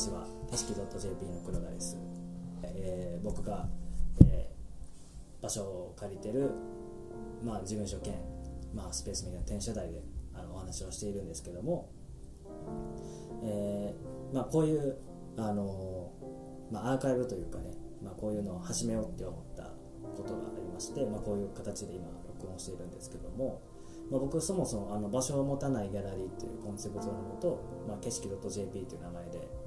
[0.00, 0.24] ちは。
[0.50, 1.96] 景色 .jp の黒田です、
[2.62, 3.68] えー、僕が、
[4.24, 6.50] えー、場所を借りてる、
[7.44, 8.14] まあ、事務所兼、
[8.74, 10.02] まあ、スペースみたいな転車台で
[10.34, 11.90] あのお話をしているんですけども、
[13.44, 14.96] えーまあ、こういう
[15.36, 16.10] あの、
[16.72, 19.64] まあ、アーカイブというかね、まあ、こういうのを始めようって思った
[20.16, 23.60] ことがありまして、まあ、こういう形で今録音しているんですけども、
[24.10, 29.59] まあ、僕そもそもあの場所を持たないギャラリーというコンセプトのもと、まあ、景色 .jp という名前で、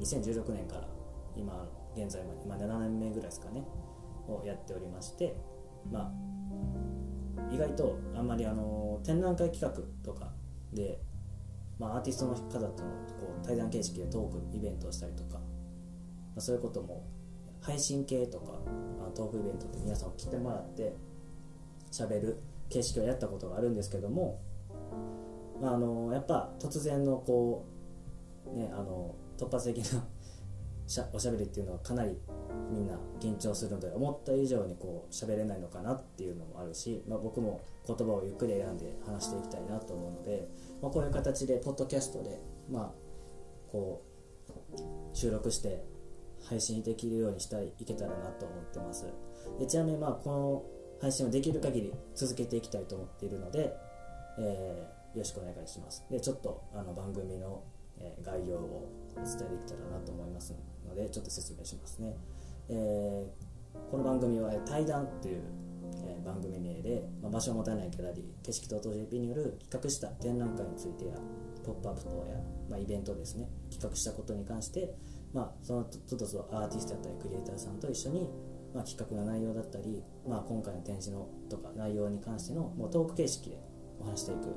[0.00, 0.88] 2016年から
[1.36, 3.64] 今現在まで、まあ、7年目ぐらいですかね
[4.28, 5.34] をやっておりまして、
[5.90, 10.32] まあ、意外とあんまりあの展覧会企画とか
[10.72, 11.00] で、
[11.78, 15.40] まあ、アーティストの方とのこう対談形式でトークイベントをしたりとか、ま
[16.36, 17.06] あ、そういうことも
[17.60, 18.52] 配信系とか
[19.14, 20.94] トークイベントって皆さん来てもらって
[21.90, 22.38] 喋る
[22.68, 24.40] 形式をやったことがあるんですけども、
[25.60, 27.66] まあ、あのやっぱ突然のこ
[28.46, 30.06] う、ね、あの突発的な
[30.86, 32.18] しゃおしゃべりっていうのはかなり
[32.70, 40.48] みんな緊張するので思った以上にこう喋れないのかなっていうのもあるし、まあ、僕も言葉をゆっくり選んで話していきたいなと思うので、
[40.82, 42.92] まあ、こういう形でポッドキャストで、まあ、
[43.70, 44.02] こ
[44.74, 45.84] う収録して
[46.48, 49.06] 配信できるようにしたいいけたらなと思ってます。
[49.58, 50.64] でちなみにまあこの
[51.00, 53.74] 配信をできる限り続けていきたいと思っているので、
[54.38, 56.04] えー、よろしくお願いします。
[56.10, 57.62] でちょっとあの番組の、
[58.00, 60.54] えー、概要をお伝えできたらなと思います
[60.86, 62.16] のでちょっと説明しますね、
[62.68, 63.26] え、
[63.90, 65.42] この番組は「対談」っていう、
[66.04, 71.14] え、番組名で、まあ、場所を持たないギャラリー景色と JP による企画した展覧会についてや
[71.64, 73.50] ポップアップ等や、まあ、イベントですね。
[73.70, 74.94] 企画したことに関して、
[75.34, 78.28] まあ、その都度アーティストだったりクリエイターさんと一緒に
[78.74, 83.58] まあ、企画の内容だったり、まあ、今回の展示のとか内容に関してのもうトーク形式で
[84.00, 84.54] お話していく、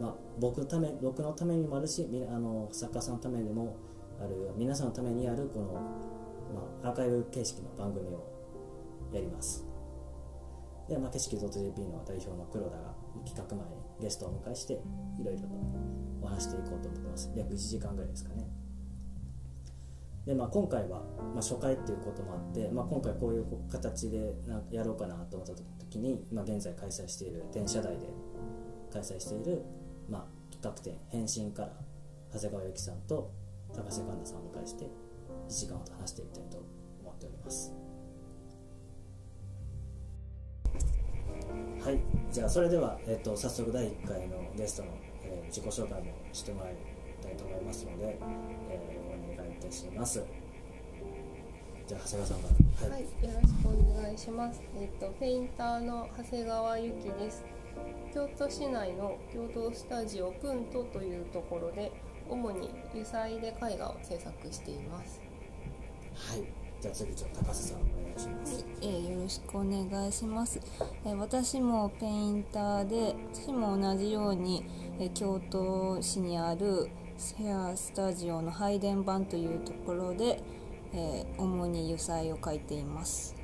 [0.00, 3.76] まあ、僕のため僕のためにもあるしあの作家さんのためでも
[4.20, 5.72] ある皆さんのためにあるこの、
[6.54, 8.32] まあ、アーカイブ形式の番組を
[9.12, 9.66] やります。
[10.88, 12.94] で、まあ、景色 .jp の代表の黒田が
[13.24, 15.48] 企画前にゲストをお迎えしていろいろと
[16.22, 17.30] お話していこうと思ってます。
[17.36, 18.48] 約1時間ぐらいですかね。
[20.26, 21.02] で、まあ、今回は、
[21.34, 28.06] まあ、初回っていうこともあって、まあ、今回こういう形でなやろうかなと思った時に、まあ、現在開催している電車台で
[28.92, 29.62] 開催している、
[30.62, 31.72] まあ、企画展「変身」から
[32.32, 33.30] 長谷川由紀さんと
[33.72, 34.88] 高瀬環奈さんをお迎えして1
[35.48, 36.58] 時間ほど話していきたいと
[37.02, 37.72] 思っております。
[41.80, 42.00] はい。
[42.30, 44.90] じゃあそれでは、えっと、早速第1回のゲストの、
[45.24, 46.76] えー、自己紹介もしてもらい
[47.20, 48.16] たいと思いますので、
[48.70, 49.02] えー
[49.72, 50.22] します。
[51.86, 52.48] じゃあ長谷川さんか
[52.82, 53.08] ら、はい、はい、よ
[53.42, 54.62] ろしくお願いします。
[54.76, 57.44] えっ、ー、とペインターの長谷川由紀です。
[58.12, 61.92] 京都市内の共同スタジオプントというところで
[62.28, 65.20] 主に油彩で絵画を制作しています。
[66.14, 66.62] はい。
[66.82, 70.60] じゃあ次ちょっと高瀬さんお願いします、はい、えー、よろしくお願いします、
[71.04, 74.64] えー、私もペインターで私も同じように、
[74.98, 76.90] えー、京都市にある
[77.38, 80.42] ヘアスタジオの配電盤というところで、
[80.92, 83.36] えー、主に油彩を描いています。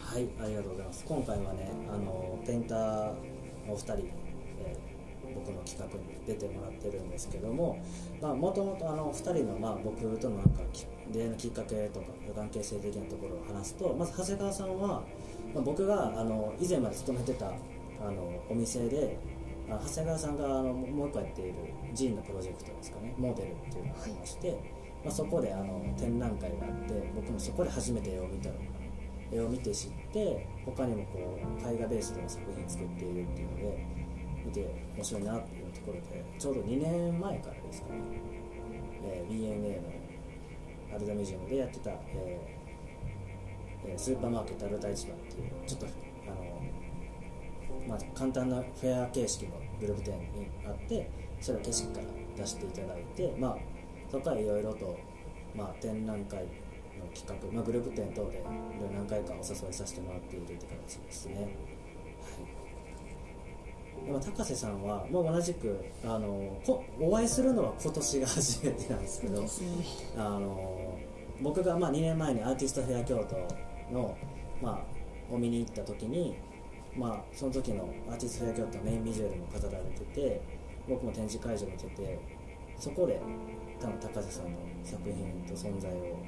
[0.00, 0.26] はい。
[0.40, 1.04] ありがとうございます。
[1.06, 3.16] 今回はねあのペンターの
[3.72, 7.78] お二人、えー、僕の企画に出てもらってるんですけども
[8.20, 10.62] もともと2人の、まあ、僕とのなんか
[11.10, 15.02] 出会いのきっかけとか関係性的なところを話すとまず長谷川さんは、
[15.54, 19.18] まあ、僕があの以前まで勤めてたあのお店で
[19.68, 21.54] 長谷川さんがあのもう一個やっている
[21.94, 24.58] ジーンのプロジェクトですかねモデルっていうのがありまして、はい、
[25.04, 28.79] まあ、そこであの展覧会があって僕もそこで初めて絵を見たのかな
[29.32, 33.86] 絵を見て知って他にもこう絵画ベースでの作品作っているっていうので
[34.44, 38.00] 見て面白いなっていうところでちょうど2年前からですかね、
[39.04, 45.86] えー、BNA のアルダミュージアムでやってた、えー、スーパーマーケットアルタ市場っていうちょっと
[46.26, 46.60] あの
[47.88, 51.10] まあ、簡単なフェア形式のグループ展にあって
[51.40, 52.06] それを景色から
[52.36, 53.56] 出していただいて、まあ、
[54.10, 54.98] そこからいろいろと、
[55.54, 56.46] まあ、展覧会
[57.14, 58.42] 企画、まあ、グループ展等で
[58.94, 61.34] 何回かお誘いさせてもらっているという形ですね。
[61.34, 61.46] はい
[64.06, 66.58] でも高瀬さんは、まあ、同じくあの
[66.98, 69.48] お会いするのは今年が初めてなんですけど、ね、
[70.16, 70.98] あの
[71.42, 74.16] 僕がまあ2年前にアーティストフェア京都の、
[74.62, 74.82] ま
[75.30, 76.34] あ、を見に行った時に
[76.96, 80.40] まあ、その時のアーティストフェア京都メインビジュアルも飾られてて
[80.88, 82.18] 僕も展示会場見てて
[82.78, 83.20] そこで
[83.80, 86.18] 多分高瀬さんの作品と存在を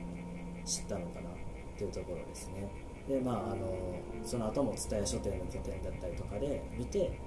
[0.65, 1.33] 知ったのかなっ
[1.77, 2.71] ていうところですね。
[3.09, 7.19] でまああのその後も蔦屋書店の拠点だったりとかで見て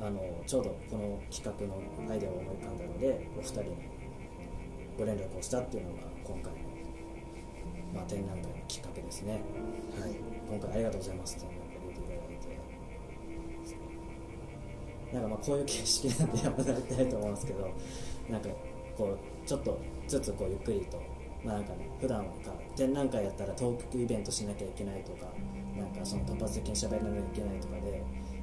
[0.00, 3.76] あのちょうどこの企画のアイデアを思い浮かんだのでお二人に
[4.96, 6.58] ご連絡をしたっていうのが今回の、
[7.94, 9.42] まあ、展覧会のきっかけですね、
[10.00, 10.14] はい、
[10.48, 12.64] 今回ありがとうございます展覧会出ていただいて。
[15.14, 17.70] なんかまあこういう形式なんでやめられてないと思うんですけど
[18.28, 18.48] なんか
[18.96, 21.00] こうちょっとずつこうゆっくりと
[21.44, 25.26] まあなんかね普段か展覧会やったらトークイベントしなきゃいけないとか
[25.76, 28.02] なんかその突発的に喋らなきゃいけないとかで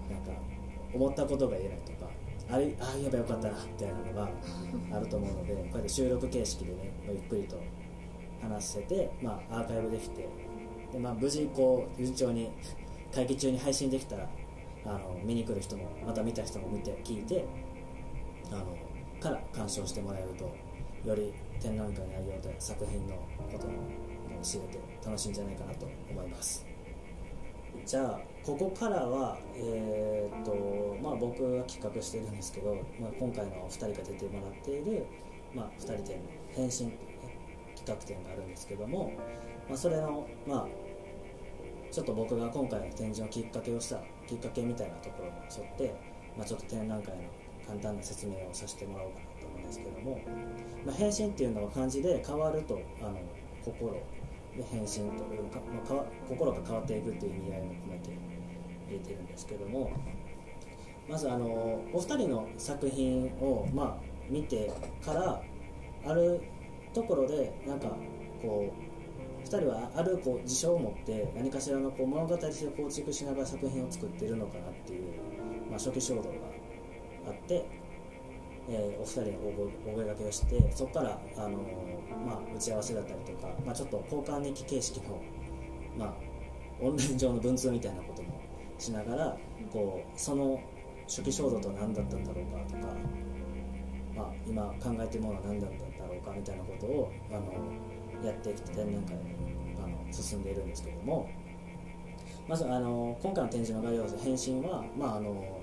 [0.09, 0.31] なんか
[0.93, 2.11] 思ったことが言えないとか
[2.51, 4.29] あれああ言えばよかったなみたいなのが
[4.97, 7.57] あると思うのでこうやって収録形式でねゆっくりと
[8.41, 10.27] 話せて、まあ、アーカイブできて
[10.91, 12.51] で、まあ、無事こう順調に
[13.13, 14.27] 会期中に配信できたら
[14.85, 17.45] あの見に来る人もまた見た人も見て聞いて
[18.51, 18.77] あの
[19.19, 20.51] から鑑賞してもらえると
[21.05, 23.15] より展覧会の内容で作品の
[23.51, 23.73] ことも
[24.41, 26.65] 知れて楽しいんじゃないかなと思います。
[27.85, 35.05] じゃあここからは、えーとまあ、僕が企画してるんですけど、まあ、今回のお二人が出てもらっている、
[35.53, 36.91] まあ、2人展の変身
[37.75, 39.13] 企画展があるんですけども、
[39.67, 40.67] まあ、それの、まあ、
[41.91, 45.95] ちょっと僕が今回の展示のきっかけをしたきっかけみたいなところに沿って、
[46.37, 47.23] まあ、ちょっと展覧会の
[47.67, 49.30] 簡単な説明をさせてもらおうかな
[49.71, 50.19] ですけども、
[50.85, 53.17] まあ、変身っていうのは漢字で変わるとあの
[53.63, 55.59] 心で変身というか、
[55.89, 58.09] まあ、心が変わっていくっていう意味合いも込めて
[58.87, 59.91] 入れてるんですけども
[61.09, 61.45] まずあの
[61.93, 63.97] お二人の作品を、まあ、
[64.29, 64.71] 見て
[65.03, 65.41] から
[66.05, 66.41] ある
[66.93, 67.87] ところでなんか
[68.41, 75.13] こう2人はあるこう事象を持って何かしらのこう物語性を構築しながら作品を作っているのかなっていう、
[75.69, 76.29] まあ、初期衝動が
[77.27, 77.65] あって、
[78.69, 81.49] えー、お二人のお声がけをしてそこから、あの
[82.25, 85.21] まあ、打ち合わせだったりとか、まあ、ちょっと交換日記形式の、
[85.97, 86.13] まあ、
[86.79, 88.39] オンライン上の文通みたいなことも
[88.77, 89.37] しながら
[89.71, 90.59] こうその
[91.07, 92.93] 初期衝動とは何だったんだろうかとか、
[94.15, 99.15] まあ、今考えてるものは何だったんだろうかみたいなことをあのやってきて展覧会
[99.83, 101.29] あの進んでいるんですけども
[102.47, 105.59] まずあの今回の展示の概要で返信は、まああの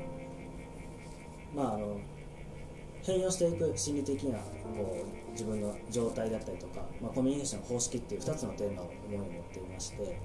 [1.55, 1.99] まあ、あの
[3.09, 10.21] 変容していく心理的なこう自分の状態だったりとか、まあ、コミュニケーション方式っていう2つのテーマを思いに持っていまして、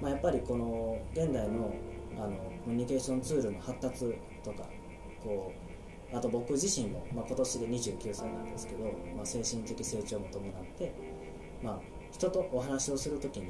[0.00, 1.74] まあ、やっぱりこの現代の
[2.18, 4.14] あのコミュニケーションツールの発達
[4.44, 4.64] とか
[5.22, 5.52] こ
[6.12, 8.84] うあと僕自身も、まあ、今年で29歳なんですけど、
[9.16, 10.92] まあ、精神的成長も伴って、
[11.62, 11.80] まあ、
[12.12, 13.46] 人とお話をする時に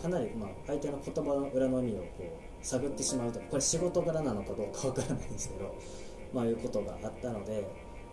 [0.00, 5.74] かなり、まあ、相手の言葉の裏の意味をこう探ってしまうとこれ仕事柄なのかどうかわからないんですけど、
[6.32, 7.68] まあ、いうことがあったので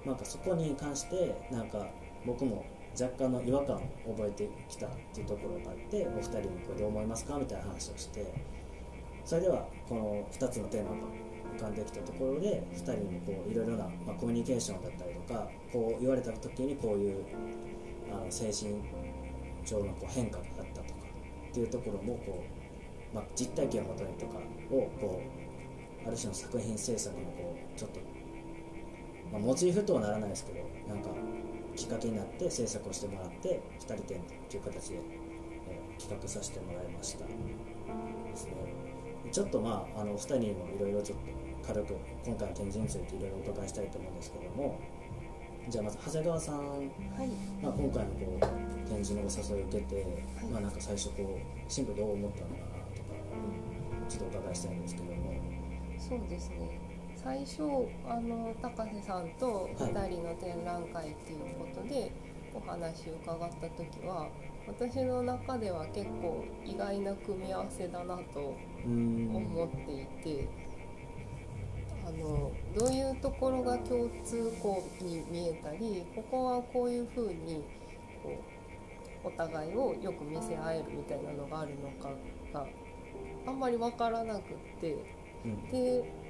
[0.06, 1.88] なんかそこに関してなんか
[2.26, 2.66] 僕も
[3.00, 8.34] 若干の違和感を覚えてきたっていうところがあってお二人にこれどう思いますかみたいな話をして
[9.26, 10.98] それではこの2つのテーマが
[11.58, 17.26] 浮かんできたところで2人にこういろいろな、まあ、コミュニケーションだったりとかこう言われた時にこういう
[18.12, 18.76] あの精神
[19.66, 21.00] 上のこう変化があったとか
[21.50, 22.44] っていうところもこ
[23.14, 24.38] う、まあ、実体験をもとにとか
[24.72, 25.22] をこ
[26.06, 28.00] うある種の作品制作のこうちょっと、
[29.34, 31.10] まあ、モチーフとはならないですけどなんか
[31.76, 34.96] きっかけになって制作をしてもらって2人展という形で、
[35.68, 37.26] えー、企画させてもらいました。
[37.26, 37.32] で
[38.36, 38.54] すね。
[39.32, 44.80] ちょっとまああの2人にもいろいろちょっと軽く今回の展示についていろいろお伺いしたいと思うんですけども
[45.70, 46.88] じゃあまず長谷川さん、はい。
[47.62, 50.46] まあ、今回のこう展示のお誘いを受けて、はい。
[50.52, 53.14] まあ、なんか最初こうシンプルどう思ったのかなとか、
[54.10, 55.14] ちょっとお伺いしたいんですけども。
[55.98, 56.93] そうですね
[57.24, 57.62] 最初
[58.06, 62.12] あの高瀬さんと2人の展覧会っていうことで
[62.54, 64.28] お話を伺った時は
[64.68, 70.50] 私の中では結構意外な組み合わせだなと思っていて
[72.06, 77.64] あのどういうところが共通項に見えたりここはこういうふうに
[78.22, 78.36] こ
[79.24, 82.10] うお互いをよく見せ合えるみたいなのがあるのか
[82.54, 82.68] が
[83.48, 84.42] あんまり分からなくっ
[84.82, 84.98] て
[85.46, 85.72] うん。
[85.72, 86.23] で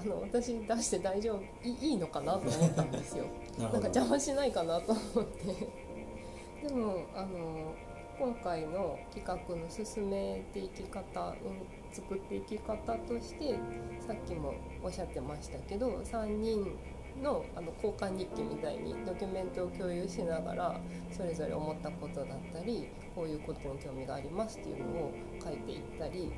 [0.00, 3.24] あの私出して大丈夫いいのかなと思ったんですよ。
[3.58, 7.74] なんか邪魔しないかなと思ってでもあの
[8.18, 13.58] 今回の企画の進めていき方、うん、作っていき方として
[14.06, 16.76] さっきもおっしゃってましたけど3人
[17.22, 20.80] のあの交換日記みたいにドキュメントを共有しながら
[21.12, 26.32] それぞれ思ったことだったりこういうことに興味がありますっていうのを書いていったり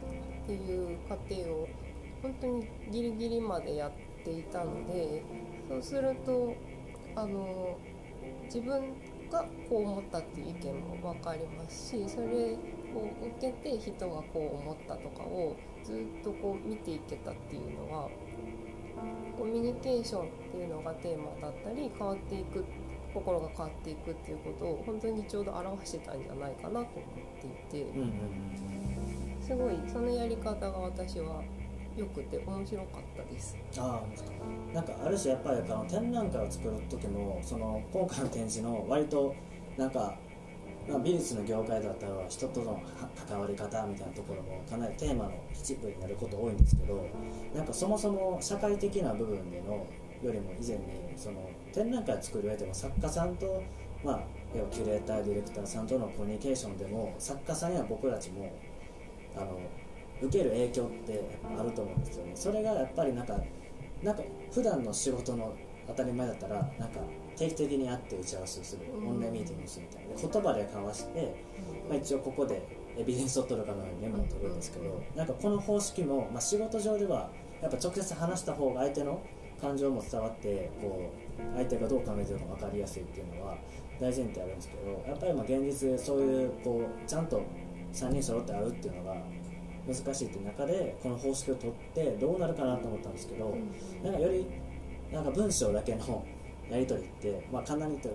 [0.44, 1.68] っていう過程を
[2.23, 3.92] 本当にギリギリまでやっ
[4.25, 5.23] ていたので
[5.68, 6.54] そうすると
[7.14, 7.78] あの
[8.44, 8.94] 自分
[9.30, 18.08] がこう思ったっていう意見も分かりますしそれを受けて人がこう思ったとかをずっとこう見ていけたっていうのは
[19.38, 22.64] コミュニケーションっていうのがテーマだったり変わっていく
[23.12, 26.87] 心が変わっていくっていうことを本当にちょうど表してたんじゃないかなと思っ
[27.70, 27.87] ていて、
[29.40, 31.42] すごいそのやり方が私は
[31.96, 33.56] 良くて面白かったです。
[33.78, 39.34] ああなんかある種やっぱりあの展覧会を作る時もその今回の展示の割と
[39.76, 40.14] なんか、
[40.88, 42.82] まあ、美術の業界だったら人との
[43.26, 47.08] 関わり方みたいなところもかなりテーマの一部になること多いんですけど
[47.54, 49.86] なんかそもそも社会的な部分での
[50.22, 50.82] よりも以前に
[51.16, 53.62] その展覧会を作る上でも作家さんと、
[54.04, 54.20] まあ、
[54.54, 58.52] 要はキュレーターディレクターさんとのコミュニケーションでも作家さんや僕たちも
[59.36, 59.58] あの
[60.23, 62.32] 受ける影響ってあると思うんですよね。
[62.35, 63.38] それがやっぱりなんか
[64.02, 65.54] なんか普段の仕事の
[65.87, 67.00] 当たり前だったらなんか
[67.37, 68.87] 定期的に会って打ち合わせをする。
[68.92, 69.08] うん。
[69.08, 70.14] オンラインミーティングをするみたいな。
[70.14, 71.35] で言葉で交わして、
[71.88, 72.62] まあ、一応ここで
[72.99, 77.30] エビデンスを取るかのようにメモを取るんですけどなんかこの方式も、まあ、仕事上では
[77.61, 79.23] やっぱ直接話した方が相手の
[79.61, 83.56] 感情も伝わってこう相手がどう考えてるか分かりやすいっていうのは
[84.00, 87.42] 大前提あるんですけどやっぱりまあ現実そういうこうちゃんと
[87.92, 89.16] 3人揃って会うっていうのが
[89.87, 93.57] 難しいっていう中でこの方式を取ってどうなるかなと思ったんですけど、
[94.02, 94.47] なんかより
[95.12, 96.25] なんか文章だけの
[96.71, 98.09] やり取りって、まあ、かなりと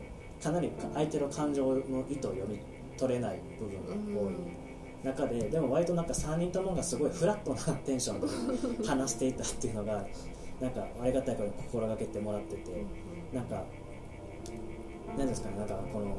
[0.43, 2.59] かなり相手の感情の意図を読み
[2.97, 4.35] 取れない部分が多い
[5.03, 10.05] 中ででも割となんか3人ともがすごいフラットなテンションで話していたっていうのが
[10.59, 12.85] なんかありがたいことに心がけてもらってて
[13.33, 13.63] なんか
[15.17, 16.17] 何ですかねなんかこの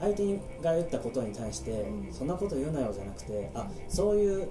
[0.00, 2.12] 相手が言ったことに対して、うん。
[2.12, 4.48] そんなこと言うなよじゃなくてあそういう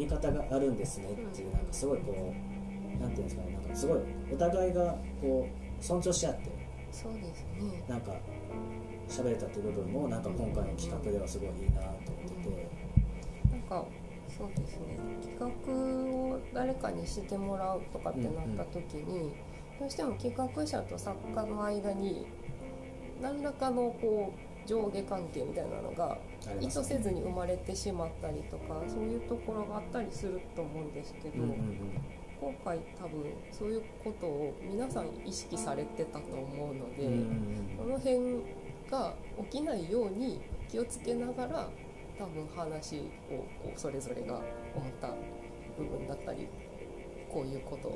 [0.00, 2.32] 見方があるんですねっていうなんかすごいこ
[2.98, 3.98] うなんていうんですかねなんかすごい
[4.32, 7.84] お互いがこう尊重し合ってそうですね。
[7.88, 8.12] なんか
[9.08, 12.68] 喋れたっていう部分もなんか今回の企画ではすごいいいなと思ってて。
[13.50, 13.84] なんか
[14.28, 14.98] そうですね。
[15.22, 15.72] 企画
[16.34, 19.32] を誰かにしてもらうとかってなった時に、
[19.78, 22.26] どうしても企画者と作家の間に
[23.20, 24.32] 何らかのこ
[24.64, 26.18] う上下関係みたいなのが
[26.60, 32.00] 意図せずに生まれてしまったりとかそういうところがあったりすると思うんですけど、うんうんうん。
[32.40, 37.76] 今回多分そういうことを皆さん意識されてたと思うので、うんうん。
[37.76, 38.18] この辺
[38.90, 39.14] が
[39.50, 41.68] 起きないように気をつけながら
[42.18, 43.00] 多分話を
[43.62, 44.34] こうそれぞれが
[44.74, 45.08] 思った
[45.78, 46.48] 部分だったり
[47.32, 47.92] こういうことを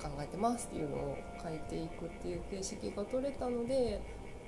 [0.00, 4.00] 考えてますっていうのを書いていくっていう形式が取れたので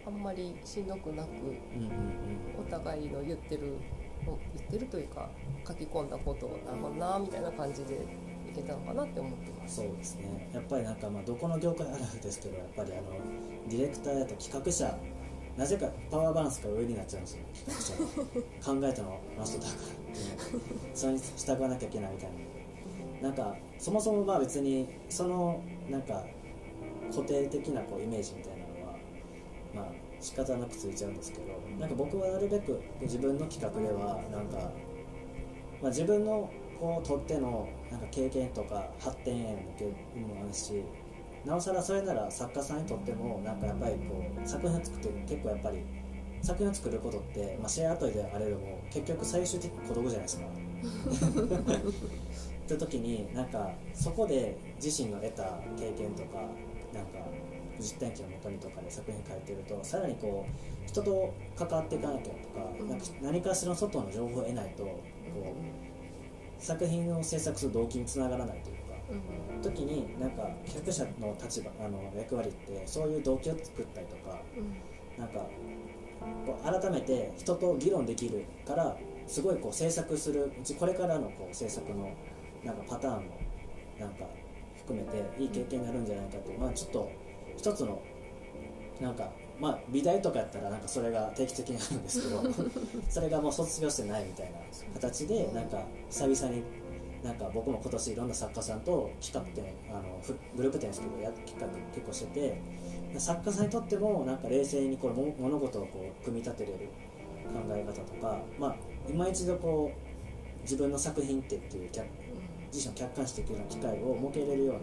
[0.07, 1.29] あんまりしんどくなく
[2.59, 3.75] お互いの言ってる
[4.25, 5.29] 言ってるというか
[5.67, 7.95] 書き込んだことをなるほどなみたいな感じで
[8.53, 9.77] いけたのかなって思ってます。
[9.77, 10.51] そうですね。
[10.53, 13.03] やっぱりなんかまあどこの業界あるあるですけどやっぱりあの
[13.69, 14.99] ディレクターやと企画者
[15.57, 17.45] なぜかパワーバランスが上になっちゃうんですよ。
[17.67, 18.07] 企
[18.61, 19.77] 画者が考えたのはあの人だからっ
[20.15, 22.31] ていうそれに従わなきゃいけないみたい
[23.23, 23.29] な。
[23.29, 26.25] なんかそもそもまあ別にそのなんか
[27.11, 28.52] 固定的なこうイメージみたい
[30.23, 34.73] 仕方なくついちゃうんですけどなんか僕はなるべく自分の企画ではなんか、
[35.83, 36.49] まあ、自分の
[36.81, 39.85] こうとってのなんか経験とか発展へ向け
[40.21, 40.85] もあるし
[41.45, 45.83] なおさらそれなら作家さんにとってもなんかやっぱりこう作品を作って結構やっぱり
[46.41, 50.47] 作品を作ることって、まあ、シェアアートであれども結局最終的に孤独じゃないですか。
[52.63, 56.39] って時になんかそこで自身が得た経験とか
[56.93, 57.19] なんか
[57.83, 65.01] 実体験をもとにとかで作品書いてるとさらにこう人と関わっていかなきゃとか,、なんか何かしらの外の情報を得ないとこ
[65.45, 68.83] う作品を制作する動機につながらないというか
[69.55, 69.63] うん。
[69.63, 74.77] 時になんか企画者の立場あの役割ってそういう動機を作ったりとかうん。
[75.19, 75.41] なんか
[76.47, 78.97] こう改めて人と議論できるから
[79.27, 82.13] すごいこう制作するうちこれからのこう制作の
[82.65, 83.31] なんかパターンも
[83.99, 84.25] なんか
[84.77, 87.11] 含めていい経験になるんじゃないかという、まあ、ちょっと
[87.57, 88.01] 一つの
[89.01, 92.43] なんかまあ美大とかやったらなんかそれが定期的にあるんですけど
[93.09, 94.59] それがもう卒業してないみたいな
[94.95, 96.63] 形でなんか久々に
[97.23, 102.41] なんか僕も今年いろんな作家さんと企画展あのふグループ展ですけどや企画結構して
[103.13, 106.89] て作家さんにとってもなんか冷静にこれも物事をこう組み立てれる
[107.53, 108.77] 考え方とか、まあ、
[109.09, 112.07] 今一度こう自分の作品ってっていう客
[112.73, 114.75] 自身を客観視できるような機会を設けれるよ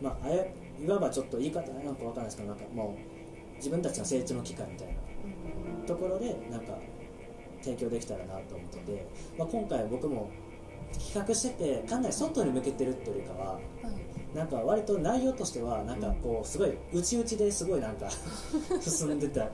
[0.00, 0.46] うな、まあ、あや
[0.82, 4.94] いわばちょっと言い方なんかわかんないですけどなんかもう自分たちの成長の機会みたいな
[5.86, 6.74] ところでなんか
[7.62, 9.06] 提供できたらなと思ってて、
[9.38, 10.30] まあ、今回僕も
[10.92, 18.08] 企画しててかなり外に向けてるっていうよりかははいなんか割と内容としてはなんかこうすごい内々ですごいなんか
[18.80, 19.50] 進んでた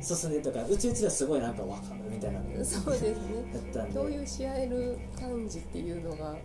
[0.00, 3.14] 進んでたから内々ですごいなんか分かるみたいなそうですね。
[3.92, 6.36] 共有し合える感じっていうのが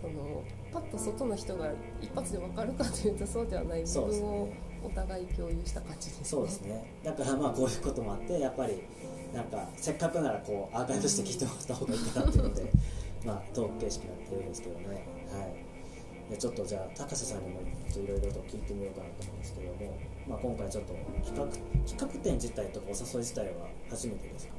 [0.00, 0.42] その
[0.74, 1.70] パッと外の人が
[2.02, 3.82] 一発で分かるかというとそうではない。
[3.84, 4.02] 部分
[4.42, 6.24] をねお互い共有した感じですね。
[6.26, 6.84] そうですね。
[7.02, 8.82] だからまあこういうこともあってやっぱり
[9.32, 12.70] なんかせっかくならこうアーカイブして聞いてもらった方がいいかなっていうので
[13.24, 14.86] まあトーク形式になってるんですけどね。
[14.88, 14.92] は
[15.44, 16.30] い。
[16.30, 19.76] でちょっとじゃあ高瀬さんにもいろいろと聞いてみようかなと思うんですけども、
[20.26, 21.46] まあ、今回ちょっと企画
[21.86, 24.54] 企画展自体とかお誘い自体は初めてですか？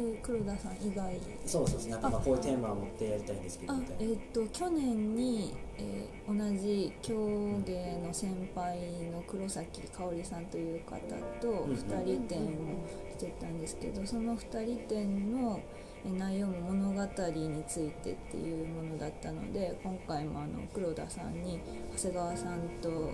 [0.00, 1.20] えー黒田さん以外。
[1.46, 8.78] そうそうそうなんかまあこういうテーマを持ってやりたいんですけどえっ、と去年に、えー同じ競芸の先輩
[9.10, 10.96] の黒崎香織さんという方
[11.40, 15.60] とうん2人展をしてたんですけどその2人展の
[16.04, 21.58] えー内容も物語についてっていうものだったので今回もあの黒田さんに
[21.96, 23.10] 長谷川さんとあの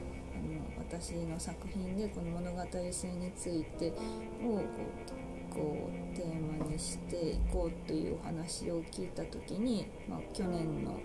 [0.79, 2.63] 私の作品でこの物語
[2.93, 5.16] 性についてをこう
[5.57, 11.01] こうテーマにしていこうというお話を聞いた時に、まあ、去年の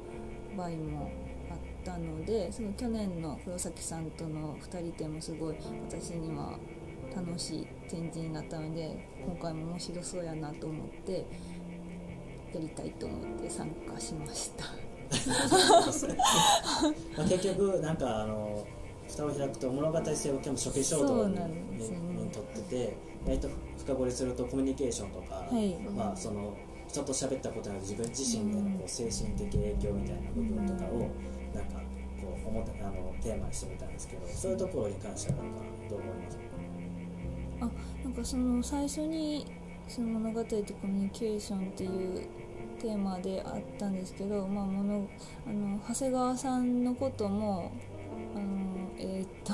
[0.58, 1.10] 場合も
[1.50, 5.56] あったのでその去年の黒崎さんとの2人展もすごい
[5.90, 6.58] 私には
[7.16, 11.26] 楽しい展示になったので今回も面白そうやなと思って
[12.54, 14.66] やりたいと思って参加しました。
[17.18, 18.66] まあ結局なんかあの
[19.08, 21.40] 蓋を開くと物語性を結構初期衝動にっ
[22.54, 23.50] てて割と
[23.86, 25.76] 深掘りするとコミュニケーションとか、はい。
[25.96, 26.56] まあその
[26.88, 31.10] 人と喋ったことの自分自身でのこう精神的影響みたいな部分とかを
[31.56, 31.80] なんか
[32.20, 35.60] こう思あのテーマにしてみたんですけどそういうところに関してはなんか
[35.90, 36.44] どう思いますか？
[37.62, 37.70] あ
[38.04, 39.46] なんかその最初に
[39.88, 42.28] その物語とコミュニケーションっていう
[42.82, 45.08] テーマであったんですけど、まあ、もの
[45.48, 47.72] あの長谷川さんのことも
[48.36, 49.54] あのえーっと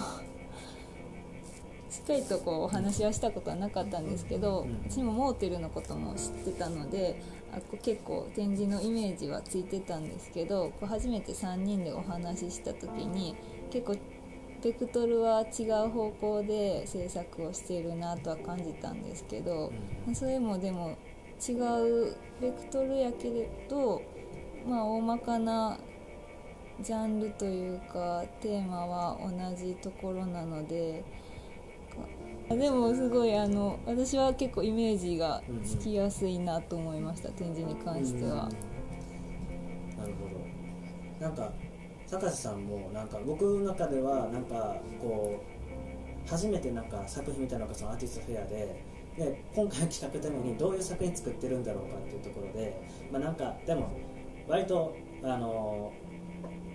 [1.98, 13.36] しっかりとこうお話はしたことはなかったんですけど、うん私もモーテルのことも知ってたのであこう結構展示のイメージはついてたんですけどこう初めて3人でお話しした時に
[13.72, 13.98] 結構
[14.64, 19.72] ベクトルは違う方向で制作をしているなとは感じたんですけど、
[20.14, 20.98] それもでも
[21.48, 24.02] 違うベクトルやけれど
[24.68, 25.78] まあ大まかな
[26.82, 31.27] ジャンルというかテーマは同じところなのでか
[32.50, 38.50] でもすごいあの私は結構イメージがつきやすいなと思いました展示に関しては。
[39.98, 40.30] なるほ
[41.20, 41.26] ど。
[41.26, 41.52] なんか
[42.10, 45.44] 高瀬さんもなんか僕の中ではなんかこ
[46.26, 48.84] う初めてなんか作品見たのがそのアーティストフェアで
[49.18, 52.80] で今回の企画のためにどういう作品作ってるんだろうかっていうところで、
[53.12, 53.90] まあ、なんかでも
[54.48, 55.92] 割とあの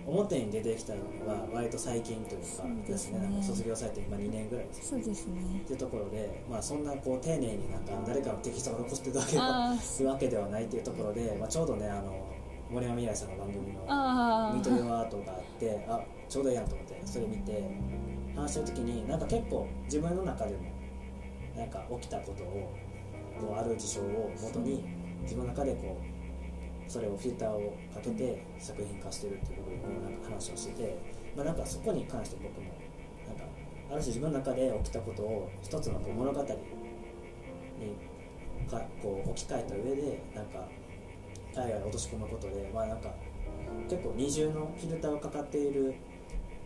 [0.05, 3.19] 表に出てきたのは割と最近というかですね。
[3.19, 5.41] なんか卒業されて今2年ぐらいですそうですね。
[5.63, 9.39] っていうところで、まあ、そんなこう丁寧になんか誰かのテキストが残してるわけで
[10.05, 12.13] わけではないっていうところで、まあ、ちょうどねあの
[12.69, 17.63] 森山未来さんの番組のあミートユアートがあってあちょうどいいやんと思ってそれ見て
[18.35, 20.63] 話してる時になんか結構自分の中でも
[21.55, 22.73] なんか起きたことを
[23.39, 24.83] こうある事象をもとに
[25.21, 26.12] 自分の中でこう
[26.87, 30.97] それをフィルターをかけて作品化してるっていう部分をなんか話をしてて、
[31.35, 32.71] まあ、なんかそこに関して僕も
[33.27, 33.43] なんか
[33.91, 36.47] ある種自分の中で起きたことを一つのこう物語に
[38.73, 40.67] かこう置き換えた上でなんか
[41.55, 43.13] 海外に落とし込むことで、まあ、なんか
[43.89, 45.93] 結構二重のフィルターがかかっている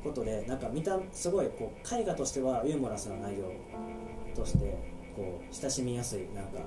[0.03, 3.51] ことでなんか見たすごいこう絵画としてはユーモラスな内容
[4.35, 4.77] として
[5.15, 6.59] こう親しみやすいなんか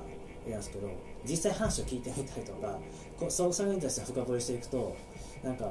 [0.47, 0.91] 絵なんですけど
[1.25, 2.79] 実際話を聞いてみたりとか
[3.21, 4.97] こそうそれに対して深掘りしていくと
[5.45, 5.71] なんか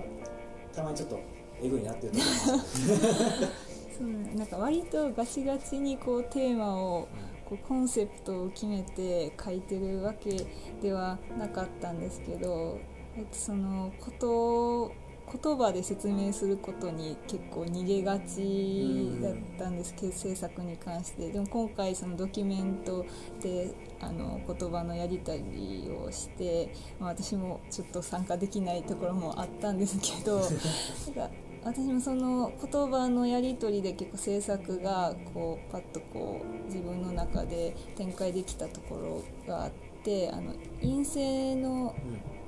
[0.73, 1.19] たまにちょっと
[1.61, 2.59] えぐいなっていうところもある。
[2.59, 3.49] んですよ
[3.97, 4.07] そう
[4.37, 7.07] なんか割とガチガチにこうテーマを
[7.45, 10.45] こうコンセプトを決めて書いてるわけ
[10.81, 12.77] ではなかったんですけど
[13.17, 14.91] えっとそのこと
[15.31, 23.05] 言葉で説明することに結構逃げがちだったんですけど制作に関してでも今回そのドキュメント
[23.41, 30.39] であの言葉のやり取りをして、まあ、私もちょっと参加できないところもあったんですけど
[31.13, 31.29] か
[31.63, 39.71] 私もその言葉のやり取りで結構制作がこうパッとこう自分の中で展開できたところがあっ
[40.03, 41.93] てあの陰性の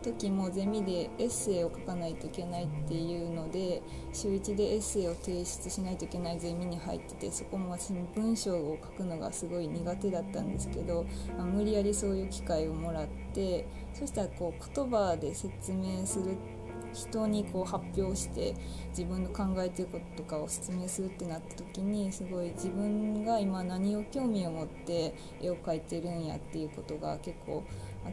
[0.01, 3.81] 時もゼミでエッセイを書かないといけないっていうので
[4.13, 11.05] 週1でエッセイを提出しないといけないゼミに入っててそこも私文章を書くのがすごい苦手だったんですけど
[11.39, 16.35] あ無理やりそういう機会をもらってそしたらこう言葉で説明する
[16.93, 18.53] 人にこう発表して
[18.89, 27.63] 自分の考えてることとかを説明するってなった時にすごい自分が今何を興味を持って絵を描いてるんやっていうことが結構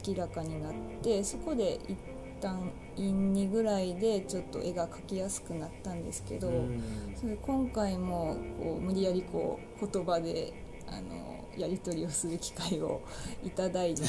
[0.06, 0.72] 明らかになっ
[1.02, 1.96] てそこで一
[2.40, 6.82] 旦院2ぐらいでちょっと絵が描きやすくなったんですけど、うん。
[7.16, 10.52] それ今回もこう無理やりこう言葉で
[10.86, 13.00] あのやり取りをする機会を
[13.44, 14.02] いただいて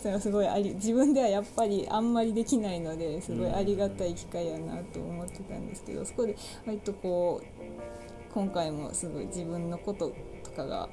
[0.00, 7.44] それはすごいあり自分ではやっぱりあんまりできないのですごいありがたい機会やなと思ってたんですけどそこで割とこう
[8.32, 10.12] 今回もすごい自分のこと
[10.44, 10.88] とかが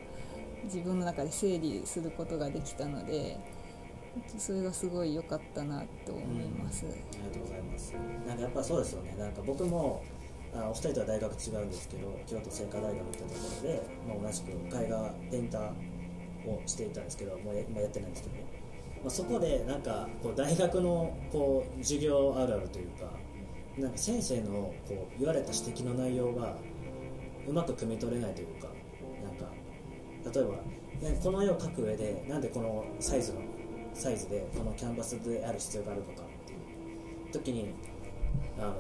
[0.66, 3.38] 自分の中で整理することができたので
[4.38, 6.86] それがすごい良かったなと思います。
[6.86, 7.94] ありがとうございます。
[8.28, 9.16] なんかやっぱそうですよね。
[9.18, 10.04] なんか僕も
[10.56, 15.70] あお二人とは大学違うんですけど京都精華大学ってところで、まあ、同じく絵画ペンター
[16.50, 18.46] をしていたんですけどもう今やってないんですけどね、
[19.04, 23.12] まあ、そこでなんかこう大学のこう授業あるあるというか
[23.78, 26.56] なんか先生のこう言われた指摘の内容が
[27.48, 28.68] うまく汲み取れないというか
[30.34, 30.56] 例えば
[31.24, 33.40] この絵を描く上でなんでこのサイズの
[33.94, 36.60] サイズでこのキャンバスである必要があるのかっていう。
[37.32, 37.74] 時に
[38.60, 38.76] あの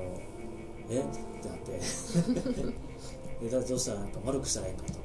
[0.90, 1.00] え？
[1.00, 2.78] ってなって。
[3.50, 5.00] どうしたらなんか丸くしたらいいんかとか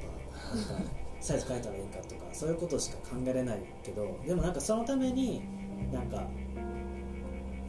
[0.55, 5.41] なんかサイズ変えたらいいんかとかそういうことしか考えれないけどでもなんかそのために
[5.91, 6.27] なんか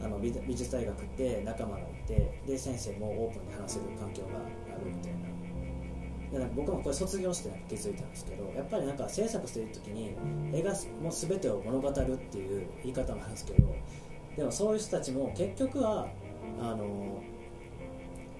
[0.01, 4.39] あの美美術大学って仲間がいてで先生もオープンに話せる環境が
[4.75, 5.24] あるみたいな。
[6.39, 10.15] なんか僕もこれ卒業してなんか気づいたんですけどやっぱりなんか制作してる時に
[10.53, 13.75] 絵がもう全てを物語るっていう言い方もあるんですけど
[14.35, 16.07] でもそういう人たちも結局は
[16.59, 17.21] あの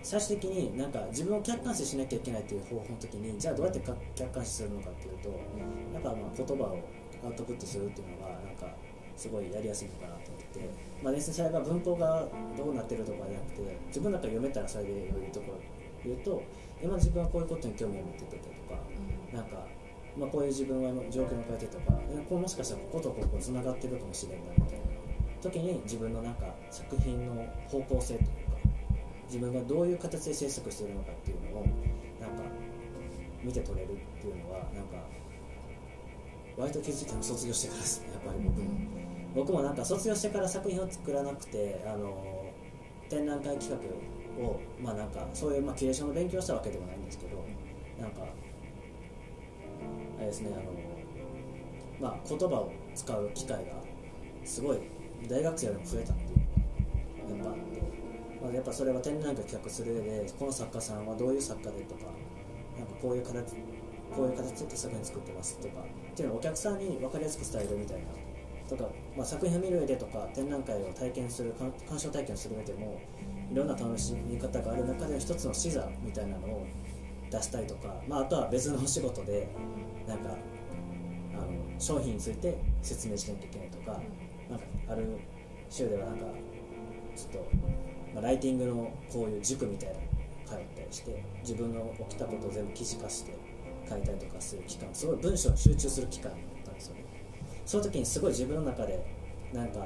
[0.04, 3.82] 最終的になんか自分を客観視しなきゃいけないっていう方法の時にじゃあどうやって
[4.14, 5.30] 客観視するのかっていうと
[5.94, 6.80] やっぱまあ言葉を
[7.26, 8.68] アウトプットするっていうのがなんか
[9.16, 10.70] すごいやりやすいのかなと思って、
[11.02, 12.28] まあ、別にそれが文法が
[12.58, 15.60] どうなってるとかじゃなくて自分の中で読めたらそれで余裕ところ
[16.04, 16.44] 言うと
[16.86, 18.80] 今自分はこういうことに興味を持っててとか
[19.34, 19.66] なんか、
[20.16, 24.86] まあ、こういう自分は状況を変えてとかでこうもしかしたらこことここつながってるかもしれないみたいな
[25.42, 28.34] 時に自分のなんか作品の方向性というか
[29.26, 31.66] 自分がどういう形で制作しているのかっていうのを
[32.22, 32.44] なんか
[33.44, 35.02] 見て取れるっていうのはなんか
[36.56, 38.70] 割と気づいたの卒業してからですねやっぱり僕も、
[39.34, 42.54] 僕もなんか卒業してから作品を作らなくてあの
[43.10, 47.44] 展覧会企画をまあなんかそういう、まあ、キュレーションの勉強をしたわけでもないんですけど
[48.00, 48.22] なんか
[50.18, 50.66] あれですねあの
[52.00, 53.74] まあ言葉を使う機会が
[54.44, 54.80] すごい
[55.30, 56.36] 大学生よりも増えたってい
[57.34, 57.82] うのがやっぱあって、
[58.44, 62.06] まあ、やっぱそれは展覧会企画する上でこの作家さんはどういう作家でとか
[62.78, 63.56] なんかこういう形
[64.16, 68.04] こういう形で作品作ってますとかっていうのをお客さんに分かりやすく伝えるみたいな。
[68.68, 73.00] とか、まあ、作品を見る上でとか展覧会を体験する鑑鑑賞体験する上でも
[73.52, 76.66] いろんな楽しみ方がある中で一つの視座みたいなのを
[77.32, 79.50] 出したりとか、まあ、あとは別のお仕事で
[80.08, 80.30] なんか
[81.34, 84.02] あの商品について説明しなきゃいけないとか
[84.50, 85.20] なんかある
[85.70, 86.26] 週ではなんか
[87.16, 87.50] ちょっと、
[88.14, 90.02] まあ、ライティングのこういう塾みたいなの
[90.46, 93.36] 通ったりして自分の起きたことを全部記事化して
[93.90, 97.06] 書いたりとかする期間すごい文章に集中する期間だったんですよね。
[97.66, 99.06] その時にすごい自分の中で
[99.54, 99.80] なんか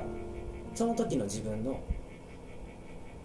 [0.75, 1.79] その時の自分の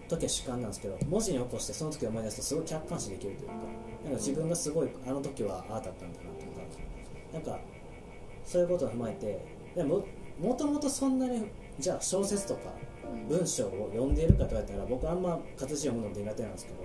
[0.07, 6.65] 時は主観なんですけど文字に起こしてその時思い出すとすごい客観視できるというかなんか自分がすごいあの時はああだったんだなとか
[7.33, 7.59] なんか
[8.43, 10.05] そういうことを踏まえてでも
[10.39, 11.45] もともとそんなに
[11.79, 12.73] じゃあ小説とか
[13.27, 16.77] 文章を読んでいるかと言われたら僕あんま活字読むの苦手なんですけど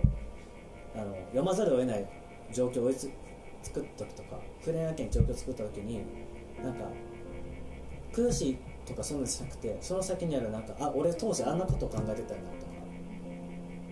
[0.96, 2.06] あの読まざるを得ない
[2.52, 3.10] 状況を追いつ
[3.62, 6.02] 作った時とか触れなきゃ状況を作った時に
[6.62, 6.84] なんか
[8.12, 12.69] 苦しいとかそういうのじゃなくてその先にあるなんかあ俺当時あんなことを考えてたんだと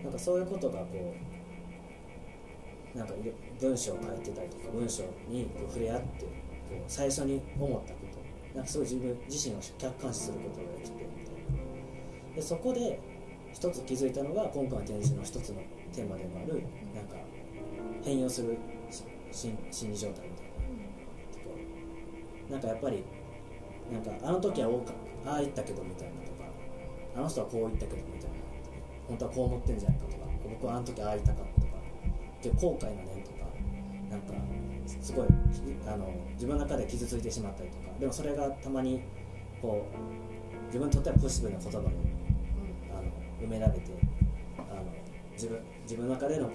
[0.02, 1.14] なんかそういうことがこ
[2.94, 3.14] うなんか
[3.60, 6.28] 文章を書いてたりとか文章にこう触れ合ってこ
[6.76, 11.34] う最初に思ったことなんかすごい自分自身を客観視することができてみたい
[12.30, 13.00] なでそこで
[13.52, 15.60] 一つ気づいたのが今回の展示の一つの
[15.92, 16.62] テーマでもある
[16.94, 17.16] なんか
[18.04, 18.56] 変容する
[19.30, 19.56] 心
[19.90, 20.52] 理状態みたいな
[21.32, 21.50] とこ
[22.48, 23.04] ろなんかやっぱり
[23.92, 24.92] なんかあの時は多か
[25.26, 26.44] ああ言ったけどみたいなとか
[27.16, 28.37] あの人はこう言ったけどみたいな。
[29.08, 30.18] 本当はこう思ってんじゃないかとか
[30.48, 31.68] 僕はあの時ああ言ったかとか。
[32.42, 33.38] で後悔の念とか
[34.10, 34.34] なんか
[35.02, 35.26] すごい
[35.86, 37.88] あの自分の中で傷ついてしまったりとか。
[37.98, 39.02] でもそれがたまに
[39.60, 41.84] こう自分にとってはポジティブな言葉に
[42.92, 43.92] あの埋められて
[44.58, 44.84] あの
[45.32, 46.52] 自分自分の中でのこ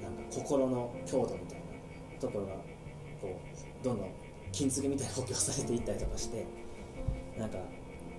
[0.00, 2.52] うなんか心の強度みたいなところが
[3.20, 3.40] こ
[3.82, 4.10] うどんどん
[4.50, 6.44] 金継ぎみたいに補強されていったりとかして
[7.38, 7.58] なんか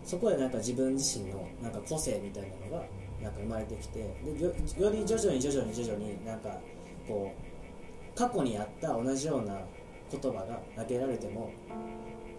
[0.03, 2.85] そこでなんか自分自身のなんか個性みたいなのが
[3.21, 6.57] なんか生まれてきてでより徐々に徐々に徐々になんか
[7.07, 9.59] こう過去にあった同じような
[10.11, 11.51] 言葉が投げられても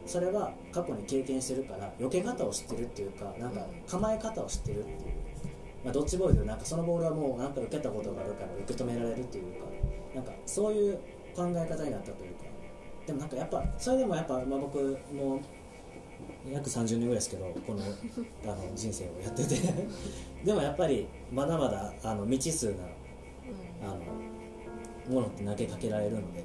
[0.05, 4.99] それは過去に経験してるから避け方を知ってるっていうかなんか構え方を知ってるっていう、
[5.85, 9.67] まあ、ドッジボールでなんかそのボールはもうなんか受けたことがあるから受け止められるっていうか
[10.15, 10.97] なんかそういう
[11.35, 12.53] 考え方になったというか。
[13.07, 14.79] でもなんかやっぱそれでもやっぱ、まあ、僕
[15.13, 15.41] も
[16.51, 17.83] 約30年ぐらいですけどこの
[18.45, 19.57] あの人生をやってて。
[20.45, 22.85] でもやっぱりまだまだあの未知数な
[23.83, 23.87] あ
[25.09, 26.45] のものって投げかけられるので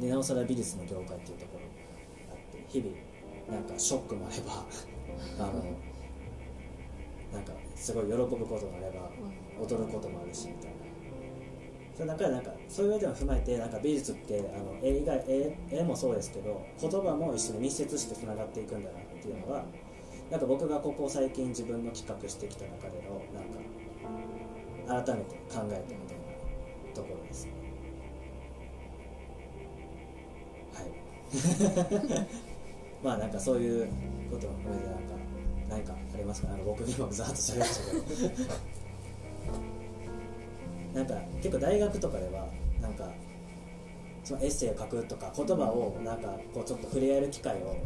[0.00, 2.96] でなおさら美術の業界っていうところがあって日々
[3.50, 4.64] なんかショックもあれば
[5.44, 5.62] あの
[7.32, 9.10] なんかすごい喜ぶこともあれば
[9.60, 10.76] 踊ることもあるしみたいな。
[11.94, 18.98] それだかなんかそういう上でも踏まえてなんか美術ってあの絵以外絵絵もそうですけど言葉も一緒に密接してつながっていくんだな。
[18.98, 19.64] っていうのが
[20.30, 25.76] なんか僕がここ最近自分の企画してきた中でのなんか改めて考えたみたいな
[26.94, 27.52] ところですね
[30.74, 32.26] はい
[33.04, 33.88] まあなんかそういう
[34.30, 35.14] ことも含めてなんか
[35.68, 37.98] 何かありますかなんか僕今ざっと喋りましたけ
[38.42, 38.44] ど
[40.94, 42.48] なんか結構大学とかでは
[42.80, 43.08] なんか
[44.24, 47.76] そのエッセイを書くとか言葉をなんかこうちょっと触れ合える機会を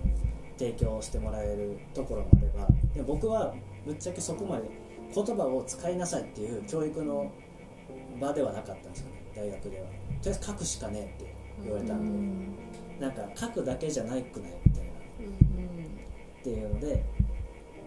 [0.61, 3.55] 提供してもらえるところもあればでも僕は
[3.87, 4.69] ぶっちゃけそこまで
[5.15, 7.33] 言葉を使いなさいっていう教育の
[8.21, 9.87] 場ではなかったんですよね大学では。
[9.87, 9.97] とり
[10.27, 12.53] あえず書くしかねえって言われたん
[12.99, 14.91] で、なんか書くだけじゃないくないみたいな。
[14.91, 17.05] っていうので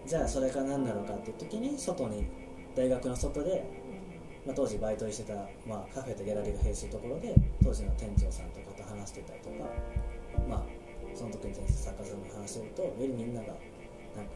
[0.06, 2.26] じゃあそれが何なのかっていう時に外に
[2.74, 3.64] 大学の外で、
[4.44, 5.34] まあ、当時バイトしてた、
[5.66, 9.54] まあ、カフェとギャラリーが併するところで当時の店長さんとかと話してたりとか
[10.48, 10.64] まあ
[11.14, 14.32] その時に作家さんに話してるとよりみんながなんか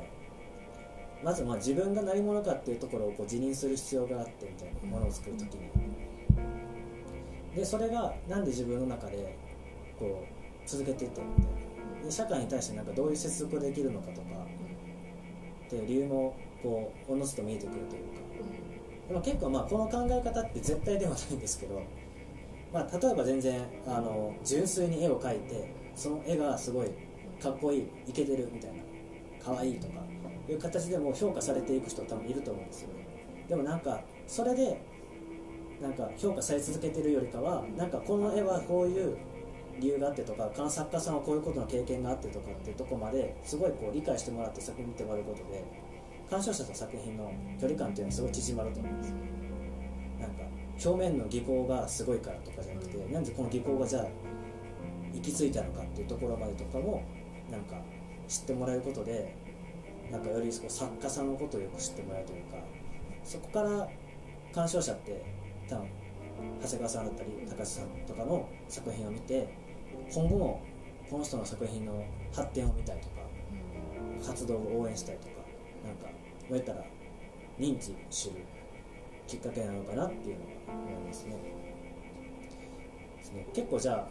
[1.23, 5.71] まずまあ自分が何者かっていうところをこう自認する必要があってみたいなものを作る時に
[7.55, 9.37] でそれがなんで自分の中で
[9.99, 14.29] こう続けていったのみたいなで社会に対してなんかどういう接続ができるのかとか
[15.67, 18.21] っていう理由もこうおのずと見えてくるというか
[19.09, 21.83] でも結構まあこの考え方って絶対ではないんですけど、
[22.73, 26.91] まあ、例えば全然あの純粋に絵を描いてその絵がすごい
[27.43, 28.83] かっこいいイケてるみたいな
[29.45, 29.95] 可愛いいとか
[30.49, 33.07] いう形でも評価されていく人多分いると思うんですよね。
[33.49, 34.81] でもなんかそれで
[35.83, 39.17] なんか評価され続けてるよりかはなんかこの絵はこういう
[39.81, 45.65] 理由があってとかこの作家さんはこういうことの経験があってとかっていうとこまですごいこう理解してもらって作品見てもらうことで
[46.31, 49.17] 鑑賞者と作品の距離感っていうのはすごい縮まると思うんですよ。
[50.21, 50.43] なんか
[50.85, 54.07] 表面の技巧がすごいからとかじゃなくてなんでこの技巧がじゃあ
[55.13, 57.03] 行き着いたのかっていうところまでとかも
[57.51, 57.77] なんか
[58.29, 59.35] 知ってもらえることで
[60.11, 62.59] なんかよりこう作家さんのことをよく知ってもらえるというか
[63.25, 63.89] そこから
[64.53, 65.23] 鑑賞者って
[65.69, 65.89] 多分
[66.63, 69.49] 長谷川さんだったり高橋さんとかの作品を見て
[70.13, 70.63] 今後も
[71.11, 73.15] この人の作品の発展を見たいとか
[74.27, 75.33] 活動を応援したいとか
[75.85, 76.13] なんかこ
[76.51, 76.85] うやったら
[77.59, 78.37] 認知する
[79.27, 81.37] きっかけなのかなっていうのが思いますね。
[83.19, 83.47] ですね。
[83.53, 84.09] 結構じゃあ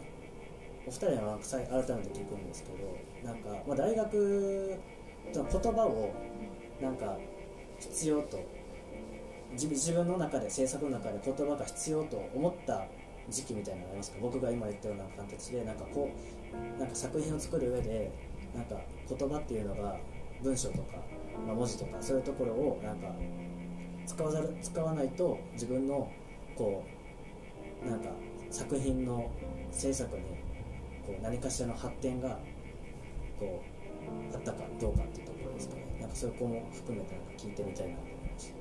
[0.88, 4.80] お二人は改めて聞くんですけどなんか、まあ、大学
[5.34, 6.14] の言葉を
[6.80, 7.18] なんか
[7.78, 8.40] 必要と
[9.52, 12.86] 自分の中で制作の中で言葉が必要と思った
[13.28, 16.10] 時期みたいなのありますか僕が今言ったような形でなんかこ
[16.76, 18.10] うなんか作品を作る上で
[18.54, 19.98] なんか言葉っていうのが
[20.42, 20.96] 文章とか、
[21.46, 23.08] まあ、文字とかそういうところをなんか
[24.06, 26.10] 使わざる使わないと自分の
[26.56, 26.82] こ
[27.84, 28.08] うなんか
[28.50, 29.30] 作品の
[29.70, 30.22] 制作に
[31.08, 32.38] こう何かしらの発展が
[33.40, 33.62] こ
[34.32, 35.98] うあったかどうかっていうところですかね。
[36.00, 38.54] なんかそういう子も含めてなんか聞いてみたいなと思いました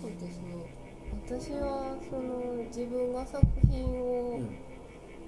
[0.00, 0.74] そうですね。
[1.28, 4.66] 私はその自分が作品をうん。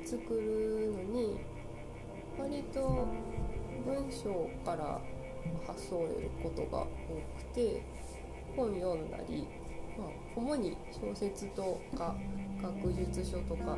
[0.08, 1.36] 作るのに
[2.38, 3.06] 割と
[3.84, 4.98] 文章から
[5.66, 6.86] 発想を得ることが多
[7.36, 7.82] くて
[8.56, 9.46] 本読んだり、
[9.98, 12.16] まあ、主に小説とか
[12.62, 13.76] 学術書とか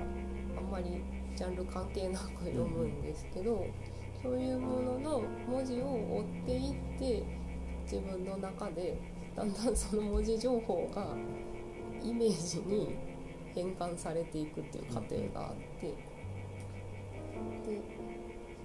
[0.57, 1.03] あんまり
[1.37, 3.67] ジャンル関係なく読むんですけど
[4.23, 7.23] そういうものの文字を追っていって
[7.85, 8.99] 自分の中で
[9.35, 11.15] だんだんその文字情報が
[12.03, 12.97] イメージに
[13.55, 15.95] 変換されていくっていう過程があってで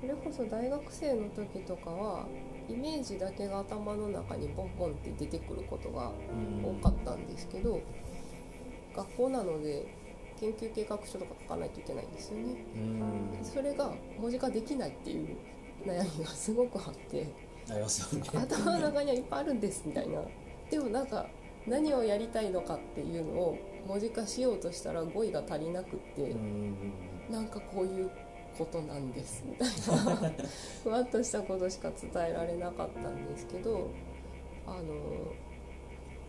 [0.01, 2.25] それこそ大学生の時とかは
[2.67, 6.12] イメージだけが頭の中にボンボンって出てくることが
[6.63, 7.80] 多かったんですけど
[8.95, 9.88] 学校なので
[10.39, 12.56] 研究計画書とか書かないといけないんですよね。
[12.76, 13.39] うん。
[13.43, 15.38] それが文字化できないっていう
[15.86, 17.28] 悩みがすごくあって。
[17.69, 18.30] ありますよね。
[18.34, 20.21] 頭の中にはいっぱいあるんですみたいな。
[20.69, 21.28] でもなんか
[21.67, 26.93] 何をやりたいのかっていうのを文字化しようとしたら語彙が足りなくってうん。
[27.30, 28.12] なんかこういう
[28.58, 29.67] ことなんですみたい
[30.06, 30.32] な。
[30.84, 33.89] ふわっとしたことしか伝えられなかったんですけど
[34.65, 35.34] あの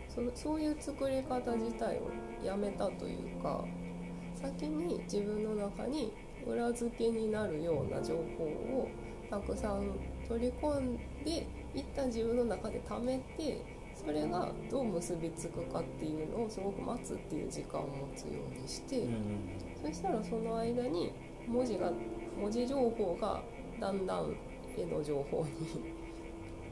[0.08, 2.10] そそういう作り方自体を
[2.44, 3.64] やめたというか
[4.46, 6.12] 先に自分の中に
[6.46, 8.88] 裏付けになるような情報を
[9.28, 9.92] たくさん
[10.28, 13.60] 取り込んで一旦自分の中で貯めて
[13.94, 19.16] それがどう結びつくかっていうのをすごく待つっていう時間を持つようにして、うん
[19.82, 21.12] そしたらその間に
[21.46, 21.92] 文字が
[22.40, 23.40] 文字情報が
[23.80, 24.34] だんだん
[24.76, 25.94] 絵の情報に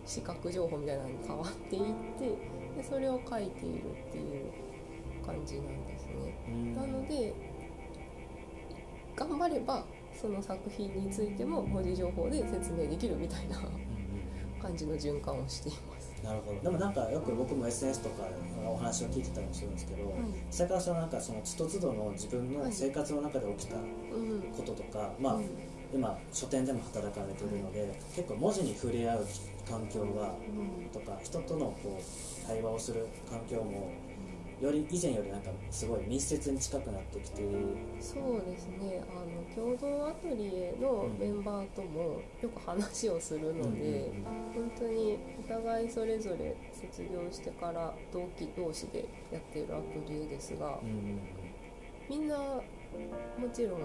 [0.05, 1.83] 視覚情報みたいなのに変わっていっ
[2.19, 2.29] て
[2.77, 4.51] でそれを書いているっていう
[5.25, 6.13] 感じなんですね。
[6.49, 7.33] うんなので
[9.17, 9.85] 頑張れば
[10.21, 13.57] その作品についても文字情報で説明できるみたいな
[14.61, 16.13] 感じの循環をしています。
[16.23, 16.61] なるほど。
[16.61, 18.25] でもなんかよく僕も SNS とか
[18.67, 20.15] お話を聞いてたりもするんですけど、はい。
[20.51, 24.41] 下川さんはなんかそのつどつどの自分の生活の中で起きたうん。
[24.57, 25.45] こととか、まあ、うん。
[25.93, 29.27] 今書店でも働かれてるので結構文字に触れ合う
[29.69, 30.89] 環境がうん。
[30.93, 33.91] とか人とのこう対話をする環境も
[34.65, 37.43] より以前よりなんかすごい密接に近くなってきて
[38.01, 39.03] そうですね。
[39.11, 44.11] あの共同アトリエのメンバーともよく話をするので、
[44.55, 51.21] 本当にお互いそれぞれ卒業してから同期同士でやっているアトリエですがうんうん。
[52.09, 52.63] みんなも
[53.53, 53.81] ちろん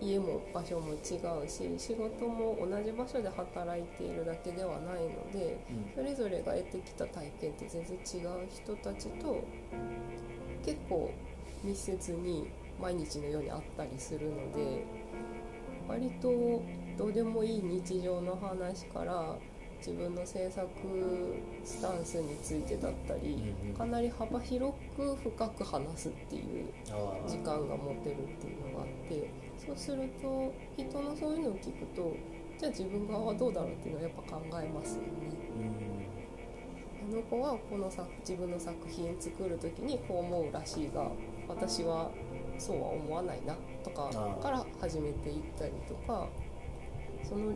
[0.00, 0.96] 家も場所も違
[1.44, 5.58] うし仕事も同じ場所で働いているだけではないので
[5.94, 9.42] それぞれが得てきた体験って全然違う人たちと
[10.64, 11.10] 結構
[11.64, 12.48] 密接に
[12.80, 14.84] 毎日のように会ったりするので
[15.88, 16.62] 割と
[16.98, 19.34] どうでもいい日常の話から
[19.78, 20.68] 自分の制作
[21.64, 26.66] スタンスについてだったりかなり幅広く深く話すっていう
[27.26, 29.30] 時間が持てるっていうのがあって
[29.66, 32.14] そうすると人のそういうのを聞くと
[32.58, 35.08] じゃあ自分側はどうだろうっていうのはやっぱ考えますよね。
[37.08, 41.10] あの子はこの作自分の作品作る時にこう思うらしいが
[41.48, 42.10] 私は
[42.58, 44.10] そうは思わないなとか
[44.42, 46.28] から始めていったりとか
[47.22, 47.52] その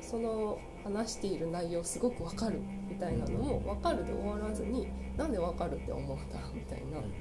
[0.00, 6.98] その話している内容すごくわかるみたいなのも分かるで終わらずになんでわかるって思うんだろうみたいな。
[6.98, 7.12] うんうん。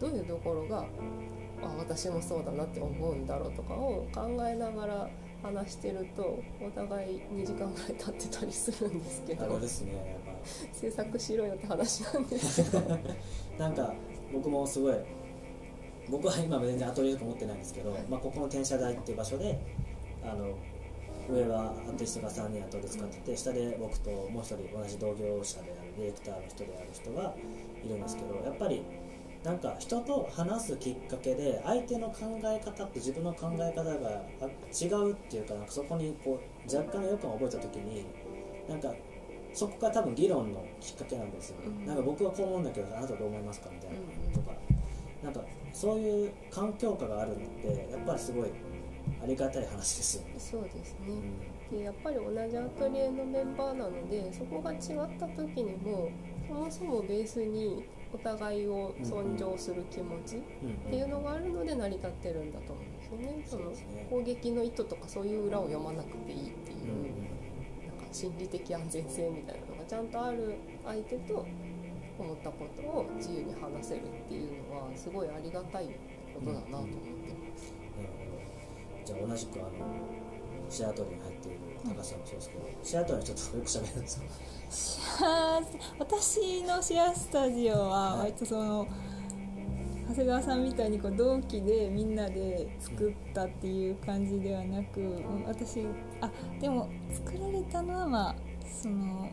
[0.00, 0.86] どういうところが
[1.64, 5.10] あ私もそうだなって思うんだろうとかを考えながら
[5.42, 10.44] 話してるとお互い2時間ぐらい経ってたりするんですけどあれですねやっぱ。
[10.72, 12.98] 制作しろよって話なんですけど。
[13.58, 13.94] なんか
[14.32, 14.94] 僕もすごい
[16.10, 19.58] 僕は今全然アトリエとか持ってないんですけど、まあ、ここの転写台っていう場所で
[20.22, 20.54] あの
[21.28, 27.34] 上はアーティストが3人アトリエ使ってて下で僕ともう一人同じ同業者であるディレクターの人である人が
[27.84, 28.82] いるんですけどやっぱり
[29.44, 38.06] なんか人と話すきっかけで相手の考え方と自分の考え方があ違うっていうかなんかそこにこう若干の違和感を覚えた時に
[38.68, 38.90] なんか
[39.52, 41.86] そこが多分議論のきっかけなんですよ、うん。
[41.86, 44.32] なんか僕はこう思うんだけどあなたはどう思いますかみたいなうん。
[44.32, 44.52] とか。
[45.22, 45.40] なんか
[45.72, 48.50] そういう環境下があるのってやっぱりすごい
[49.22, 51.16] ありがたい話ですよね、そうですうん。
[51.16, 51.22] ね
[51.70, 54.80] でやっぱり同じアトリエのメンバーなのでそこが違っ
[55.18, 56.10] た時にも
[56.46, 60.44] そもそもベースにお互いを尊重する気持ちうんっ
[60.88, 63.44] ていうのがあるので成り立ってるんだと思うんですよね。
[63.44, 63.72] その
[64.08, 71.44] 攻撃の意図とかそういう裏を読まなくていいっていう、うんなんか心理的安全性みたいなのがちゃんとある相手と
[72.18, 75.86] 思ったことを自由に話せるっていうのはすごいありがたい
[76.32, 76.90] ことだなと思って
[77.50, 77.74] ます。
[79.04, 79.70] じゃあ同じくあの
[80.70, 84.24] シアトルに入っている高橋さんもそうですけど、シアトルにちょっとよく喋るんですか
[84.74, 85.60] シェア
[86.00, 88.88] 私のシェアスタジオは割とその、
[90.08, 95.86] 長谷川さんみたいにこう同期でみんなで作ったっていう感じではなく、私
[96.20, 99.30] あでも作られたのはまあその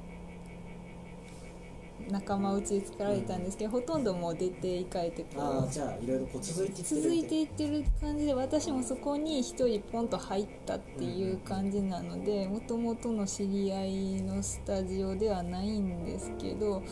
[2.11, 16.83] 仲間内で作られたんですけど、ほとんどもう出ていかれてこうああじゃあいろいろこう続いていってる続いていってる感じで私もそこに一人ポンと入ったっていう感じなのでもともとの知り合いのスタジオではないんですけど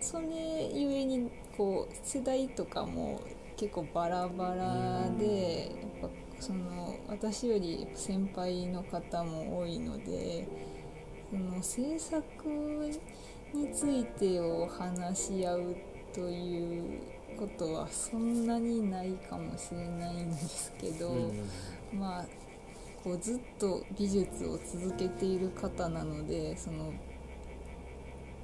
[0.00, 3.20] それゆえにこう世代とかも
[3.56, 5.70] 結構バラバラで
[6.00, 6.10] やっぱ
[6.40, 10.48] その私より先輩の方も多いので
[11.30, 12.22] その制作
[13.54, 15.76] についてを話し合う
[16.12, 17.00] という
[17.38, 21.48] ことはそんなにないかもしれないんですけど、うんうん
[21.98, 22.24] まあ
[23.04, 26.92] こうずっと美術を続けている方なのでその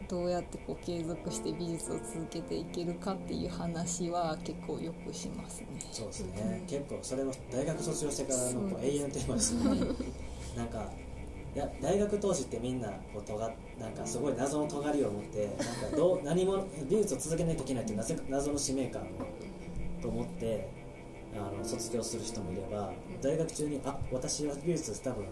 [0.09, 5.67] どうやってこう継続して美術を続けていけるかっていう話は結構よくしますね。
[5.93, 9.81] そうですね、結構それは大学卒業してからの永遠のテーマですよね。
[10.57, 10.91] なんか
[11.59, 13.51] いや大学当時ってみんなこうとが
[13.81, 19.07] なんかすごい謎の尖りを持ってなんかどう 何も美術を続けないといけないっていう謎謎の使命感を
[20.01, 20.69] と思って
[21.35, 25.25] あの卒業する人もいれば大学中にあ私は美術多分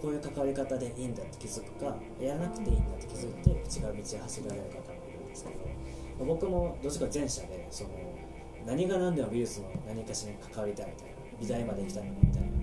[0.00, 7.90] こういう関わり方でいいんだって気づくかやらなくていいんだって気づいて違う道を走られる方もいるんですけど僕もどっちか前者でその
[8.64, 12.57] 何が何でも美術の何かしらに関わりたいみたいな美大まで行きたいみたいな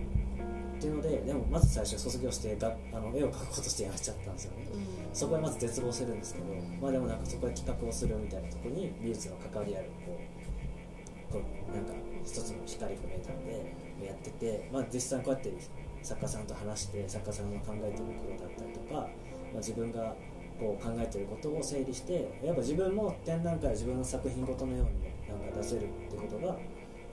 [0.75, 4.67] っていうのででもまず最初卒業してがあの絵を描くことしてやめちゃったんですよね。
[5.13, 6.45] そこへまず絶望するんですけど、
[6.81, 10.17] まあ、でもなんかそこで企画をするみたいなところに美術の関わりあるこ
[11.29, 15.53] うこうなんか一つの光が見えたのでやってて、まあ、実際こうやって
[16.03, 19.07] 作家さんと話して作家さんの考えていることだったりとか、まあ、
[19.57, 20.15] 自分が
[20.59, 26.57] こう考えていることを整理してやっぱ自分も展覧会自分の作品ごとのようになんか出せるってことが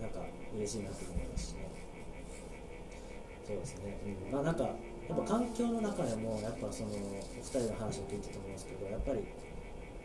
[0.01, 0.21] なんか
[0.55, 1.53] 嬉しいなと思いますし。
[1.55, 1.62] ね
[3.47, 4.71] そうですね、うん、まあなんかや
[5.15, 6.95] っぱ環境の中でもやっぱそのお
[7.37, 9.25] 二人の話を聞いてたと思うんですけどやっぱり、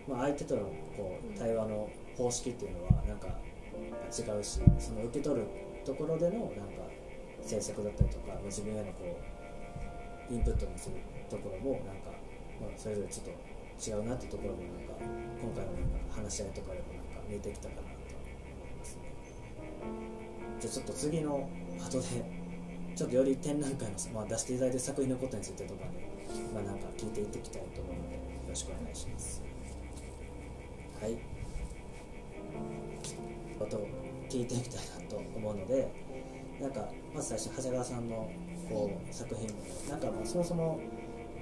[0.07, 0.61] まあ、相手との
[0.97, 3.27] こう対話の方式っていうのはなんか
[4.09, 5.47] 違うしその受け取る
[5.85, 6.87] ところでのなんか
[7.41, 9.17] 制作だったりとか、自分へのこ
[10.29, 10.97] うインプットにする
[11.29, 12.11] ところもなんか、
[12.59, 13.31] まあ、それぞれちょっと
[13.79, 14.93] 違うなってところもなんか
[15.39, 19.01] 今回のなんか話し合いとかでもなんか見えてきたかなと思いますね。
[20.59, 21.47] じゃあちょっと次の
[21.79, 22.36] 後で
[22.97, 25.91] ちょっとより展覧会の、まあ、出していただいてる作品のことについてとかね、
[26.51, 29.43] まあ、なんか聞いていっていきたいと思うのでよろしくお願いします。
[30.99, 31.17] はい。
[33.61, 33.87] あと
[34.27, 35.93] 聞いていきたいなと思うので
[36.59, 38.31] なんかまず最初長谷川さんの
[38.67, 39.47] こう作品
[39.87, 40.79] なんかまあそもそも、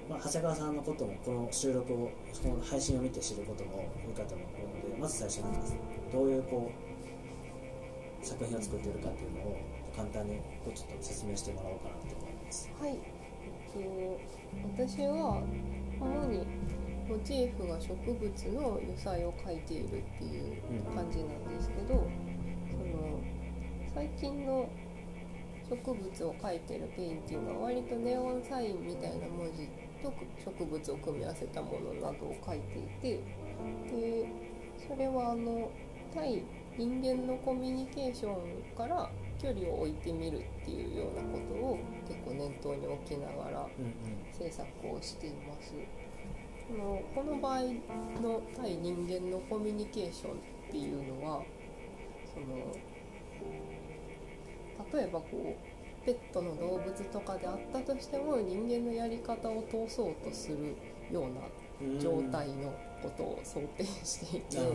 [0.09, 2.11] まあ、長谷川さんのこともこの収録を
[2.43, 5.75] この配信を見て知ることもいいかと思うのでまず最初なんです。
[6.11, 6.69] どういうこ
[8.21, 10.41] う作品を作っているかっていうのを簡単に
[10.75, 12.69] ちょっと説明してもらおうかなと思います。
[12.79, 15.41] はい、えっと、私は
[15.99, 16.45] 主に
[17.07, 22.03] モチーフが植物の油彩を描いているっていう感じなんですけど、
[22.69, 23.19] その
[23.93, 24.67] 最近の
[25.69, 29.67] 植物を描いてるペインティングは割とネオンサインみたいな文字
[30.03, 33.23] と植物を組み合わせたものなどを描いていて
[33.89, 34.29] で
[34.87, 35.71] それはあの
[36.13, 36.43] 対
[36.77, 39.09] 人間のコミュニケーションから
[39.45, 41.77] 距離を置いてみるっていうようなことを
[42.07, 43.93] 結構念頭に置きながらうん
[44.33, 45.73] 制作をしています。
[46.67, 47.59] このこの場合
[48.23, 50.35] の対人間のコミュニケーションっ
[50.71, 51.43] ていうのは
[52.33, 52.73] その
[54.99, 60.75] 例えばこうペットの動物とかであったとしても人間のやり方を通そうとする
[61.11, 61.41] ような
[61.81, 62.73] うん状態の
[63.03, 64.69] ことを想定していて、あの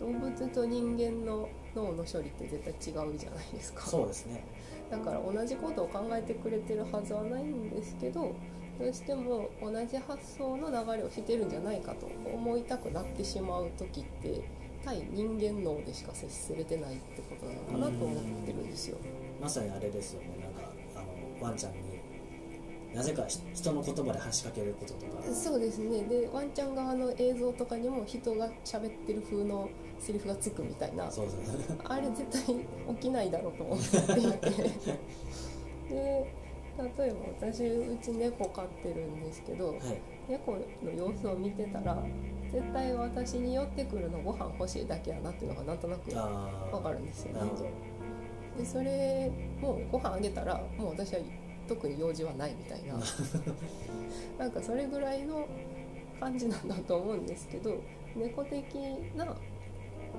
[0.00, 3.82] 動物と人間の脳の処理って絶対違うじゃないですか。
[3.82, 4.44] そうですね
[4.90, 8.34] だから同じことを考えてくれてるはずはないんですけど
[8.78, 14.42] どうしても同じ発想の流れをしてるんじゃないかと思いたくなってしまう時って
[14.84, 18.98] 対人間脳でしか接せれてないってことなのかなと思ってるんですよ。
[19.40, 21.78] まさにあれですよねなんかあのワンちゃんに
[22.94, 25.34] なぜかひ人の言葉で話しかけることとか。
[25.34, 26.04] そうですね。
[26.04, 29.68] でワンちゃん側の映像とかにも人が喋ってる風の
[29.98, 31.10] セリフがつくみたいな。
[31.10, 31.76] そうそう。
[31.84, 32.54] あれ絶対
[32.96, 34.50] 起きないだろうと思っていて。
[35.90, 36.44] で
[36.98, 39.78] 例えば私うち猫飼ってるんですけどはい。
[40.28, 42.02] 猫の様子を見てたら
[42.50, 47.50] 絶対私に寄ってくるのご飯欲しいだけやなっていうのがなんとなくああわかるんですよね。
[48.58, 49.30] でそれ
[49.60, 51.20] もご飯あげたらもう私は
[51.66, 52.94] 特に用事はないみたいな。
[54.38, 55.46] なんかそれぐらいの
[56.20, 57.76] 感じなんだと思うんですけど
[58.14, 58.74] 猫的
[59.16, 59.36] な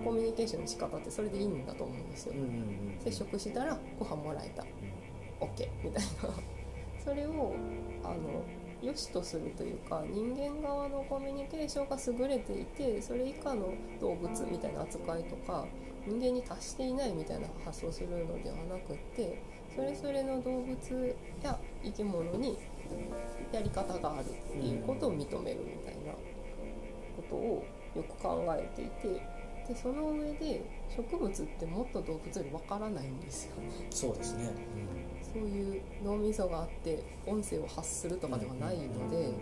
[0.03, 2.33] コミュニケーションの仕方ってそれでいいんだと思うんですよ。
[2.33, 4.63] うんうんうん接触したらご飯もらえた。
[5.39, 6.33] OK みたいな。
[7.03, 7.53] それを
[8.03, 8.43] あの
[8.81, 15.65] 良しとするというか人間側のコミュニケーションが優れていてそれ以下の動物みたいな扱いとか
[16.05, 19.41] 人間に達していないみたいな発想するのではなくって
[19.75, 22.57] それぞれの動物や生き物に
[23.51, 26.13] やり方があるっていうことを認めるみたいな
[27.15, 27.65] ことを
[27.95, 29.21] よく考えていて
[29.67, 30.61] でその上で
[30.95, 33.69] 植物ってもっと動物よりわからないんですよね。
[33.89, 34.51] そうですね、
[35.33, 39.33] そういう脳みそがあって音声を発するとかではないので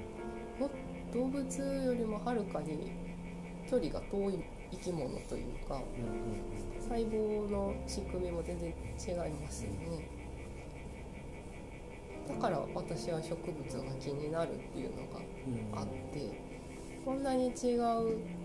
[0.60, 0.70] も
[1.14, 2.92] 動物よりもはるかに
[3.70, 4.40] 距離が遠い
[4.72, 10.08] 生き物というかうんうんうん細胞の仕組みも全然違いますよね。
[12.28, 16.42] だから私は植物が気になるっていうのがうんあって
[17.04, 17.54] こんなに違う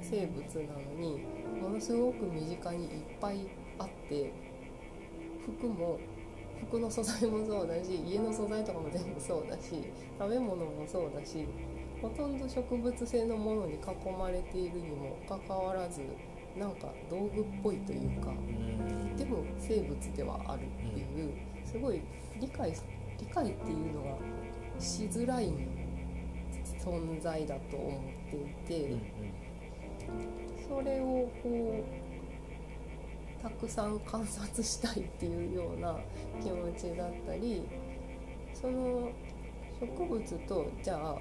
[0.03, 1.25] 生物なのに
[1.61, 3.47] ものすごく身近にいっぱい
[3.79, 4.33] あって
[5.45, 5.99] 服も
[6.69, 9.85] 服の素材もそうだし家の素材とかも全部そうだし
[10.19, 11.47] 食べ物もそうだし
[12.03, 13.79] ほとんど植物性のものに囲
[14.19, 16.03] まれているにもかかわらず
[16.57, 19.17] なんか道具っぽいというかうん。
[19.17, 21.33] でも生物ではあるっていう
[21.65, 22.01] すごい
[22.41, 22.73] 理解
[23.19, 24.17] 理解っていうのが
[24.81, 25.53] しづらい
[26.79, 28.01] 存在だと思っ
[28.31, 28.91] ていて。
[28.91, 29.01] うん
[30.69, 31.83] それをこ
[33.41, 35.97] うたくさん観察したいっていうような
[36.43, 37.63] 気持ちだったり
[38.53, 39.11] その
[39.81, 41.17] 植物とじゃあ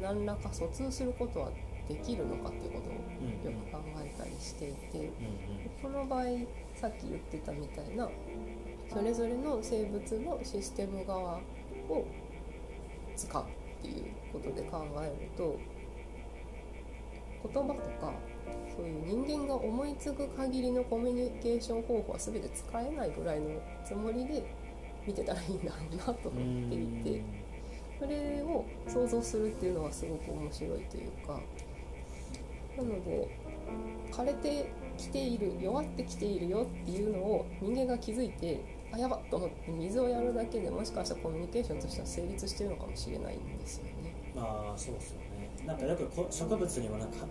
[0.00, 1.50] 何らか疎通することは
[1.88, 5.12] できるのかっていうことをうんよく考えたりしていてうん
[5.82, 6.24] この場合
[6.74, 8.08] さっき言ってたみたいな
[8.92, 11.40] それぞれの生物のシステム側
[11.88, 12.04] を
[13.16, 15.56] 使うっていうことで考えると
[17.52, 18.12] 言葉とか
[18.76, 24.44] そういう人間が思いつく限りのコミュニケーション方法は全て使えないぐらいのつもりで
[25.06, 27.22] 見てたらいいんだろうなとうん思っていて
[27.98, 31.40] それを想像するっていうのはすごく面白いというか
[32.76, 33.28] なので
[34.12, 44.14] 枯れてきている弱ってきているよっていうのを人間が気づいてあやばっと思って水をやるだけでもしかしたらコミュニケーションとしては成立してるのかもしれないんですよね。
[44.34, 47.26] まあそうですよねなんかよくこ植物にもなんか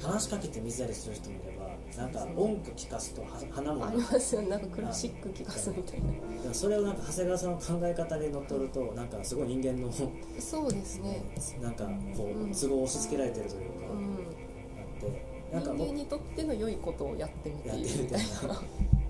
[0.00, 6.54] 話しかけて水やりする人もいればなんか音楽聞かすとは花もありますよねなんかクラシック聴かすみたいな。
[6.54, 9.92] それをなんか長谷川さんの考え方にのっとるとなんかすごい人間の
[10.38, 11.22] そうですね。
[11.60, 11.84] なんか
[12.16, 14.06] こう都合を押し付けられてるというか、うん。
[14.78, 18.62] あってなんか僕人間にとっての良いことをやってみているみたいな。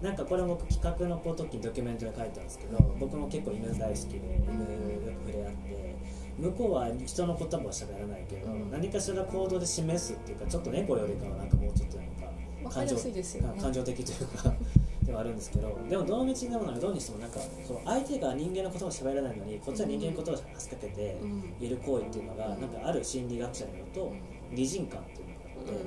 [0.02, 4.60] ななんかこれも僕企画の時にドキュメントで書いたんですけど僕も結構犬大好きで犬
[5.00, 5.96] よく触れ合って
[6.38, 12.24] 向こうは人の言葉は喋らないけど、うん何かしら行動で示すっていうかちょっと猫よりかはなんかもうちょっとなんか
[12.64, 13.60] わかりやすいですよね。
[13.60, 14.54] 感情的というか
[15.04, 21.54] ではあるんですけどでもどの道でもどうにしてもなんかその相手が人間の言葉を喋らないのにこっちは人間の言葉を話しかけてうん。
[21.66, 24.12] いる行為っていうのがうんなんかある心理学者によると
[24.54, 25.78] 擬人感っていうのがあって、うん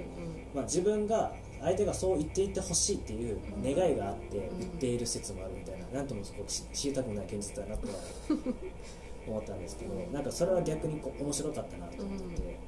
[0.53, 1.33] まあ、自分が
[1.63, 4.59] 相手がそう言っていってほしいっていう願いがあってうん。
[4.59, 5.87] 言っている説もあるみたいな。
[5.87, 7.93] なんともすごくし知りたくない現実だなとは
[9.27, 12.41] 思ったんですけどなんかそれは逆にこう面白かったなと思って。
[12.41, 12.59] て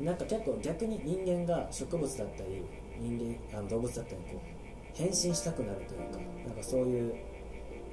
[0.00, 2.62] なんか結構逆に人間が植物だったり
[2.98, 4.38] 人間あの動物だったりにこう
[4.94, 7.14] 変身したくなるというかなんかそういう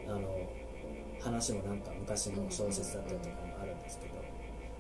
[0.08, 0.50] あの
[1.20, 3.36] 話もなんか昔の小説だったりとか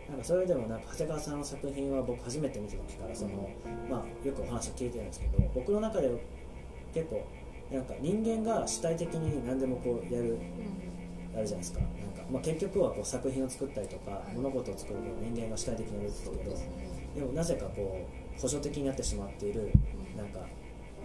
[0.09, 3.49] なんかそれでもなんか長谷川さんの作品は僕初めて見た時からその、
[3.89, 6.09] まあ、よくお話を聞いてるんですけど僕の中で
[6.93, 7.25] 結構
[7.71, 10.39] なんか人間が主体的に何でもこうやる
[11.35, 11.79] あるじゃないですか。
[11.79, 16.35] なんか、まあ、結局はこう作品を作ったりとか、はい物事を作るのを人間が主体的にやるんですけど
[17.15, 18.07] でもなぜかこ
[18.37, 19.71] う補助的になってしまっている
[20.17, 20.39] なんか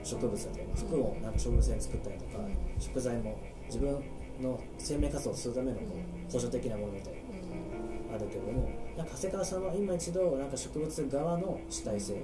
[0.02, 2.56] 植物だとか服をなんか植物で作ったりとか、うん。
[2.80, 3.36] 食材も
[3.66, 4.02] 自分
[4.40, 5.84] の生命活動をするためのこ
[6.28, 7.20] う補助的なものみたいな
[8.14, 12.16] あるけどもなんか長谷川さんは今一度なんか植物側の主体性っ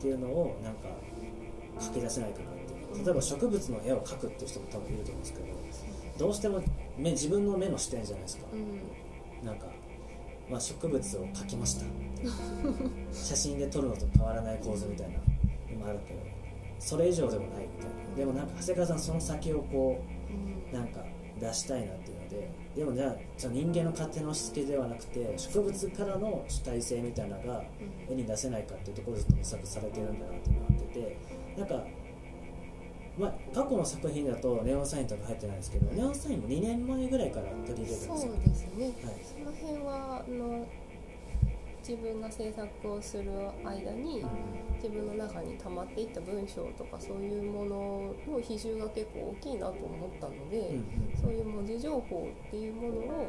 [0.00, 0.88] ていうのをなんか
[1.78, 2.54] 書き出せないかなっ
[2.92, 5.46] ていう例えば植物の絵を描くっていう人も多分いると思うんですけど
[6.18, 6.62] どうしても
[6.96, 8.46] 目自分の目の視点じゃないですか。
[8.52, 9.06] うんうん
[9.44, 9.66] なんか、
[10.50, 11.84] まあ、植物を描きました。
[13.12, 15.18] 写真で撮るのと変わらない構図みたいな
[15.72, 16.20] のもあるけど
[16.78, 18.16] それ以上でもないみたいな。
[18.16, 20.00] でもなんか長谷川さんその先をこ
[20.72, 21.04] うなんか
[21.38, 27.62] 出したいなっていうのででもじゃあ人間の勝手な押し付けではなくて植物からの主体性みたいなのが
[28.10, 31.16] 絵に出せないかっていうところでずっと模索されてるんだなっていうのがあってて
[31.56, 31.86] なんか、
[33.18, 38.16] まあ、過去の作品だとネオンサインとか入ってないんですけどネオンサインも2年前ぐらいから取り入れてるんですよ。
[38.16, 38.84] そうですね。
[38.84, 38.94] はい。
[39.24, 40.66] その辺はあの
[41.86, 43.30] 自分が制作をする
[43.64, 44.24] 間に
[44.74, 50.80] 自分の中に溜まっていった文章とかそういうものの比重が結構大きいなと思ったので、
[51.20, 53.26] そういう文字情報っていうものを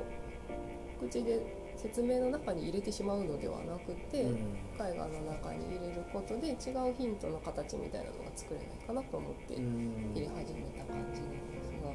[0.99, 1.45] 口で
[1.77, 4.37] 説明の中に入れてしまうのではなくて、うん。
[4.79, 10.11] 絵画の中に入れることで違うヒントの形みたいなのが作れないかなと思ってうん。
[10.15, 11.93] 入れ始めた感じなんですが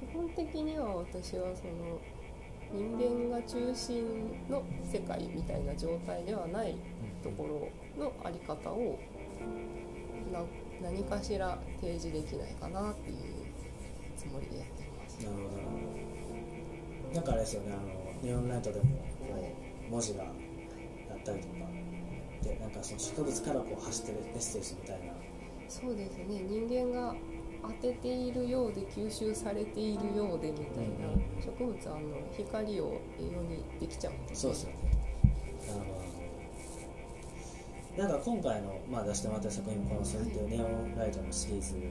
[0.00, 1.98] 基本的には私はその
[2.72, 6.76] 人間が中心の世界みたいな状態ではない
[7.22, 8.98] ところのあり方を
[10.32, 10.40] な
[10.82, 13.16] 何かしら提示できないかなっていう
[14.16, 15.18] つもりでやってます。
[15.24, 15.42] なるほ
[17.10, 18.84] どなんかあれですよねあの日本ナイトでも
[19.18, 19.34] こ
[19.88, 21.54] う文字があったりとか
[22.42, 25.12] でなんかその植物からこう発してるメッセージみたいな
[25.68, 27.14] そうですね人間が
[27.62, 31.42] 当てているようで吸収されているようでみたいな、うん。
[31.42, 32.00] 植物あの
[32.36, 34.76] 光を栄養にできちゃうんでそうですよね。
[35.68, 36.00] あの
[37.98, 41.84] なんか今回の、まあ、出してもらった作品もこの「そういってネオンライト」のシリーズはい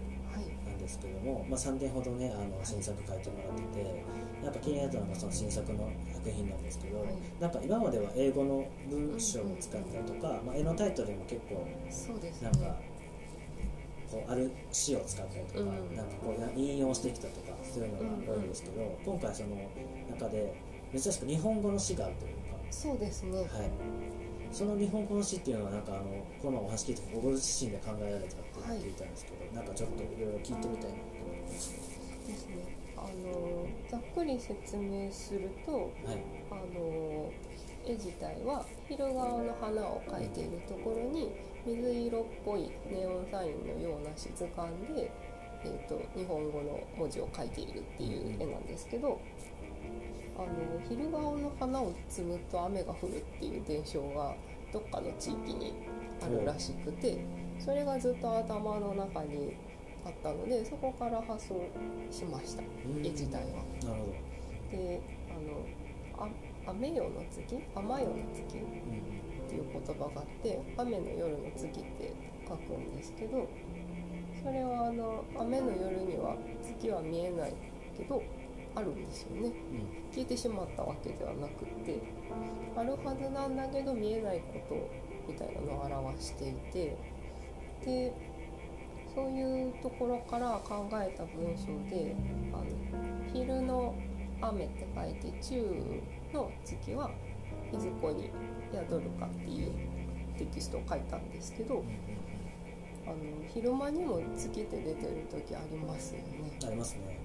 [0.66, 4.04] なんですけども、まあ、3点ほどねあの新作書いてもらってて
[4.44, 7.08] なんか気になったのがその新作の作品なんですけど、はい。
[7.40, 12.50] なんか今までは英語の文章を使ったりとか、まあ、絵のタイトルも結構そうですね。
[12.50, 12.78] なんか
[14.12, 15.96] こうある詩を使ったりとか,、うん。
[15.96, 19.50] なんかこう引用してきたとかそういうのが多いんですけど、今回その
[20.10, 20.54] 中で
[20.92, 22.58] 珍しく日本語の詩があるというか。
[22.72, 23.40] そうですね。
[23.40, 23.48] はい、
[24.52, 26.04] その日本語の詩っていうのはなんかあの
[26.42, 30.88] この前お話聞いてご自身で考えられたって聞いたんですけど、なんかちょっといろいろ聞いてみたいなと
[31.24, 31.74] 思います。
[32.28, 32.78] ですね。
[32.98, 35.80] あのざっくり説明するとは
[36.14, 36.24] い。
[36.52, 37.32] あの
[37.86, 41.32] 絵自体は昼顔の花を描いているところに
[41.66, 45.12] 水色っぽいネオンサインのような質感で、
[45.64, 49.20] えー、と日本語の文字を書いているっていう絵なんですけど
[50.38, 50.48] あの
[50.88, 54.34] 昼顔の花を摘むと雨が降るっていう現象が
[54.72, 55.74] どっかの地域に
[56.22, 57.18] あるらしくて
[57.60, 59.56] それがずっと頭の中に
[60.06, 61.56] あったのでそこから発想
[62.10, 62.64] しました。
[62.64, 63.06] うん。
[63.06, 63.48] 絵自体は。
[63.84, 64.08] なるほ
[64.72, 65.02] ど、で
[66.18, 66.30] あのあ
[66.72, 67.60] 雨夜の月？
[67.76, 68.58] 雨夜の月？
[68.58, 72.14] うんっていう言葉があって雨の夜の月って
[72.48, 73.50] 書くんですけど
[74.44, 77.54] それはあの雨の夜には月は見えない
[77.98, 78.22] けど
[78.76, 79.52] あるんですよね。
[80.12, 82.00] 消えてしまったわけではなくって
[82.78, 84.76] あるはずなんだけど見えないこと
[85.28, 86.98] みたいなのを表していて
[87.84, 88.14] で
[89.16, 92.16] そういうところから考えた文章で
[92.54, 92.66] あの
[93.34, 93.96] 昼の
[94.42, 95.94] 雨って書いて中
[96.32, 97.10] の月は
[97.74, 98.30] いずこに
[98.74, 99.72] 宿るかっていう
[100.38, 101.84] テキストを書いたんですけど
[103.06, 103.16] あの
[103.48, 106.26] 昼間にも月って出てる時ありますよね。
[106.62, 107.20] うんありますね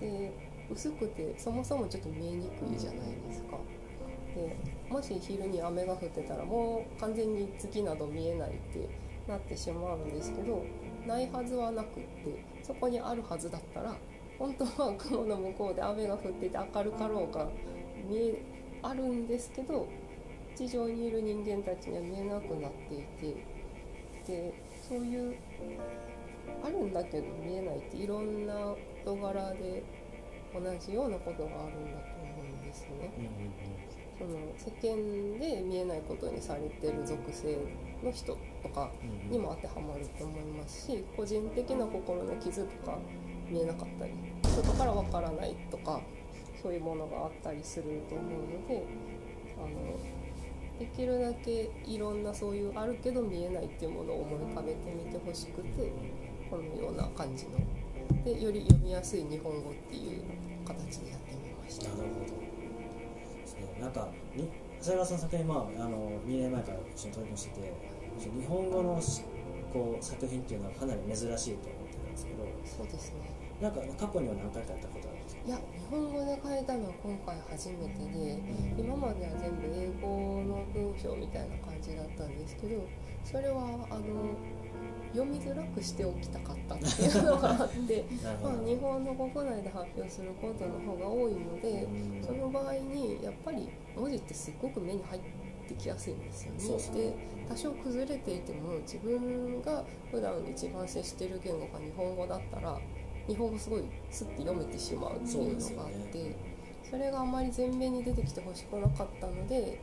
[0.00, 0.32] で
[0.70, 3.58] 薄くてそもそもちょっと見えにくいじゃないですか。
[4.34, 4.56] で
[4.90, 8.88] もし昼に雨が降ってたらもう完全に月など見えないって
[9.28, 10.64] なってしまうんですけど
[11.06, 13.94] ないはずはなくってそこにあるはずだったら
[14.38, 17.48] 本当は雲の向こうで雨が降ってて明るかろうが
[18.08, 18.42] 見え
[18.84, 19.88] あるんですけど
[20.54, 23.44] 地上にいる人間たちには見えなくなっていて
[24.26, 24.54] で
[24.88, 25.36] そういう
[26.62, 28.54] あるんだけど見えないっていろんな
[29.02, 29.82] 人柄で
[30.52, 33.10] 同じようなことがあるんだと思うんですね。
[34.16, 37.58] その世間で見えないことにされてる属性
[38.02, 38.90] の人とか
[39.28, 42.96] にも当てはまると思いますし個人的な心の傷とか
[43.48, 44.12] 見えなかったり
[44.44, 46.00] 外からわからないとか
[46.64, 48.86] そういうものがあったりすると思うので
[49.58, 50.00] あの
[50.80, 55.92] できるだけいろんなそういうあるけど見えないっていうものを思い浮かべてみてほしくて
[56.48, 57.60] このような感じの。
[58.24, 60.22] でより読みやすい日本語っていう
[60.64, 61.90] 形でやってみました。
[61.90, 62.32] なるほど。
[63.40, 64.48] ですねなんかに
[64.80, 67.72] 長谷川さんの作品、まあ、あの2年前から一緒に取り組みしてて
[68.40, 69.22] 日本語のし
[69.70, 73.44] こう作品っていうのはかなり珍しいと思ってたんですけどそうですね。
[73.60, 74.98] なんか過去には何回かやったこ
[75.46, 78.40] いや日本語で書いたのは今回初めてで
[78.78, 82.82] 今までは全部英語の文章みたいな感じだったんですけど
[83.22, 84.34] それはあの
[85.12, 88.04] 読みづらくしておきたかったっていうのがあって
[88.42, 92.22] まあ日本の国内で発表することの方が多いのでうん。
[92.24, 95.20] その場合にやっぱり文字ってすっごく目に入っ
[95.68, 96.58] てきやすいんですよね。
[96.58, 97.00] そうですね。
[97.02, 97.14] で
[97.48, 102.80] 多少崩れていても自分が普段一番接してる言語が日本語だったら
[103.26, 106.36] 日本語すごいスッて読めてしまうっていうのがあって
[106.90, 109.80] そ,、れがあまり前面に出てきてほしくなかったので、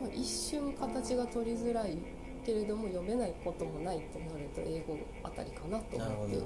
[0.00, 1.98] まあ、一瞬形が取りづらい
[2.44, 6.38] けれども読めないこともないってなると英語あたりかなと思って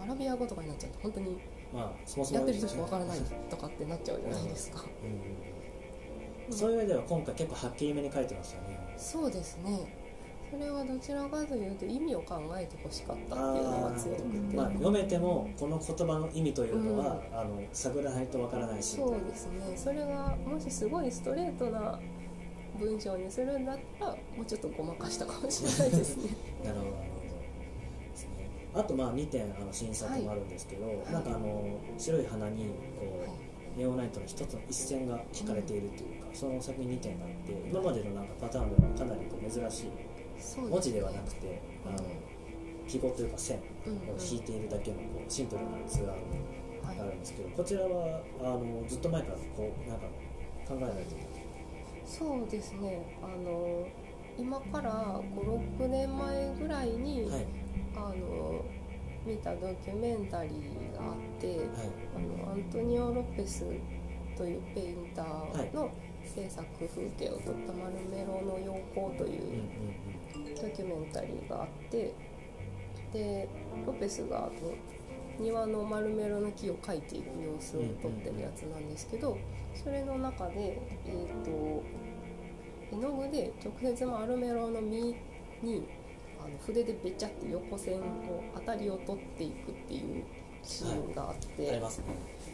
[0.00, 1.38] アラビア語とかになっちゃうと本当に
[1.74, 3.18] やってる人しかわからない
[3.50, 4.84] とかってなっちゃうじゃないですか。
[6.48, 6.54] うん。
[6.54, 8.94] そういう意味では今回結構はっきりめに書いてましたね。
[8.96, 10.01] そうですね
[10.52, 18.96] それはどちらかというと意味を考えてほしかったっていうのが強くて、まあ、読めてもこの言葉の意味というのは、あの探らないとわからないし。
[18.96, 19.72] そうですね。
[19.74, 21.98] それがもしすごいストレートな
[22.78, 26.36] 文章にするんだったらもうちょっとごまかしたかもしれないですね。
[26.62, 26.90] なるほど。
[26.90, 31.10] ですねあとまあ2点あの新作もあるんですけど、い。
[31.10, 32.66] なんかあの白い花に
[33.00, 33.30] こう、はい。
[33.74, 40.11] ネオナイトの一つの一線が引かれているというか、その作品2点があって今までのなんかパターンではかなりこう珍しい
[40.70, 43.60] 文字ではなくてあのう記号というか線を
[44.20, 46.20] 引いているだけのこうシンプルな図がはい。
[47.00, 50.06] あるんですけどこちらはあのずっと前からこうなんか
[50.68, 51.42] 考えられてた
[52.04, 53.06] そうですね。
[53.22, 53.86] あの
[54.36, 57.46] 今から56年前ぐらいに、はい。
[57.94, 58.64] あの
[59.24, 61.68] 見たドキュメンタリーがあってはい。
[62.16, 63.64] あのアントニオ・ロペス
[64.36, 65.90] というペインターの
[66.24, 69.62] 制作風景を撮った「マルメロの陽光」という
[70.60, 72.12] ドキュメンタリーがあって
[73.12, 73.48] で
[73.86, 74.50] ロペスがあの
[75.38, 79.36] 庭のマルメロの木を描いていく様子を撮ってるやつなんですけど
[79.74, 81.82] それの中で、えー、と
[82.92, 85.14] 絵の具で直接マルメロの実
[85.62, 85.88] に
[86.44, 88.02] あの筆でべちゃって横線を
[88.54, 90.24] 当たりを取っていくっていう
[90.62, 91.94] シーンがあって、うんあね。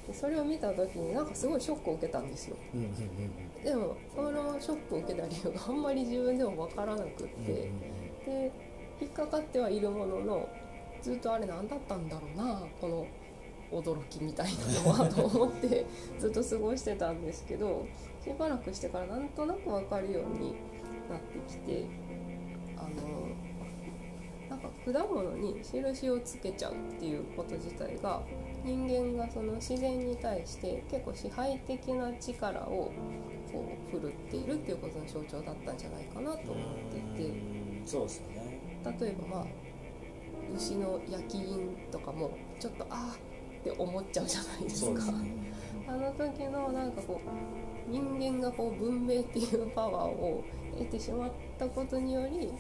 [0.07, 2.57] でそれを見た時になんかすごいショックを受けたんですよ。
[2.75, 2.95] うんうんうん
[3.65, 7.71] でもそのショックを受けた理由があんまり自分でも分からなくって。
[8.25, 8.53] で
[9.01, 10.49] 引っかかってはいるものの
[11.01, 13.07] ずっとあれ何だったんだろうなこの
[13.71, 14.51] 驚きみたい
[14.85, 15.87] なのはと思って
[16.19, 17.87] ずっと過ごしてたんですけど
[18.23, 20.55] しばらくしてからなんとなく分かるように
[21.09, 21.85] なってきて
[22.77, 22.89] あの
[24.49, 28.23] なんか果物に印をつけちゃうっていうこと自体が
[28.69, 32.93] 人間がその自然に対して結構支配的な力を
[33.51, 36.57] こう振るっているっていうことの象徴だったんじゃないかなと思っ
[36.91, 37.31] ていて。
[37.31, 37.59] うん
[37.89, 38.61] そうですよね。
[39.01, 39.47] 例えばまあ
[40.55, 45.13] 牛の焼き印とかもちょっとあーって思っちゃうじゃないですか。
[45.13, 45.53] ね。
[45.89, 50.45] あの時のなんかこう人間がこう文明っていうパワーを
[50.77, 52.53] 得てしまったことにより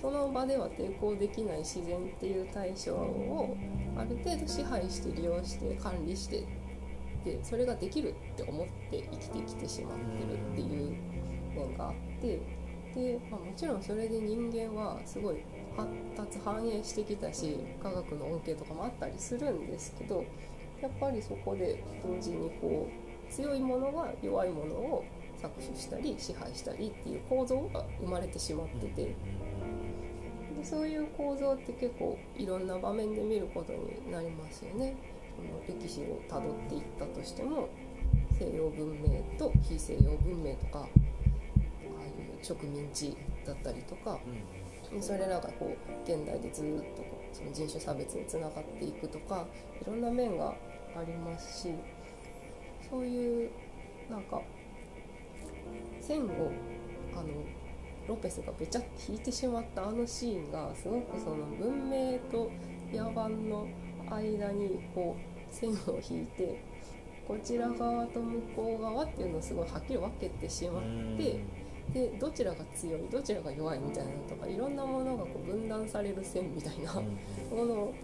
[0.00, 3.56] その場では抵抗できない自然っていう対象を
[3.96, 6.46] ある程度支配して利用して管理して
[7.24, 10.96] でそれができるって思って生きてきてしまってるっていう
[11.54, 12.40] 面があって
[12.94, 15.42] で、まあ、もちろんそれで人間はすごい
[15.76, 20.24] 発達繁栄してきたし科学の恩恵とかもあったりするんですけど
[20.80, 25.04] やっぱりそこで同時にこう強いものが弱いものを
[25.40, 29.14] 搾取したり支配したりっていう構造が生まれてしまってて
[30.64, 34.96] そういう構造って結構いろんな場面で見ることになりますよね。
[35.36, 37.68] その歴史をたどっていったとしても
[38.38, 44.18] 西洋文明と非西洋文明とかああいう植民地だったりとか
[45.00, 49.46] それらがこう現代でずっとその人種差別につながっていくとか
[49.80, 50.54] いろんな面が
[50.96, 51.74] ありますし
[52.90, 53.50] そういう
[54.10, 54.40] なんか
[56.00, 56.50] 線を
[57.14, 57.28] あの
[58.08, 62.50] ロペスがべちゃって引いてしまったあのシーンがすごくその文明と
[62.92, 63.68] 野蛮の
[64.10, 66.64] 間にこう線を引いて
[67.26, 70.82] こちら側と向こう側っていうのをすごいはっきり分けてしまっ
[71.16, 71.68] て。
[71.92, 77.94] でどちらが強いどちらが弱いみたいなのとかいろんなものがこう分断される線みたいなものを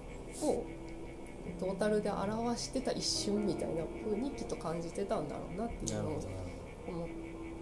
[1.61, 6.21] トータルで表してた一瞬みたいな風にきっと感じてたんだろうなっていうのを
[6.89, 7.09] 思っ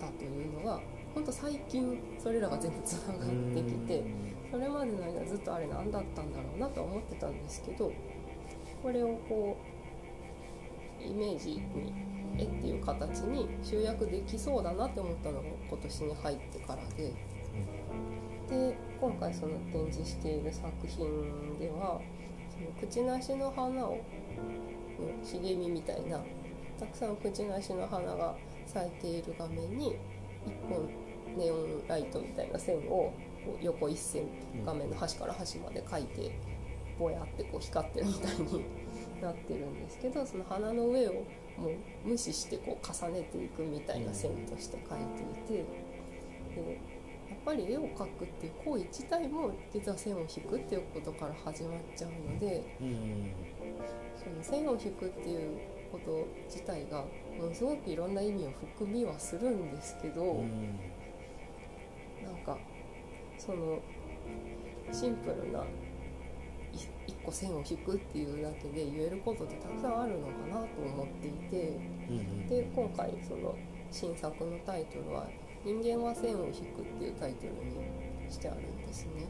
[0.01, 0.81] たというのが
[1.15, 4.05] 本当最近それらが全部つながってきて
[4.51, 7.93] それまでの間ずっとあれ何だったんだろうなとは思ってたんですけど
[8.83, 9.57] これをこ
[11.01, 11.93] うイメージに
[12.39, 17.13] 絵っていう形に集約できそうだなって思ったのが今年に入ってからで
[18.49, 22.01] で今回その展示している作品では
[22.51, 23.99] その口なしの花を
[25.03, 26.21] の茂みみたいな
[26.79, 28.35] たくさん口なしの花が
[28.67, 29.97] 咲いている画面に
[30.47, 30.89] 1本
[31.37, 33.13] ネオンライトみたいな線を
[33.45, 34.27] こう横一線
[34.65, 36.39] 画面の端から端まで描いて
[36.99, 38.65] ぼやってこう光ってるみたいに
[39.21, 41.13] なってるんですけどその花の上を
[41.59, 41.69] も
[42.05, 45.65] う無視してこう重ねていくみたいな線として描いていて
[46.55, 46.81] で
[47.31, 52.63] やっぱり絵を描くっていう行為自体も実は線を引くっていうことから始まっちゃうので
[54.17, 55.59] その線を引くっていう
[55.91, 57.05] こと自体が
[57.39, 60.92] ものすごくいろんな意味を含みはするんですけど、なん。
[63.45, 63.81] その
[64.93, 65.63] シンプルない
[67.09, 71.79] 一個線を引くっていうだけで言えることってたくさんあるのかなと思っていて
[72.49, 73.57] で今回その
[73.91, 75.27] 新作のタイトルは
[75.67, 79.27] 「人間は線を引く」っていうタイトルにしてあるんですね。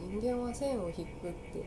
[0.00, 1.58] 人間は線を引くって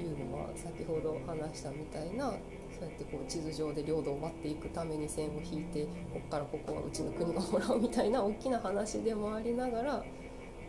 [0.00, 2.32] いうのは先ほど話したみたいな
[2.78, 10.04] そうやってこう地図上で領土を割っていくために線を引いてこっからここはうちの国がもらうみたいな大きな話でもありながら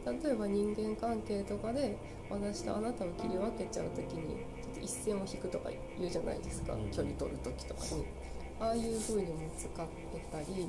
[0.05, 1.97] 例えば人間関係とかで
[2.29, 6.91] 私とあなたを切り分けちゃう時にちょっと一線を引くとか言うじゃないですか、うん。
[6.91, 8.05] 距離取る時とかに。
[8.59, 10.67] ああいう風にも使ってたり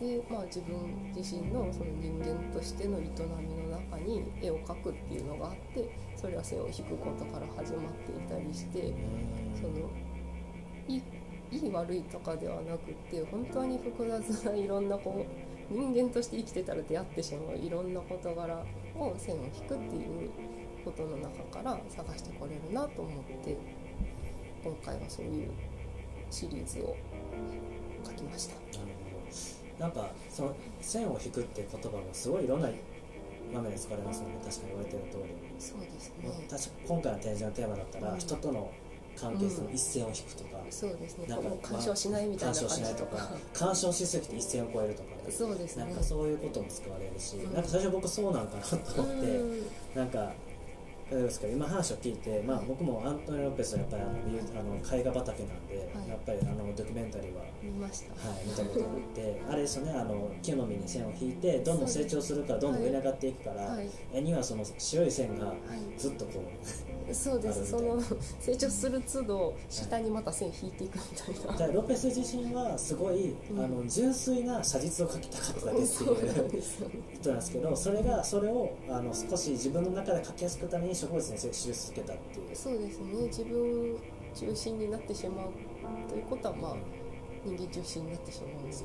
[0.00, 8.92] で、まあ、自分自身のその人間としての営みの中に絵を描くっていうのがあってそれは線を引くことから始まっていたりして
[9.54, 9.88] その
[10.88, 11.02] いい
[11.50, 18.64] いい悪いとかではなくって本当に複雑ないろんなこう人間として生きてたら出会ってしまういろんな事柄
[18.96, 20.30] を線を引くっていう
[20.84, 23.56] ことの中から探してこれるなと思って
[24.64, 25.50] 今回はそういう
[26.30, 26.96] シリーズを
[28.04, 28.54] 書きました。
[28.54, 28.92] なる
[29.78, 29.84] ほど。
[29.84, 32.68] なんかその線を引くっていう言葉もすごいいろんな
[33.52, 36.46] 場面で使われますので確かに言われてる通りそうですね。
[36.50, 38.18] 確か今回の展示のテーマだったら、うん。
[38.18, 38.70] 人との
[39.16, 41.26] 関係性の一線を引くとか、そうですね。
[41.26, 43.30] なんか干渉しないみたいな感じ干渉しないとか。
[43.52, 45.84] 干渉しすぎて一線を越えるとかねそうですね。
[45.84, 47.54] なんかそういうことも使われるし、うん。
[47.54, 49.62] なんか最初僕そうなんかなと思って、うん。
[49.94, 50.32] なんか
[51.10, 54.06] どうですか今話を聞いて、まあ、僕もアントニオ・ロペスはやっぱりあ
[54.62, 56.08] の絵画畑なんで、はい。
[56.08, 63.88] やっぱりあのドキュメンタリーは、見ました、はい、見たことがあって あれですよねあの木の実に線を引いてどんどん成長するからどんどん上に上がっていくから、はい。
[64.12, 65.56] 絵にはその白い線がはい。
[65.98, 66.42] ずっとこ
[67.12, 67.70] そうです。
[67.70, 67.98] その
[68.38, 73.60] 成長する都度下にまた線引いていくみたいな、うじゃあロペス自身はすごい、うん。
[73.60, 76.04] あの純粋な写実を描きたかっただけって
[76.56, 76.62] いう
[77.14, 82.56] 人なんですけどそれがそれをあの少し自分の中で描きやすくために植物に接し続けたっていう。
[82.56, 83.26] そうですね。
[83.26, 83.96] 自分
[84.34, 85.50] 中心になってしまう
[86.08, 86.76] ということはまあ
[87.44, 88.76] 人間中心になってしまうんで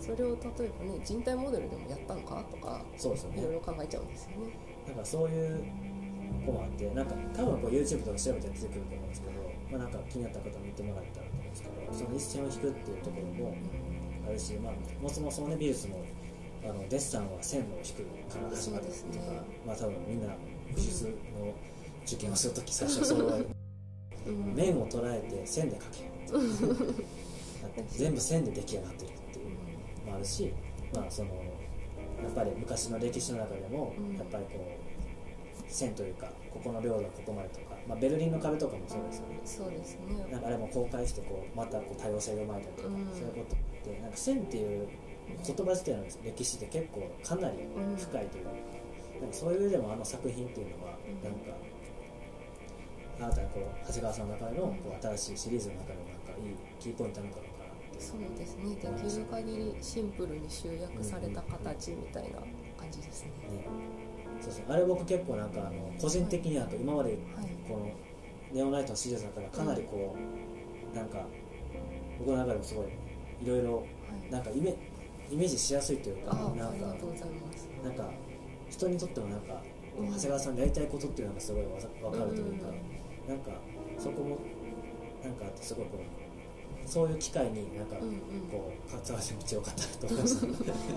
[0.00, 3.42] それを例えばね人体モデルでもやったのかとかそうですよね。
[3.42, 4.52] いろいろ考えちゃうんですよね。
[4.86, 5.64] なんかそういう
[6.46, 9.32] 子もあってなんか多分こう YouTube とか調べて出てくると思うんですけど、
[9.70, 13.54] まあ、なんか気になった方見てもらえたらと思うんですけどその一線を引くっていうところも
[14.28, 16.04] あるし、まあ、もそもそもね美術も
[16.64, 18.02] あのデッサンは線を引く
[18.32, 19.40] から始まるっていうかね。
[19.66, 20.47] まあ多分みんな美
[20.78, 21.10] 術の
[22.06, 23.46] 受験をするとき最初そういう
[24.26, 24.54] うん。
[24.54, 26.10] 面を捉えて線で描けよ
[27.62, 29.44] だって全部線で出来上がってるっていう。
[30.06, 30.52] のもあるし、
[30.94, 34.16] まあ、そのやっぱり昔の歴史の中でもうん。
[34.16, 34.88] やっぱりこう
[35.70, 39.40] 線というかここの領土はここまでとか、まあ、ベルリンの壁とかもそうですよね。
[39.44, 40.26] そうですね。
[40.30, 42.94] なんかあれも公開してこうまたこう多様性が生まれたりとか、うん。
[43.12, 44.88] そういうことってなんか線っていう
[45.46, 47.56] 言葉自体の歴史って結構かなり
[47.98, 48.50] 深いというか,、
[49.20, 51.56] なんかそういう上でもあの作品っていうのはうんなんか
[53.18, 57.48] 新たにこう長谷川さんの中でのこう新しいシリーズの中でもなんかいいキーポイントなのかなっ
[57.92, 58.62] てそうですね。
[58.70, 62.38] できる限りシンプルに集約された形みたいな
[62.76, 63.30] 感じですね。
[63.50, 63.66] ね。
[64.40, 64.64] そうそう。
[64.68, 67.18] あれ僕結構なんかあの個人的には今まではい。
[67.66, 67.90] この
[68.52, 70.16] ネオナイトのシリーズの中でかなりこ
[70.92, 71.26] うなんか
[72.20, 72.86] 僕の中でもすごい
[73.42, 74.32] いろいろはい。
[74.32, 74.76] なんかイメ
[75.30, 77.68] イメージしやすいというかあなんかありがとうございます。
[77.82, 78.08] なんか
[78.70, 79.62] 人にとってもなんか
[79.96, 81.72] 長谷川さんのやりたいことっていうのがすごいわ
[82.10, 83.28] わかるというかうん。
[83.28, 83.50] なんか
[83.98, 84.38] そこも
[85.22, 88.18] なんかすごいこうそういう機会になんかうんうん。
[88.50, 90.40] こう活わしてみてよかったなと思いました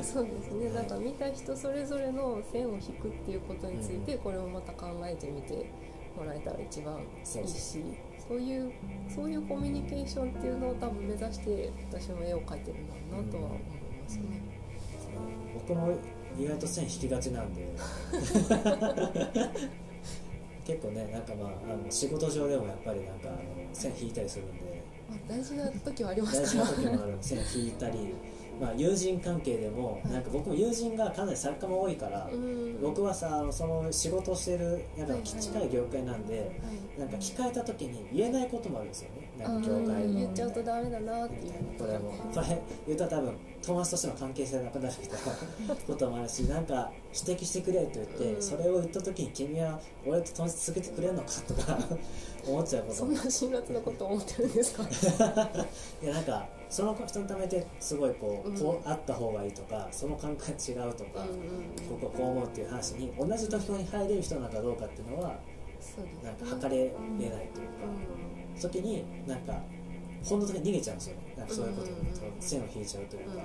[0.03, 0.69] そうですね。
[0.69, 5.69] なんか見た人それぞれの線を引くっていうことについてこれをまた考えてみて
[6.15, 7.83] もらえたら一番いいし
[8.27, 8.71] そういう
[9.13, 14.23] そういうコミュニケーションっていうのを多分目指して私も絵を描いてるんだろうなとは思いますね。
[15.53, 15.93] 僕も
[16.37, 17.67] 意外と線引きがちなんで。
[20.65, 23.39] 結構ねなんかまああの仕事上でもやっぱりなんかあの
[23.73, 24.81] 線引いたりするんで。
[25.09, 28.13] まあ、大事な時はありま大事なすから時もある線引いたり、
[28.61, 30.13] まあ、友人関係でもはい。
[30.13, 32.79] なんか僕も友人がかなり作家も多いから、うん。
[32.81, 36.99] 僕はさその仕事をしてるなんか近い業界なんで、はい。
[36.99, 39.29] なんか聞かれた時に言えないこともあるんですよね。
[39.30, 42.11] あなんか業界のー言っちゃうとダメだなっていうこれも。
[42.33, 45.19] これ言ったら多分友達としての関係性がなくなるみたい
[45.67, 46.91] なこともあるしなんか
[47.27, 48.41] 指摘してくれと言って、うん。
[48.41, 51.77] それを言った時に君は俺と友達続けてくれるのかとか
[52.47, 53.05] 思っちゃうこと。
[53.05, 54.83] もそんな辛辣なこと思ってるんですか？
[56.03, 58.57] いやなんかその人のためですごいこう,、うん。
[58.57, 65.35] こうあった方がいいとかその感覚が違うとか、うんうんこここう思うっていう話に同じ土俵に入れる人なのかどうかっていうのは
[66.23, 66.35] なん。
[66.35, 67.39] か測れれないというか、
[67.85, 69.61] う時になんか
[70.23, 71.15] 本能的に逃げちゃうんですよ。
[71.15, 73.41] ねなんかそういうことにうん線を引いちゃうというか、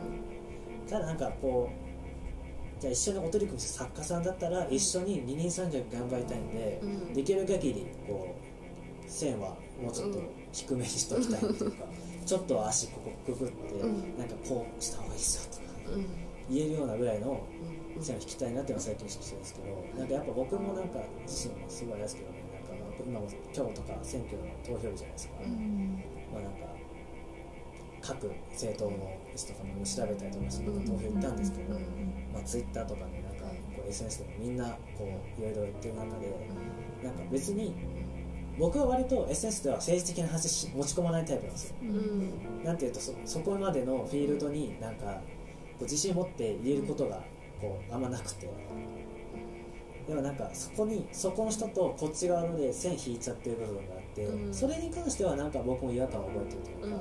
[0.88, 7.14] ただなんかこうじゃあ一緒にお取り組みした作家さんだったら一緒に二人三脚頑張りたいんで、うん。
[7.14, 8.34] できる限りこ
[9.06, 10.20] う線はもうちょっと
[10.52, 11.84] 低めにしときたいというか、
[12.26, 14.18] ちょっと足ここくぐって、うん。
[14.18, 16.06] なんかこうした方がいいっすよとかうん。
[16.54, 17.76] 言えるようなぐらいのうん。
[18.02, 22.28] 線を引きたいなっていうのは最近意識してるんですけどなんかやっぱ僕もなんか自身もすごいあれですけど
[23.04, 26.02] 今も今日とか選挙の投票日じゃないですか、うん。
[26.32, 26.58] まあなんか
[28.00, 31.74] 各政党の人とかも調べたりとかして僕投票行ったんですけど、
[32.32, 34.64] まあ、ツイッターとかねなんかこう SNS でもみんな
[34.96, 36.48] こういろいろ言ってる中で
[37.02, 37.74] なんか別に
[38.58, 41.76] 僕は割と SNS では政治的な話し持ち込まないタイプなんですよ。
[41.82, 42.64] うん。
[42.64, 47.20] なんていうとそそこまでのフィールドになんかこう自信を持って言えることが
[47.60, 48.48] こうあんまなくて
[50.06, 54.54] でもなんかそこにそこの人とこっち側ので線引いちゃってる部分があって、うん。
[54.54, 57.00] それに関してはなんか僕も違和感を覚えてるというか、うんうん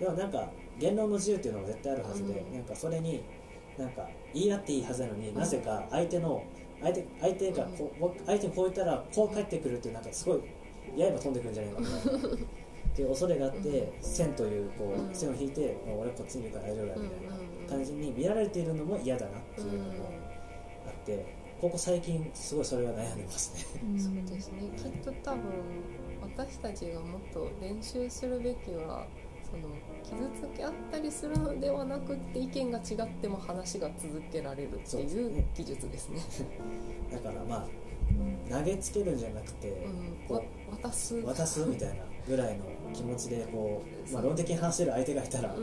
[0.00, 3.22] でもなんか言論の自由っていうのが絶対あるはずで、うんなんかそれに
[3.78, 6.42] なんか言い合っていいはずなのに、なぜか相手の
[6.82, 10.40] 相手相手がこう相手にこう言ったらこう返ってくるっていうなんかすごい
[10.98, 12.36] 刃飛んでくるんじゃないかみたいな。
[12.92, 19.92] っていう恐れがあって線というこう線を引いて、まあ、俺こっちにいるから大丈夫だみたいな感じに見られているのも嫌だなっていうのも
[20.86, 21.24] あって
[21.62, 23.80] ここ最近すごいそれが悩んでますね。
[23.96, 24.62] そうですね。
[24.76, 25.40] きっと多分
[26.20, 29.06] 私たちがもっと練習するべきは
[29.48, 29.68] その
[30.02, 36.20] 傷つけ合ったりするのではなくって意見が違っても話が続けられるっていう技術ですね。
[37.12, 37.66] だからまあ
[38.50, 39.68] 投げつけるんじゃなくて、
[40.28, 40.40] うん、
[40.82, 41.14] 渡す。
[41.22, 41.94] 渡すみたいな
[42.26, 45.54] ぐらいの気持ちでこう、まあ、論的に話せる相手がいたら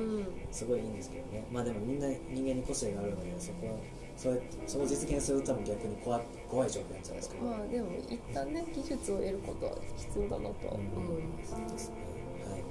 [0.49, 3.77] すごいいいんですけどね、まあでもみんな人間に個性があるのでそこ
[4.19, 10.73] それそれを実現すると多分逆に怖怖い状況なんじゃないですか、まあでも一旦ね技術を得ることは必要だなとは。
[10.73, 11.95] 思います、うん、ですね。
[12.43, 12.63] はい。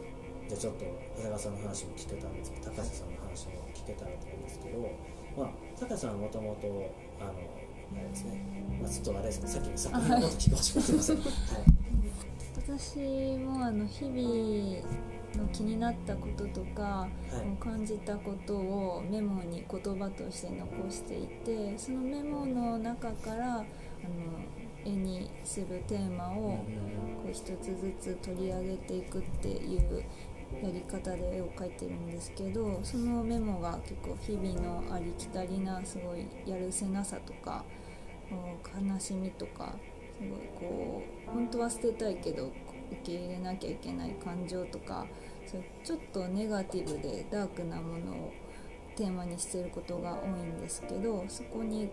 [0.47, 4.93] じゃあちょっと長谷川さんの話も聞けたんですけど高橋さんの話も聞けたらと思うんですけど
[5.39, 5.49] まあ
[5.81, 6.69] 高橋さんはもともと
[7.19, 8.45] あのあれですね、
[8.83, 11.27] まあ、ちょっとあれですねさっき作品のこと聞かせてません、はい、
[12.57, 12.99] 私
[13.39, 23.65] もあの日々の気になったこととか、はい、感じたことをメモに言葉として残していてそのメモの中からあの
[24.85, 26.65] 絵にするテーマを
[27.23, 30.05] こう一つずつ取り上げていくっていう
[30.63, 37.65] やり方で絵を描いてるんですけどそのメモが結構日々のありきたりなすごいやるせなさとか
[38.31, 39.75] 悲しみとか
[40.19, 42.51] すごいこう本当は捨てたいけど
[42.91, 45.07] 受け入れなきゃいけない感情とか
[45.47, 48.33] そちょっとネガティブでダークなものを
[48.97, 51.89] テーマにしてることが多いんですけどそこに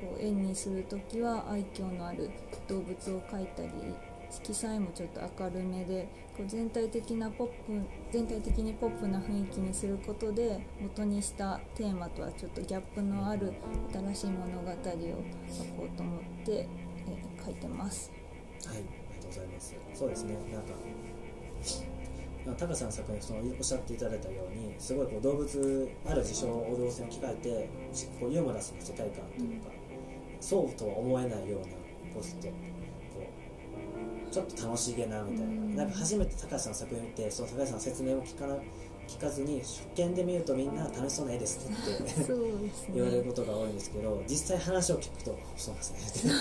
[0.00, 2.30] こう絵にする時は愛嬌のある
[2.68, 3.70] 動物を描いたり
[4.30, 7.80] 色彩もちょっと明るめでこう全体的なポップ
[8.12, 13.54] 全体的にポップな雰囲気にすることで元にしたテーマとはちょっとギャップのある
[13.92, 18.12] 新しい物語を書こうと思って、えー、書いてます。
[18.66, 19.74] はい、ございます。
[19.94, 20.34] そうですね。
[20.52, 20.74] なんか。
[22.56, 27.70] タカさんの作品そのおっしゃっていただいたようにすごいこう動物ある事象を動物に置き換えて
[28.18, 29.68] こうユーモラスな世界観というか、
[30.40, 32.48] そうとは思えないようなポスト
[34.30, 38.56] ちょっと楽しげなみたいな,、なんか初めて高橋さんの作品見てその高橋さんの説明を聞かな
[39.08, 42.02] 聞かずに初見で見るとみんな楽しそうな絵ですって。
[42.04, 42.14] ね、
[42.94, 46.32] 言われることが多いんですけど実際話を聞くとそうですね。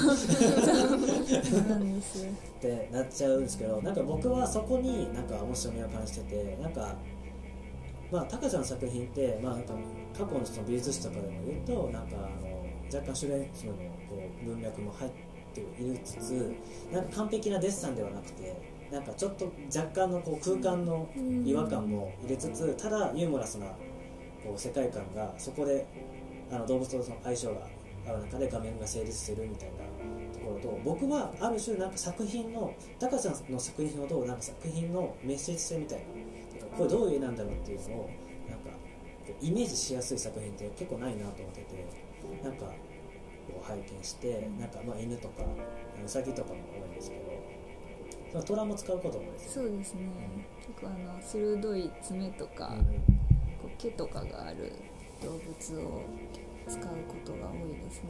[2.57, 6.95] って なっちゃうんですけどなんか僕はそこになんか面白みを感じててなんか
[8.11, 9.73] まあ高橋さんの作品って、まあ、なんか
[10.13, 12.57] 過去のその美術史とかでも言うとなんかあの
[12.93, 13.49] 若干シュレンのこ
[14.43, 16.55] う文脈も入ってているつつ
[16.91, 21.09] なんか完璧なデッサンではなくてなんかちょっと若干のこう空間の
[21.45, 23.67] 違和感も入れつつただユーモラスな
[24.43, 25.85] こう世界観がそこで
[26.51, 27.67] あの動物とその相性が
[28.07, 29.75] ある中で画面が成立するみたいな
[30.33, 36.05] ところと僕はある種なんか作品の高さんの作品ほどなんか作品のメッセージ性みたいな
[36.77, 38.09] これどういう絵なんだろうっていうのを
[38.49, 38.69] なんか
[39.41, 41.85] イメージしやすい作品って結構ないなと思ってて
[42.43, 47.26] なんかを拝見してなんかまあ犬とかウサギとかも多いんですけど
[48.31, 52.91] その虎も使うこともですそうですね、うん、結構あの鋭い爪とか、うん、こ
[53.65, 54.73] う毛とかがある
[55.23, 56.01] 動物を
[56.67, 58.09] 使うことが多いですね、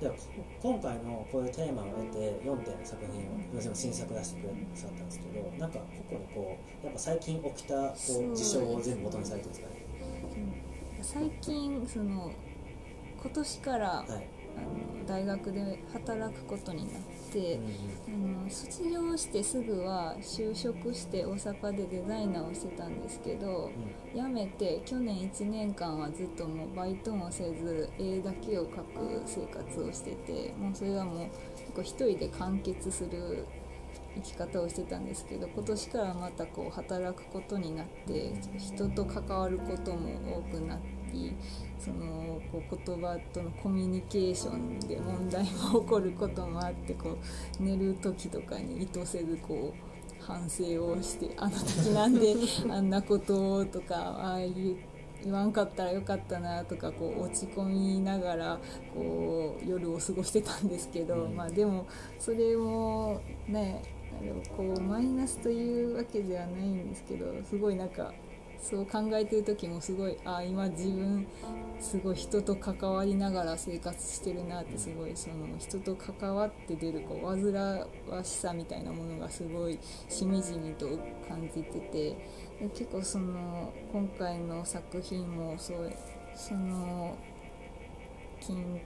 [0.00, 0.18] うん、で
[0.62, 7.94] 今回のこういうテーマを得て4点の作品をも新作出してくださったんですけどなんかここにこうやっぱ最近起きたこ
[8.32, 9.82] う事象を全部元にされてるんですかね？
[11.02, 12.32] 最近その
[13.20, 14.08] 今年から、はい、
[14.56, 17.02] あの大学で働くことになっ
[17.38, 23.70] あの卒業してすぐは就職して大阪でデザイナーをしてたんですけど、
[24.14, 31.28] うん、辞めて去年1年間はずっともうバイトもせず絵だけを描く生活をしててもうそれはもう
[31.58, 33.46] 結構一人で完結する
[34.16, 40.78] 生き方をしてたんですけど今年からまたこう働くことになって人と関わることも多くな
[41.12, 41.36] り
[41.78, 47.18] そのこう言葉とのコミュニケーションで問題も起こることもあってこ
[47.60, 52.34] う寝る時とかに意図せずこう反省をしてあの時なんで
[52.70, 54.76] あんなこととかああいう
[55.24, 58.58] 言わんかったらよかったなとかこう落ち込みながら
[58.94, 61.86] こう夜を過ごしてたんですけど、まあ、でも
[62.18, 63.82] それもね
[64.56, 68.12] こうマイナスというわけではないんですけどすごいなんか
[68.62, 71.26] そう考えてる時もすごいあ今自分
[71.80, 77.52] すごい人と関わりながら生活してるなってすごいその人と関わって出るこう煩
[78.08, 80.86] わしさみたいなものがすごいしみじみと
[81.28, 82.16] 感じてて
[82.74, 85.92] 結構その今回の作品もそう
[86.36, 87.16] その
[88.40, 88.80] 近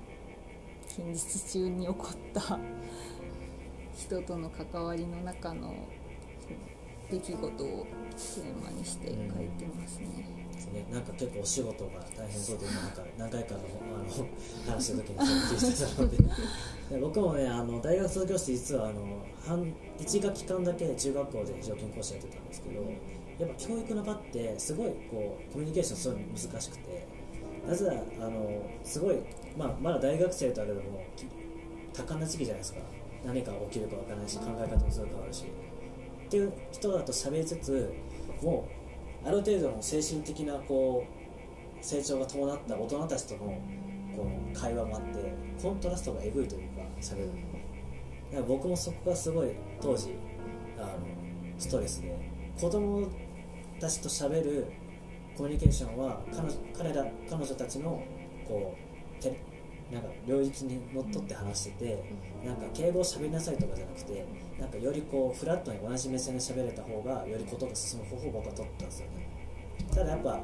[0.98, 2.58] 日中に起こった
[3.96, 5.74] 人との関わりの中の
[7.10, 10.36] 出来事をテーマにして書いてますね。
[10.72, 16.16] ね、なんか結構お仕事が大変そうで今なんか何回かのあの話した時にそう聞いてたので。
[16.90, 19.02] で僕もねあの大学卒業して実はあの
[19.44, 22.82] 半1学期間だけ中学校で非常勤講師やってたんですけど
[23.38, 27.06] やっぱ教育の場ってすごいこうコミュニケーションすごい難しくて
[27.66, 29.16] なぜあのすごい、
[29.58, 31.02] まあ、まだ大学生とあれども
[31.92, 32.80] 多感な時期じゃないですか
[33.26, 35.44] 何か起きるかわからないし考え方もすごい変わるし。
[36.26, 37.92] っていう人だと喋りつつ
[38.42, 38.68] も
[39.24, 43.60] うある程度の精神的なこう成長が伴った大人たちとの
[44.16, 47.42] この会話もあってコントラストがえぐいというか喋るのだか
[48.32, 49.50] ら僕もそこがすごい
[49.80, 50.14] 当時
[50.78, 50.88] あの
[51.58, 52.16] ストレスで
[52.60, 53.08] 子供
[53.80, 54.66] たちと喋る
[55.36, 58.02] コミュニケーションは彼彼ら彼女たちの
[58.48, 58.74] こ
[59.20, 59.22] う
[59.92, 62.04] なんか領域にのっとって話してて
[62.44, 64.26] なんか敬語を喋りなさいとかじゃなくて
[64.58, 69.28] なんかよりこうフラットに同じ目線で喋れた方がよりことが進む方法を僕は取ったんですよね。
[69.94, 70.40] ただやっぱ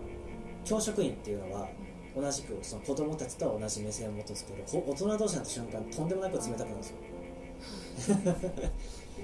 [0.65, 1.69] 教職員っていうのは
[2.15, 6.97] 同じくその子供たちとは同じ目線を持つんですけどこ大人同士になった瞬間とんでもなく冷たくなるんですよ。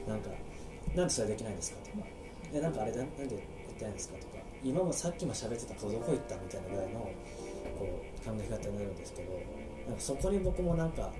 [0.08, 0.30] なんか
[0.96, 2.06] なんでそれできないんですかとか。
[2.52, 4.38] えなんかあれだなんでやってないんですかとか。
[4.64, 7.00] 今もさっきも喋ってた子どこ行ったみたいなぐらいの
[7.78, 9.32] こう考え方になるんですけど
[9.88, 11.16] なんかそこに僕もなんかなんて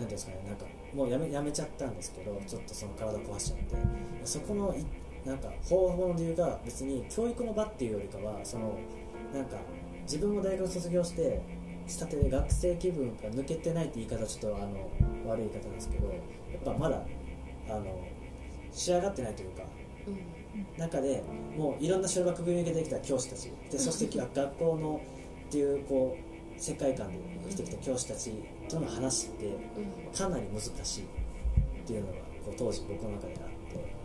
[0.00, 3.76] いうんですかねなんかもうやめやめちゃったんですけどちょっとその体壊しちゃって。
[4.24, 4.84] そこのい
[5.26, 8.78] なんか方法の理由が別に教育の場っていうよりかはその
[9.32, 9.56] なんか
[10.02, 11.40] 自分も大学卒業して
[11.86, 14.90] したてで学生気分が抜けてないって言い方はちょっとあの
[15.26, 16.14] 悪い言い方ですけどや
[16.58, 17.02] っぱまだ
[17.68, 18.04] あの
[18.72, 19.62] 仕上がってないというか
[20.76, 21.22] 中で
[21.56, 23.50] もういろんな小学部に向けてきた教師たち。
[23.70, 25.00] でそして学校の
[25.48, 26.31] っていうこう
[26.62, 28.32] 世界観で生きてきた教師たち
[28.68, 29.56] との話って
[30.16, 31.06] かなり難しいっ
[31.84, 32.12] ていうのが
[32.44, 33.96] こう当時僕の中であって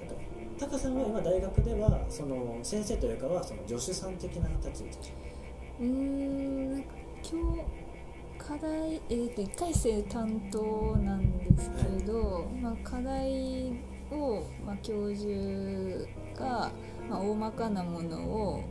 [0.00, 0.22] なんか
[0.58, 5.10] タカさんは今大学ではその先生というかはその助手さん的な立ち位置
[5.80, 6.72] うーん。
[6.72, 6.88] なんか
[7.22, 7.90] 今日
[8.38, 13.72] 課題、えー、と1回生担当なんですけど、まあ、課題
[14.10, 15.28] を、まあ、教授
[16.34, 16.72] が、
[17.10, 18.64] まあ、大まかなものを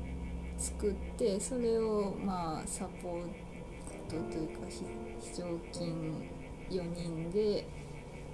[0.60, 3.24] 作ってそれを、まあ、サポー
[4.10, 4.84] トというかひ
[5.22, 6.14] 非常勤
[6.70, 7.66] 4人で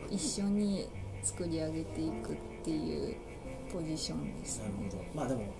[0.10, 0.90] 一緒に
[1.22, 3.16] 作り上げていくっていう
[3.72, 5.04] ポジションですなるほど。
[5.14, 5.54] まあでも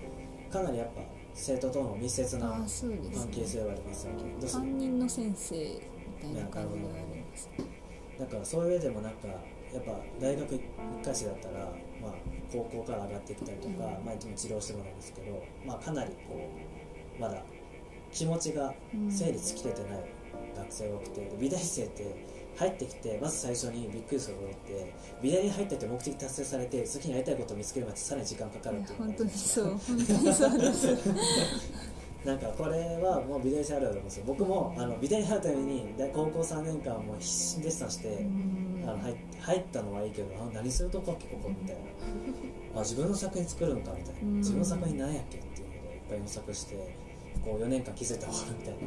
[0.50, 1.02] かなりやっぱ
[1.34, 4.22] 生徒との密接な関係性はありますよね。
[4.40, 7.50] ど担任の先生みたいな感じではあります
[8.18, 10.60] だからそういう上でもなんかやっぱ大学1
[11.04, 11.54] 回生だったら、
[12.00, 12.12] まあ、
[12.52, 16.50] 高校から上がってきたりとか、まあ、いつも治療してもらうんですけど、まあ、かなりこ
[17.18, 17.42] うまだ
[18.12, 18.72] 気持ちが
[19.10, 20.04] 整理つきれてない
[20.56, 29.64] 学生が多くてで美大生って入ってきてまず最初にびっくりすることって美大に入ってて目的達成されて次にやりたいことを見つけるまでさらに時間かかるっていう本当にそう。
[29.64, 30.88] 本当にそうです
[32.26, 34.24] なんかこれはもう美大生あるあるなんですよ。
[34.26, 38.26] 僕もあの美大に入るために大高校3年間もう必死にデッサンして、
[38.84, 41.82] あの入っ入ったのはいいけどあ何するとこっけここみたいな。
[42.76, 44.20] あ自分の作品作るのかみたいな。
[44.20, 44.32] うん。
[44.38, 46.96] 自分の作品何やっけっていうのでいっぱい模索して
[47.44, 48.80] こう4年間気づいたら終わるみたいな。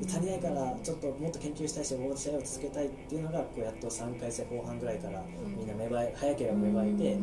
[0.00, 5.22] で足りないからちょっともっと研究したいし大試合を続けたいっていうのがこうやっと3回生後半ぐらいから
[5.56, 7.18] みんな芽生え早ければ芽生えて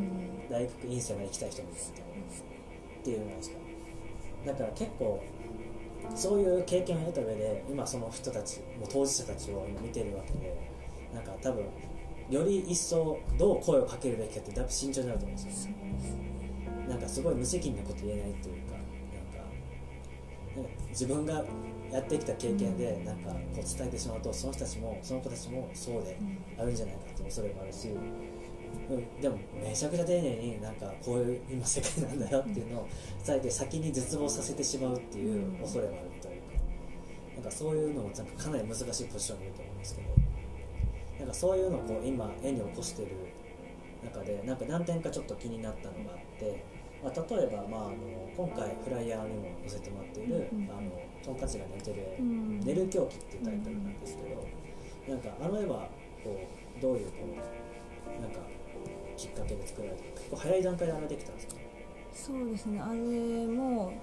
[0.51, 3.57] 大学院生まで行きたい人もいるみたいなっていうのなんですか？
[4.45, 5.23] だから結構
[6.15, 10.55] そういう経験を得た上で今その人たちもう当事者たちを今見てるわけで
[11.13, 11.65] なんか多分
[12.29, 15.73] より一層どう声をかけるべきかってだいぶ慎重になると思うんですよ
[16.87, 19.45] なんかすごい無責任なこと言えないというかなんか
[20.55, 21.43] なんか自分が
[21.91, 26.17] やってきた経験でなんかこう伝えてしまうとその人たちもその子たちもそうで
[26.57, 27.89] あるんじゃないかという恐れもあるし、
[29.21, 32.87] でもめちゃくちゃ丁寧になんかこういう今世界なんだよっていうのを
[33.25, 36.47] 伝えて先に絶望させてしまうっていう恐れもあるというか
[37.35, 40.07] なんかそういうのもなんかかなり難しいポジションにいると思うんですけど
[41.19, 43.09] なんかそういうのをこう今絵に起こしてる
[44.03, 46.63] 中でなんか何点かちょっと気になったのがあって、
[47.01, 47.95] まあ、例えば、まあ、あの
[48.35, 50.91] 今回フライヤーにも載せてもらっているうん「あの
[51.23, 52.59] トンカチが寝てる絵」うん。
[52.59, 55.89] 寝る狂気っていうタイトルなんですけど、なんかあの絵は
[56.23, 56.37] こ
[56.77, 58.39] うどういうこうなんか
[59.27, 61.53] きっかけで作られて結構早い段階であれできたんですか？
[62.13, 62.97] そうですねあれ
[63.47, 63.93] も、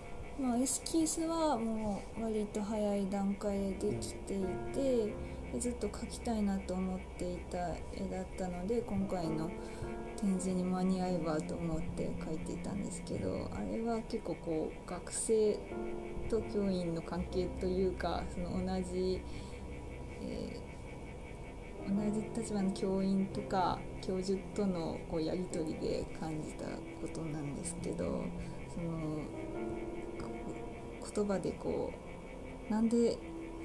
[0.40, 4.44] まあ、エスキースはもう割と早い段階でできてい
[4.74, 5.14] て
[5.52, 7.58] でずっと描きたいなと思っていた
[7.92, 9.50] 絵だったので今回の
[10.16, 15.58] 展示に間に合えばと思って描いていたんですけどあれは結構こう学生
[16.28, 19.20] と教員の関係というかその同じ
[20.22, 20.70] えー
[21.88, 28.24] 同じ立場の教員とか教授とのこうやり取りで感じたことなんですけど
[28.74, 29.20] その
[31.02, 31.92] こ言葉でこ
[32.68, 33.18] うなんで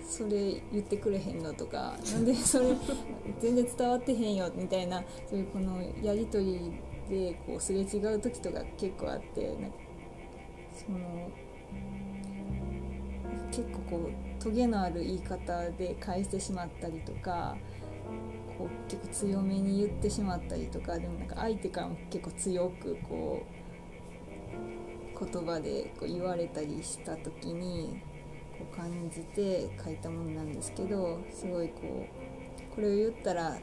[0.08, 2.76] それ言ってくれへんのとか なんでそれ
[3.40, 6.72] 全然伝わってへんよみたいなそういうこのやり取り
[7.10, 9.78] でこうすれ違う時とか結構あってなんか
[10.74, 11.30] その
[13.52, 17.56] 結構こうトゲのある言い方で返してしまったりとか
[18.58, 28.02] こう結構強めに言ってしまったりとかでもなんか相手からも結構強くこう言葉でこう言われたりした時に
[28.58, 32.06] こう感じて書いたものなんですけどすごいこ
[32.72, 33.58] うこれを言ったら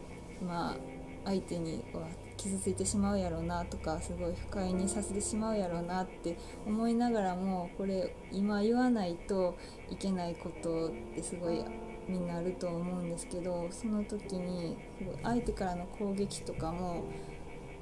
[0.47, 0.77] まあ
[1.25, 6.37] 相手には傷ついてしまうやろうなとかすごい不快にさせてしまうやろうなって
[6.67, 9.57] 思いながらもこれ今言わないと
[9.91, 11.65] いけないことってすごい
[12.09, 14.77] みんなると思うんですけどその時に
[15.23, 17.05] 相手からの攻撃とかも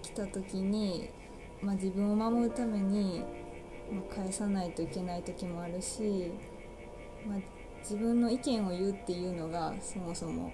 [0.03, 1.11] 来た時に、
[1.63, 6.31] まあ、自分を守るために、まあ返さないといけない時もあるし、
[7.27, 7.39] まあ、
[7.81, 10.53] 自分の意見を言うっていうのがそもそも、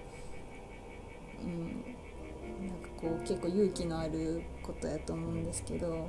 [1.43, 6.07] うん、なんかこう結構勇気のあることやと思うんですけど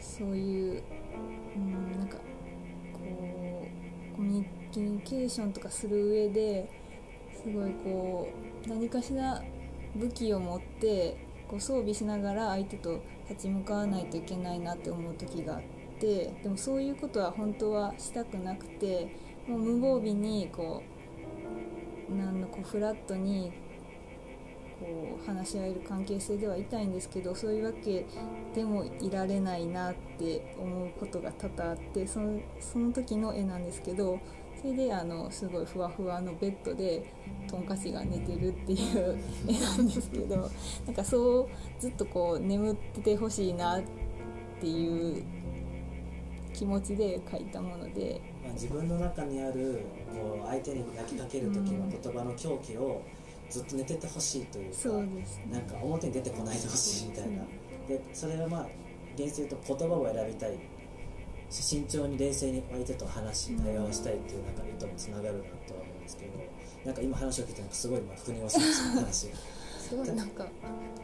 [0.00, 0.82] そういう、
[1.56, 2.22] うん、なんかこ
[4.12, 6.83] うコミュニケーションとかする上で
[7.44, 8.28] すごいこ
[8.66, 9.42] う何かしら
[9.94, 15.62] 武器を持ってこう装備しながら相手と立ち向かわないといけないなって思う時があっ
[16.00, 19.14] てでもそういうことは本当はしたくなくて
[19.46, 20.82] もう無防備にこ
[22.10, 23.52] うなんのこうフラットに
[24.80, 28.06] こう話し合える関係性ではいたいんですけどそういうわけ
[28.54, 34.18] でもいられないなって思うことが多々あってそのその時の絵なんですけど
[34.64, 37.04] それであのすごいふわふわのベッドで
[37.46, 40.36] トンカチが寝てるっていう絵なんですけど
[40.86, 43.82] なんかそうずっとこう眠っててほしいなっ
[44.58, 45.22] ていう
[46.54, 48.22] 気持ちで描いたもので。
[48.42, 49.82] まあ、自分の中にある
[50.14, 53.02] こう相手に泣きかける時の言葉の狂気を
[53.50, 55.44] ずっと寝ててほしいというかそうですね。
[55.52, 57.44] なんか表に出てこないでほしいみたいな。
[57.86, 58.68] でそれはまあ
[59.14, 60.52] 現実で言うと言葉を選びたい。
[60.52, 60.58] し
[61.50, 66.32] 慎重に冷静に相手と話し対話をしたいっていうなんか意図につながるなとは思うんですけど
[66.84, 69.36] なんか今話を聞いてなんかすごい今腑に落ちました話が
[69.84, 70.46] すごいなんか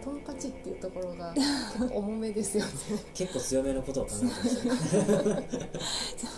[0.03, 2.71] トンカチっていうところが結 構重めですよね。
[3.15, 4.97] 結構強めのことを考えてまし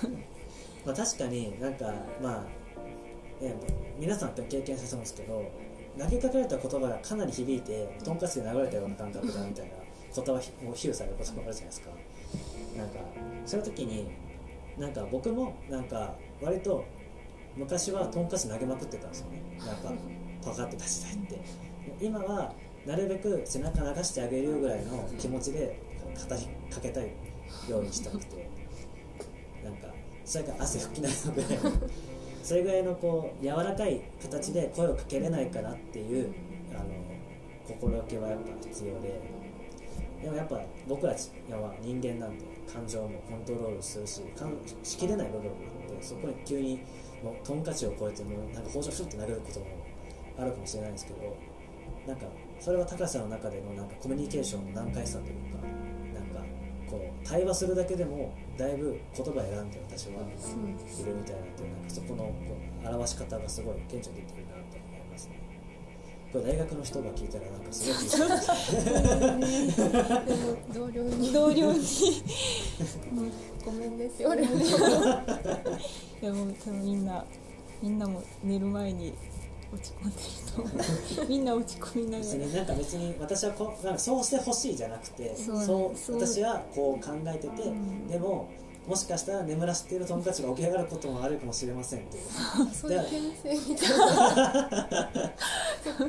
[0.01, 0.27] たね
[0.85, 2.45] まあ確かになんかま
[3.41, 3.55] あ、ね、
[3.99, 5.45] 皆さんって経験させますけど
[5.99, 9.73] 投げかけられた言葉がかなり響いてトンカチで流れたような感覚だみたいな
[10.15, 10.39] 言葉を
[10.74, 11.91] 比喩されることもあるじゃないですか。
[12.77, 12.99] なんか
[13.44, 14.09] そういう時に
[14.78, 16.85] なんか僕もなんか割と
[17.56, 19.43] 昔はトンカチ投げまくってたんですよね。
[19.59, 19.93] なんか
[20.44, 21.40] パカってた時代って。
[22.01, 22.52] 今は
[22.86, 25.78] なるべく背中流してあげるぐらいの気持ちで
[26.28, 27.12] 語りかけたい
[27.69, 28.48] ようにしたくて。
[29.62, 29.89] なんか
[30.24, 31.90] それか汗拭きないのぐらい
[32.43, 36.32] それぐらいのこう柔らかい形で声をかけれないかなっていう
[36.70, 36.85] あの
[37.69, 39.20] 心がけはやっぱ必要で。
[40.23, 42.44] でもやっぱ僕らは人間なんで。
[42.70, 44.22] 感情もコントロールするし
[44.82, 45.56] しきれない部分も
[45.89, 46.80] あってそこに急に
[47.22, 49.66] もうトンカチを超えてもうなんか包丁シュッて投げることも
[50.39, 51.36] あるかもしれないんですけど
[52.06, 52.26] なんか
[52.59, 55.59] それは高さの中でのなんかコミュニケーションの難解さというか
[56.14, 56.40] なんか
[56.90, 69.72] こう対話するだけでもだいぶ言葉選んで私はいるみたいなっていうなんかそこのこう表し方がすごい顕著に出てるなと思いますねこれ大学の人が聞いたらなんかすごい聞いてますね
[70.26, 71.80] でも同僚に同僚に
[73.64, 74.56] ごめんねって言われてい
[76.24, 77.24] やもう多分みんな
[77.82, 79.12] みんなも寝る前に
[79.72, 80.16] 落ち込んで
[81.16, 88.50] るとみんな落ち込みながらなんか別に私はこうなんかそうしてほしいじゃなくてそうそうそう私はこう考えてて、うんでも
[88.86, 92.24] もしかしたら眠らせているトンカチが起き上がることもあるかもしれませんっていう
[92.72, 95.10] そういう牽制みたいな。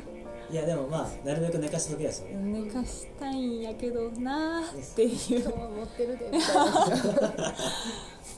[0.50, 5.40] いやでもまあなるべく寝かしとけですよね、寝かしたいんやけどなーっていう。
[5.40, 7.54] 今日は持ってるでみたいな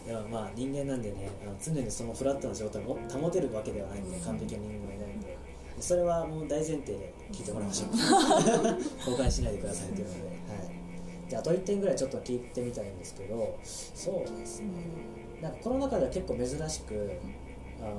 [0.06, 5.36] でもまあ人間なんでねあの常にそのフラットな状態を保てるわけではないんで完璧な人間はいないんで。
[5.80, 7.90] それはもう大前提で聞いてもらいましょう。
[9.12, 10.35] 公開しないでくださいというので、
[11.26, 14.68] はい、じゃああと1点ぐらいちょっと聞いてみたいんですけどそうですね。
[15.40, 17.10] なんかこの中では結構珍しく
[17.80, 17.90] あの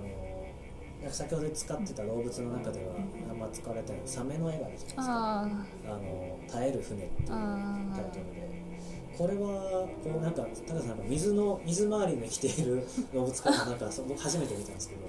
[1.02, 2.96] なんか先ほど使ってた動物の中では
[3.30, 5.04] あんま使われてないサメの絵があるじゃないですか。
[5.08, 5.46] ああ
[5.90, 8.48] の耐える船っていうあタイトルで。
[9.18, 15.02] これはこうなんか高橋さんなんか水の 水回りに生きている動物かななんかそ僕初めて見たんですけど。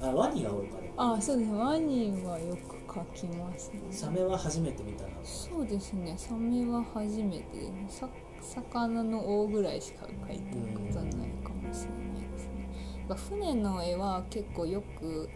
[0.00, 1.50] あワニがおるかねあそうです。
[1.50, 3.80] ワニはよく描きますね。
[3.90, 5.10] サメは初めて見たな。
[5.22, 6.14] そうですね。
[6.16, 8.08] サメは初めてですさ
[8.40, 12.68] 魚の尾ぐらいしか描いたことはないかもしれないですね。
[13.28, 15.28] 船の絵は結構よく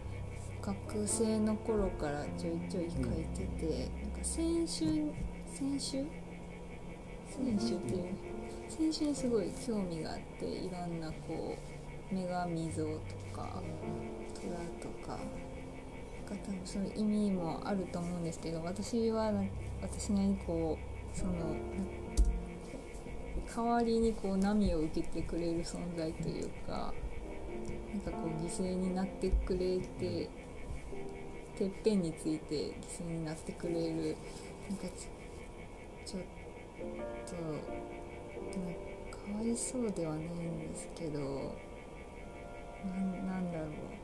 [0.62, 4.86] 学生の頃からちょいちょい描いてて、なんか先週
[5.52, 6.04] 先週？
[7.28, 8.04] 先週っていう。
[8.68, 11.56] 先週にすごい興味があっていろんなこ
[12.10, 12.90] う女神像と
[13.34, 13.62] か
[14.34, 14.46] 虎
[14.80, 15.18] とか
[16.32, 19.42] が多分その意味もあると思うんですけど私はな
[19.82, 21.32] 私なりにこうその
[23.54, 26.94] 代わりにこう波を受けてくれる存在というか
[27.92, 30.30] なんかこう犠牲になってくれて
[31.58, 34.16] てっぺんについて犠牲になってくれる
[34.70, 35.08] なんかち
[36.10, 36.22] ちょっ
[37.26, 38.72] とでも
[39.10, 41.20] かわいそうではないんですけど
[42.84, 44.01] ななんだろう。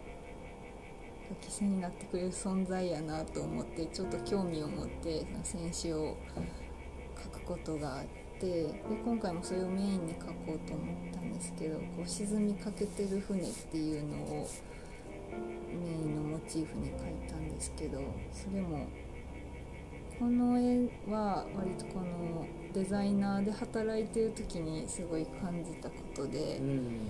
[1.34, 6.16] 犠牲になってくれる存在やなと思ってちょっと興味を持って選手を
[7.22, 14.48] 書くことがあってで今回もそれをメインに書こうと思ったんですけどこう沈みかけてる船っていうのを
[15.68, 17.98] メインのモチーフに描いたんですけど
[18.32, 18.86] それも
[20.18, 26.59] この絵は割とこのデザイナーで働いてる時にすごい感じたことで。
[26.59, 27.09] うん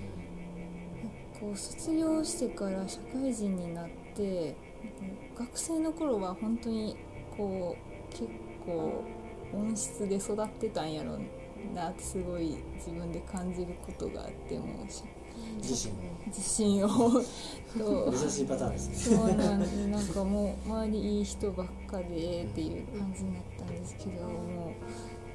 [1.39, 6.95] こう卒業してから社会人になって学生の頃は本当に
[7.35, 8.27] こう結
[8.65, 9.03] 構
[9.53, 11.17] 温室で育ってたんやろ
[11.73, 14.85] なってすごい自分で感じることがあっても
[15.57, 15.93] 自信。
[16.27, 16.89] 自信を。
[17.77, 19.17] と珍しいパターンですね。
[19.17, 24.73] そうなんでなんかもう周りいい人ばっかでっていう感じになったんですけども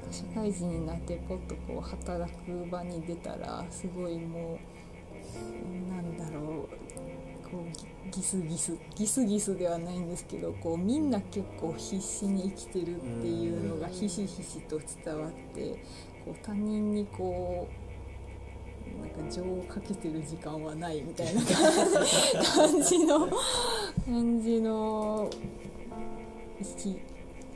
[0.09, 6.94] う社会人になってポッとこう働く場に出たらすごいもうなんだろう
[7.55, 15.79] こうギスギスギスギスではないんですけどこうみんな結構必死に生きてるっていうのがひしひしと伝わって
[16.25, 23.29] こう他人にこうなんか情をかけてる時間はないみたいな感じの
[24.05, 25.29] 感じの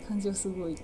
[0.07, 0.81] 感じをすごいか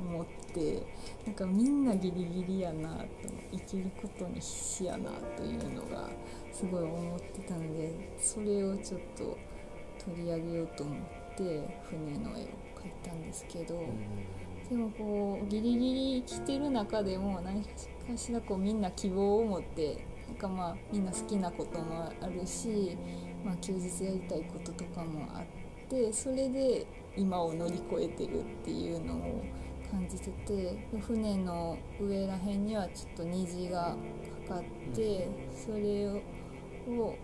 [0.00, 0.82] 持って
[1.26, 3.04] なんかみんなギリギリやなと
[3.52, 6.08] 生きることに必死やなというのが
[6.60, 9.38] すごい思ってたのでそれをちょっと
[10.04, 10.98] 取り上げようと思っ
[11.34, 12.48] て船の絵を描い
[13.02, 13.82] たんですけど。
[14.68, 17.70] でもこうギリギリ生きてる中でも何か
[18.16, 22.96] しらこうみんな希望を持ってなんかまあみんな好きなこともあるし、
[23.44, 29.42] まあ、休日やりたいこととかもあってそれで今を乗り越えてるっていうのを
[29.90, 33.96] 感じてて船の上らへんにはちょっと虹が
[34.46, 36.20] かかってそれを
[36.96, 37.16] こ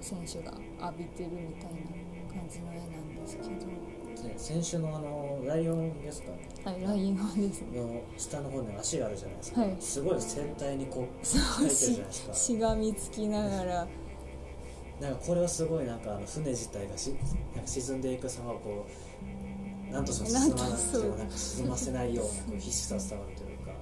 [0.00, 3.96] う選手が浴びてるみたいな感じの絵なんですけど。
[4.36, 6.30] 先週のあのライオンですか
[6.70, 7.78] はい、ライオンですね。
[7.78, 9.76] の下の方に足があるじゃないですか、はい。
[9.78, 12.34] すごい全体にこうそう描いてるじゃないですか。
[12.34, 13.86] しがみつきながら、
[15.00, 17.14] なんかこれはすごいなんかあの船自体がし
[17.54, 18.86] なんか沈んでいく様をこ
[19.90, 23.72] うなんとしても沈まなくてもなんか沈ませないような必死さが伝わるというか。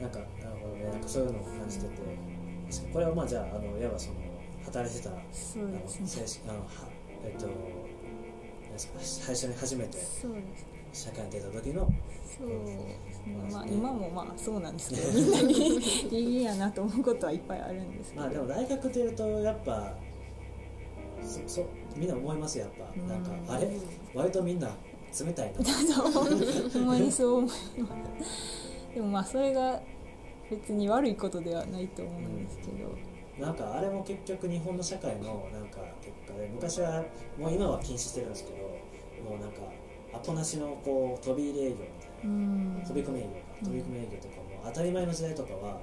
[0.00, 0.30] なんかなる
[0.62, 0.84] ほどね。
[0.84, 1.88] なんかそういうのを感じてて
[2.92, 4.16] これはまあじゃああのいわばその
[4.64, 5.16] 働いてたね。
[6.46, 6.66] あのは
[7.24, 9.98] えっと何ですか最初に初めて。
[10.90, 11.86] 社会に出た時の
[12.24, 13.52] そう。
[13.52, 18.22] まあ今もまあそうなんですけど、 みんなにいいやなと思うことはいっぱいあるんですけど。
[18.22, 19.94] まあでも大学というとやっぱ
[21.22, 23.68] そそみんな思いますよやっぱなんかうんあれ？
[24.14, 24.68] 割とみんな
[25.24, 25.62] 冷たいな
[25.94, 27.88] ほんまにそう思いま
[28.24, 28.94] す。
[28.94, 29.80] でもまあそれが
[30.50, 32.88] 別に悪いことではないと思うんですけど。
[33.38, 37.04] なんかあれも結局日本の社会のなんか結果で昔は
[37.38, 38.56] もう今は禁止してるんですけど
[39.30, 39.58] もうなんか
[40.12, 42.82] アポなしのこう飛び入り営業みたいなうん。
[42.84, 45.80] 飛び込み営業か飛び込み営業とかも当たり前の時代とかは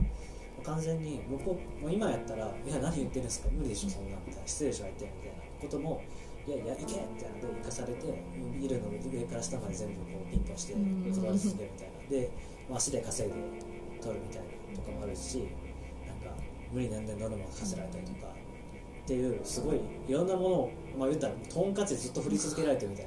[0.65, 3.47] 完全に向こうもう今やったら「いや何言ってるんですか？
[3.53, 6.01] 無理でしょそんな」みたいな「失礼でしょ相手」みたいなことも
[6.45, 8.03] 「いやいや行け!」みたいなので行かされて
[8.59, 12.29] いるのを上から下まで全部こうピンポンしてうん断り続けるみたいなで、
[12.67, 13.39] まあ、足で稼いで
[14.03, 15.47] 取るみたいなとかもあるし
[16.05, 16.35] なんか
[16.71, 18.33] 無理なんでノルマを課せられたりとか。
[19.05, 23.05] っていうすごいいろんなものを、まあ、言ったらトンカチでずっと振り続けられてるみたい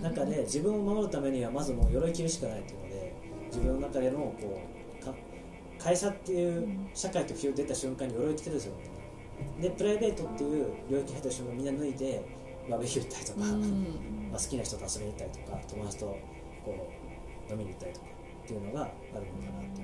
[0.00, 3.12] な中で自分を守るためにはまずもう鎧着るしかないっていうので
[3.48, 4.62] 自分の中でのこ
[5.02, 5.12] うか
[5.78, 8.74] 会社っていう社会と出た瞬間に鎧着てるんですよ
[9.60, 12.24] でプライベートっていう領域入った瞬間みんな脱いで
[12.68, 14.28] バーベキュー行ったりとか、うん。
[14.32, 16.06] まあ、好きな人と遊びに行ったりとか友達と
[16.64, 16.96] こ
[17.48, 18.06] う飲みに行ったりとか
[18.44, 19.83] っていうのがあるのかなって思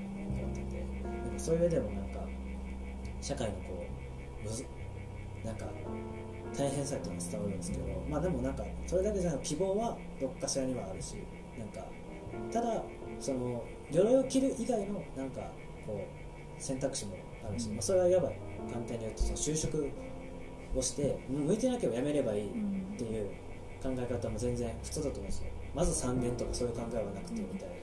[1.37, 2.19] そういう上でもなんか
[3.21, 3.85] 社会のこ
[4.41, 4.65] うむず
[5.43, 5.65] なんか
[6.57, 11.15] 大変さっていうのが伝わるんですけどまあでもなんかそれだけじゃなく希望はどっかしらにはあるし
[11.57, 11.85] なんか
[12.51, 12.83] ただ
[13.19, 15.41] その鎧を着る以外のなんか
[15.85, 16.05] こ
[16.59, 17.15] う選択肢も
[17.47, 18.37] あるし、まあ、それはやばい
[18.71, 19.89] 簡単に言うとその就職
[20.75, 22.51] をして向いてなければ辞めればいいっ
[22.97, 23.27] ていう
[23.81, 25.45] 考え方も全然普通だと思うんですよ。
[25.73, 27.75] まず3年とかそういう考えはなくてみたいな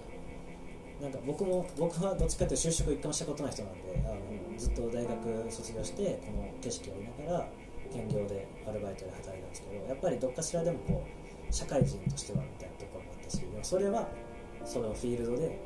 [1.00, 7.48] なんか僕も僕はどっちかというと就職一回もしたことない人なんであのずっと大学卒業してこの景色を見ながら
[7.92, 14.08] 兼業でアルバイトで働いたんですけどやっぱりどっかしらでもこう社会人としてはみたいなところもあったしでもそれは
[14.64, 15.58] そのフィールドで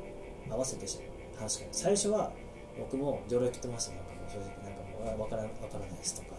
[0.49, 0.85] 合わせて
[1.35, 2.31] 話しか最初は
[2.77, 4.47] 僕も鎧着てましたなんかもう正直。
[4.63, 6.37] なんかもう分から分からないですとか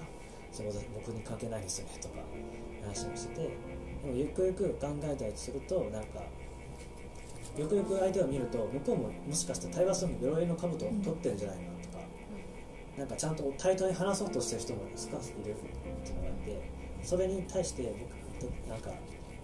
[0.53, 2.15] それ僕に関係ないですよねとか
[2.83, 3.51] 話をしてて。
[4.05, 6.21] でもゆくゆく考えたりするとなんか
[7.57, 11.99] よくよく相手を見ると向こうももしかして対話するの鎧の兜を取ってるんじゃないかなとか、
[12.99, 16.71] なんかちゃんと対等に話そうとしてる人も少しいるっていうのがあって
[17.03, 17.95] それに対して
[18.41, 18.91] 僕なんか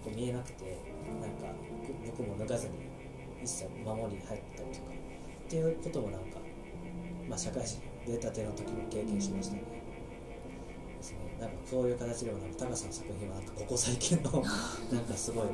[0.03, 0.77] こう見えなくて
[1.21, 1.55] なんか
[2.05, 2.73] 僕も脱がずに
[3.43, 4.85] 一切守りに入ったりとか
[5.45, 6.37] っていうこともなんか、
[7.29, 9.63] まあ、社会人出たての時も経験しましたね。
[10.97, 11.17] ですね。
[11.39, 14.31] なんかそういう形でもなんか高さんの作品はなんかここ最近の
[14.91, 15.45] なんかすごい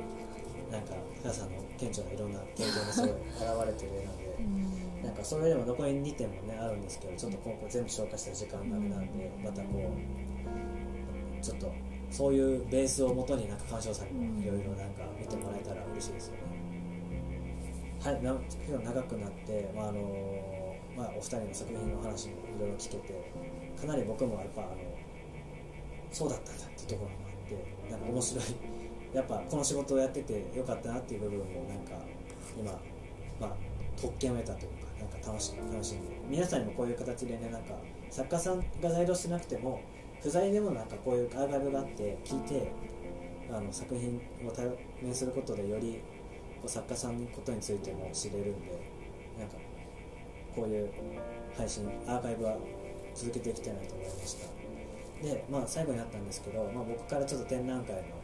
[0.72, 0.94] なんか
[1.24, 9.94] 高さんの顕著ないろんな経験がすごい現れてる絵なんで、なんかそれでも残り2点もねあるんですけどちょっと今後全部紹介したら時間なくなんでまたこ
[11.40, 11.72] うちょっと
[12.10, 16.42] そういうベースをもとになんか鑑賞さんにもいろいろなんか見てもらえたら嬉しいですよね。
[18.04, 20.00] はい、な結構長くなって、まああの
[20.96, 23.34] まあ、お二人の作品の話もいろいろ聞けて
[23.80, 24.72] かなり僕もやっぱあの
[26.12, 28.77] そうだったんだっていうところもあってなんか面白い
[29.18, 31.94] やっぱこの仕事をやっててよかったなっていう部分もなんか
[32.56, 32.72] 今、
[33.42, 33.56] まあ、
[34.00, 37.74] 特権を得たというかなんか楽し楽しんで皆さんにもこういう形でねなんか
[38.12, 39.82] 作家さんが在庫してなくても
[40.22, 42.72] 不在でもなんかこういうアーカイブがあって聞いて
[43.50, 44.68] あの作品を対
[45.02, 46.00] 面することでより
[46.62, 48.80] こう作家さんのことについても知れるんで
[49.40, 49.56] なんか
[50.56, 50.92] こういう
[51.58, 52.56] 配信アーカイブは
[53.16, 54.58] 続けていきたいなと思いました。
[55.24, 58.17] でまあ最後になったんですけど、まあ、僕からちょっと展覧会の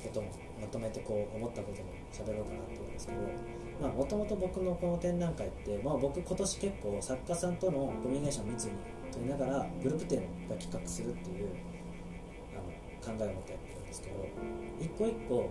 [0.00, 0.28] ことも
[0.60, 8.72] まとめてこう思ったことも喋ろうかなと思うんですけどもともと僕のこの展覧会って、まあ、僕今年結構作家さんとのコミュニケーションを密に
[9.12, 11.48] 取りながらグループ展が企画するっていう
[12.52, 14.28] あの考えを持ってやってるんですけど
[14.80, 15.50] 一個一個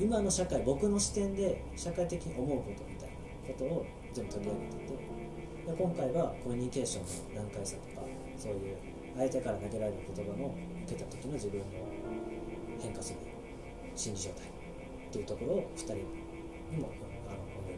[0.00, 3.14] 今の社会僕の視点で社会的に思うことみたいな
[3.46, 5.14] ことを全部取り上げてて
[5.66, 8.06] で今回はコミュニケーションの難解さとか
[8.36, 8.76] そういう
[9.16, 10.54] 相手から投げられる言葉の
[10.84, 11.64] 受けた時の自分の
[12.82, 13.33] 変化する。
[13.96, 16.02] 心理状態っていうところを2人に
[16.78, 16.90] も
[17.28, 17.72] あのこの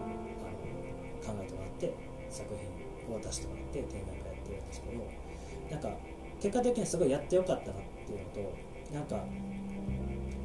[0.00, 1.94] あの考えてもらって
[2.30, 5.04] 作品を出してもらって展覧会やってるんですけど
[5.70, 5.88] なんか
[6.40, 7.74] 結果的にすごいやってよかったなっ
[8.06, 9.24] ていうのとなんか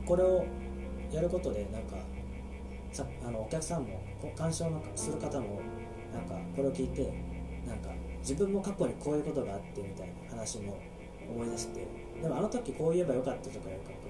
[0.06, 0.46] これを
[1.12, 1.98] やることでなんか
[2.92, 4.02] さあのお客さんも
[4.36, 5.62] 鑑賞のする方も
[6.14, 7.14] なんかこれを聞いて
[7.66, 7.90] なんか
[8.20, 10.78] 自分も過去にこういうことがあってみたいな話も
[11.30, 11.88] 思い出して
[12.22, 14.03] でもあの時こう言えばよかったとかよかった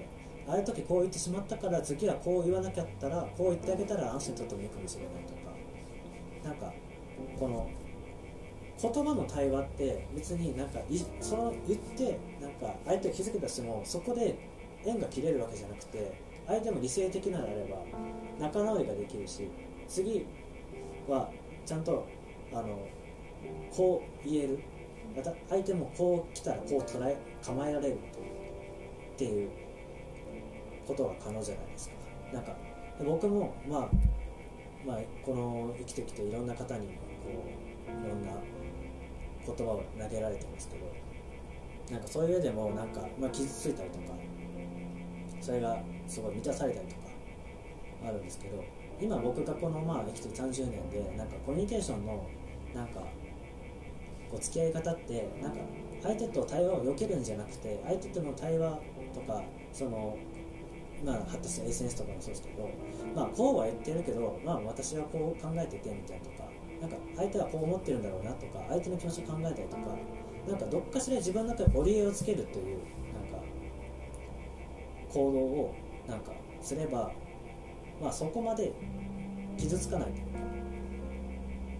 [0.46, 5.44] ああいう時こう言ってしまったから次はこう言わなかったらこう言ってあげたらあの人にとってもいいかもしれないとか。
[6.44, 6.72] なんか
[7.38, 7.70] この
[8.80, 14.36] 言葉の対話って別になんかいその言ってなんか相手を気づけたしてもそこで
[14.84, 17.78] 縁が切れるわけじゃなくて相手も理性的なのであれば
[18.38, 19.48] 仲直りができるし
[19.88, 20.26] 次
[21.08, 21.30] は
[21.64, 22.06] ちゃんと
[22.52, 22.86] あの
[23.70, 24.58] こう言える。
[25.16, 29.63] また相手もこう来たらこう捉え構えられるっていう。
[30.86, 31.94] ことが可能じゃないですか。
[32.32, 32.56] なんか
[33.04, 33.88] 僕もまあ
[34.86, 36.92] まあこの生きてきていろんな方にこ
[37.88, 38.32] ういろんな
[39.46, 40.86] 言葉を投げられてますけど
[41.90, 44.04] なんかそういう上でもなんか、まあ、傷ついたりとか
[45.40, 47.00] それがすごい満たされたりとか
[48.06, 48.64] あるんですけど
[49.00, 52.26] 今僕がこのまあ生きてる30年でなんかコミュニケーションの
[52.74, 53.00] なんか
[54.30, 55.58] こう付き合い方ってなんか
[56.02, 58.78] 相手と対話を避けるんじゃなくて相手との対話
[59.14, 59.42] とか
[59.72, 60.16] その
[61.04, 62.68] まあ発達した SNS とかもそうですけど
[63.14, 66.48] まあこうは言ってるけどまあ私はこう考えててみたいなとか
[66.80, 69.82] なんか相手はこう思ってるんだろうなとか相手の気持ちを考えたりとか
[70.46, 72.78] なんかどっかしら自分の中で折り合いをつけるという
[73.14, 73.42] なんか
[75.08, 75.74] 行動を
[76.06, 77.10] なんかすれば
[78.00, 78.72] まあそこまで
[79.56, 80.38] 傷つかないというか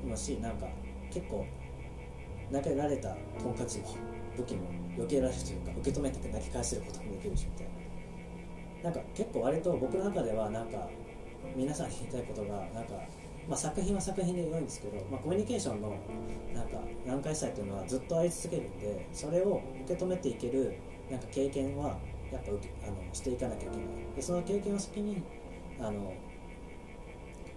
[0.08, 0.66] もしなんか
[1.10, 1.46] 結構
[2.52, 3.96] 投げられたトンカチも
[4.36, 7.83] 武器も避けられるというか受け止めて投げ返せることもできるしみたいな。
[8.84, 10.86] なんか結構割と僕の中ではなんか
[11.56, 12.92] 皆さんに言いたいことがなんか、
[13.48, 15.96] まあ、作品は作品で良いんですけど、まあ、コミュニケーションの
[16.52, 20.74] なんか難解さというのはずっとあり続けるんでそれを受け止めていける
[21.10, 21.98] なんか経験は
[22.30, 23.86] やっぱあのしていかなきゃいけない。
[24.16, 25.22] でその経験を先に
[25.80, 26.12] あの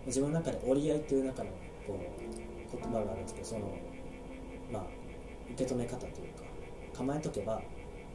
[0.06, 1.50] 自分の中で折り合いっていう中の
[1.86, 3.78] こう言葉があるんですけどその
[4.72, 4.84] まあ
[5.52, 6.44] 受け止め方というか
[6.94, 7.62] 構えとけば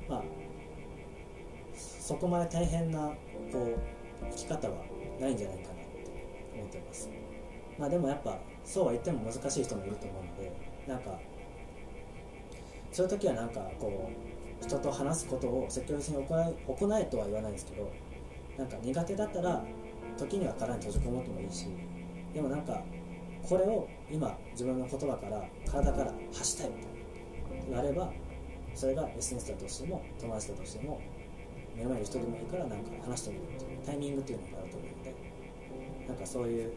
[0.09, 0.23] まあ
[2.03, 2.99] そこまで大変な
[3.53, 3.79] こう
[4.33, 4.75] 生き方は
[5.21, 6.11] ないんじゃないかなって
[6.53, 7.09] 思ってます。
[7.79, 10.53] まあでもやっぱそうは言っても難しい人もいると思うので
[10.89, 11.21] なんか
[12.91, 17.89] そういう時はなんかこう人と話すことを積極的に行行えとは言わないですけど
[18.59, 19.65] なんか苦手だったら
[20.19, 21.69] 時には殻に閉じこもってもいいし
[22.35, 22.83] でもなんか
[23.49, 26.89] これを今自分の言葉から体から発したいみた
[27.67, 28.13] いながあれば
[28.75, 31.01] それが SNS だとしても友達だとしても
[31.77, 35.15] 目の前に人でもいいからなんか話してみるっていうタイミングっていうのがあると思うので
[36.09, 36.73] なんかそういう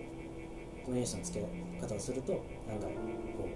[0.85, 1.39] コミュニケーションのつけ
[1.81, 2.31] 方をすると
[2.67, 3.49] なんかこ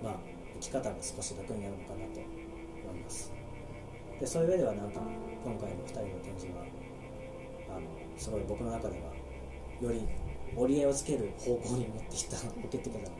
[0.00, 0.14] うまあ
[0.54, 3.32] 生き方が少し楽になるのかなと思います。
[4.20, 5.00] でそういう上ではなんか
[5.44, 6.64] 今回の2人の展示は
[7.76, 9.12] あのすごい僕の中では
[9.80, 10.06] より
[10.56, 13.10] 折り合いをつける方向に持ってきた受けてきたので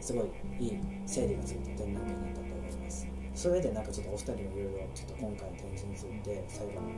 [0.00, 0.26] すごい
[0.58, 2.49] いい整理がついた展覧会になった
[3.40, 6.92] それでなんかちょっとお二人もいろいろちょっと今回の展示について最後の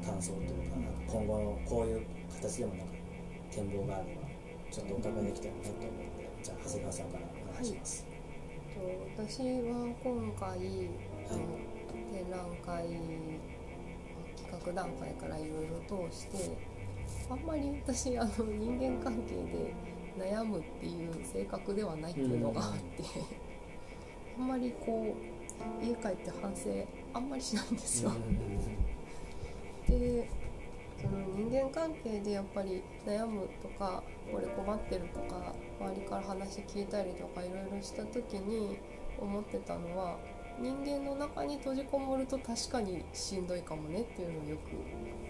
[0.00, 2.06] 感想というかなんか今後のこういう
[2.40, 2.94] 形でもなんか
[3.52, 4.22] 展望があれば
[4.72, 8.06] ちょっとお伺いできたらなと思うのでじゃあ長谷川さんからお願いします、
[8.72, 10.88] と私は今回、
[11.28, 11.60] あの
[12.16, 12.88] 展覧会
[14.40, 16.56] 企画段階からいろいろ通して
[17.28, 19.74] あんまり私あの人間関係で
[20.16, 23.39] 悩むっていう性格ではないっていうのがあって、あん
[24.46, 25.14] まりこ
[25.82, 26.70] う家帰って反省
[27.12, 28.12] あんまりしないんですよ。
[29.88, 30.28] で
[31.00, 38.78] その人間関係でやっぱり悩むとかこれ困ってるとか周りから話聞いたりとかいろいろした時に
[39.18, 40.18] 思ってたのは
[40.58, 44.70] 人間の中に閉じこもると確かにしんどいかもねっていうのをよく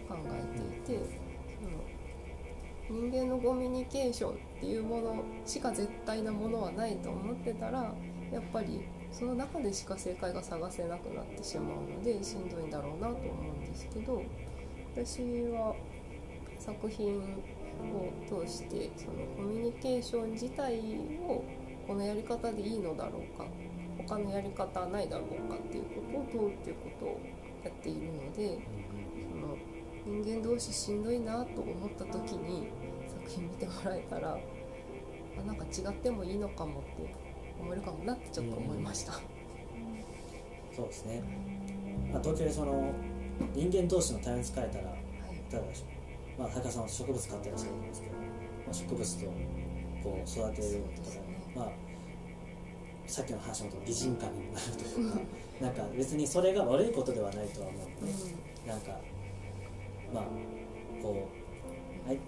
[0.09, 1.05] 考えていて
[2.89, 7.95] その人間のコミュニケーションっていうものしか絶対なものはないと思ってたら
[8.33, 8.81] やっぱり
[9.13, 14.23] その中でしか正解が探せなくなってしまうのでしんどいんだろうなと思うんですけど
[14.95, 15.21] 私
[15.51, 15.75] は
[16.59, 20.79] 作品を通してそのコミュニケーション自体
[21.27, 21.45] を
[21.87, 23.47] このやり方でいいのだろうか
[24.07, 27.21] 他のやり方ないだろうかっていうことを問うっていうことを
[27.65, 28.59] やっているので
[29.31, 29.57] その
[30.23, 32.69] 人間同士しんどいなと思った時に
[33.09, 34.39] 作品見てもらえたら
[35.39, 37.09] あなんか違ってもいいのかもっていう
[37.61, 39.13] 思えるかもなってちょっと思いました。
[40.75, 41.23] そうですね、
[42.13, 42.93] まあ、東京でその
[43.55, 45.53] 人間同士の対応に使えたらいはい。
[45.53, 45.85] かがでしょ
[46.39, 48.21] うまあ高橋さんは植物飼ってらっしゃるんですけど、ま
[48.71, 49.27] あ、植物と
[50.03, 51.43] こう育てるとかね。
[51.55, 51.71] まあ
[53.07, 55.19] さっきの話のと擬人化になるというか
[55.61, 59.01] なんか別にそれが悪いことではないとは思うので、なんか
[60.15, 60.25] まあ
[61.03, 61.27] こ
[62.07, 62.19] うあい。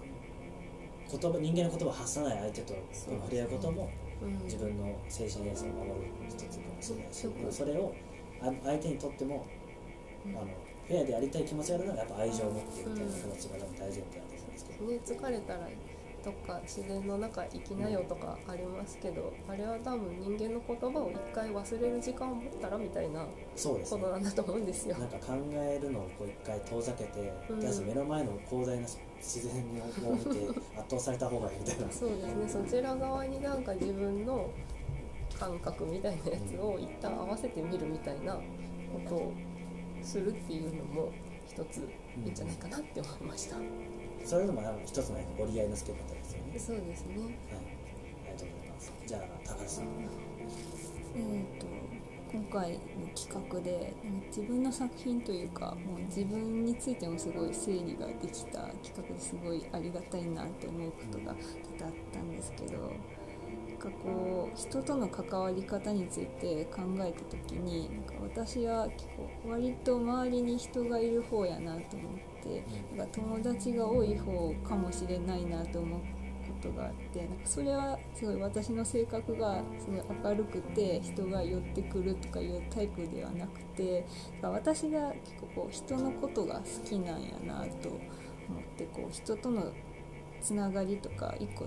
[1.11, 3.93] 言葉人間の言葉を発さない相手と触れ合うこともうんうん
[4.45, 7.13] 自分の精神衛生を守る一つかもしれない。
[7.13, 7.95] し、うんそれを
[8.41, 9.47] あ相手にとっても、
[10.27, 10.37] うん。
[10.37, 10.47] あの
[10.89, 15.69] フェアでやりたい気持ちがあるならやっぱ愛情を持ってみたいな気持ちが多分大前提だと思うんですけど、ね、疲れたら
[16.25, 24.97] どっか自然の中行きなよとかありますけど、あれは多分人間の言葉を一回忘れる時間を持ったらみたいなことなんだと思うんですよ。
[24.99, 28.87] なんか考えるのをこう一回遠ざけて、うんとりあえず目の前の広大な
[29.19, 29.63] 自然
[30.09, 34.51] を見て圧倒された方がいいみたいなそうですねそちら側になんか自分の
[35.39, 38.41] 感覚みたいなやつを一旦合わせてみるみたいなこ
[39.09, 39.33] とを
[40.03, 41.13] するっていうのも
[41.49, 43.57] 一ついいんじゃないかなって思いました。
[44.25, 47.17] そういうのもなんか一つの折り合いのつけ方ですよね、そうですね。
[47.17, 47.31] はい、あ
[48.27, 49.85] りがとうございますじゃあ高橋さん。
[51.15, 51.67] えー、と
[52.33, 52.79] 今回の
[53.15, 53.93] 企画で
[54.29, 62.79] 自分の作品というかもう自分についてもすごい整理ができた企画ですごいありがたいなって思うことが多々あったんですけど
[63.69, 69.09] なんかこう人との関わり方について考えた時になんか私は結
[69.45, 72.13] 構割と周りに人がいる方やなと思っ
[72.43, 72.65] て
[72.97, 84.07] なんか友達が多い方かもしれないなと思うことがあってなんかそれはすごい私の性格がすごい明るくて人が寄ってくるとかいうタイプではなくて
[84.41, 89.73] なんか私が結構こう人のことが好きなんやなと思ってこう人との
[90.41, 91.67] つながりとか一個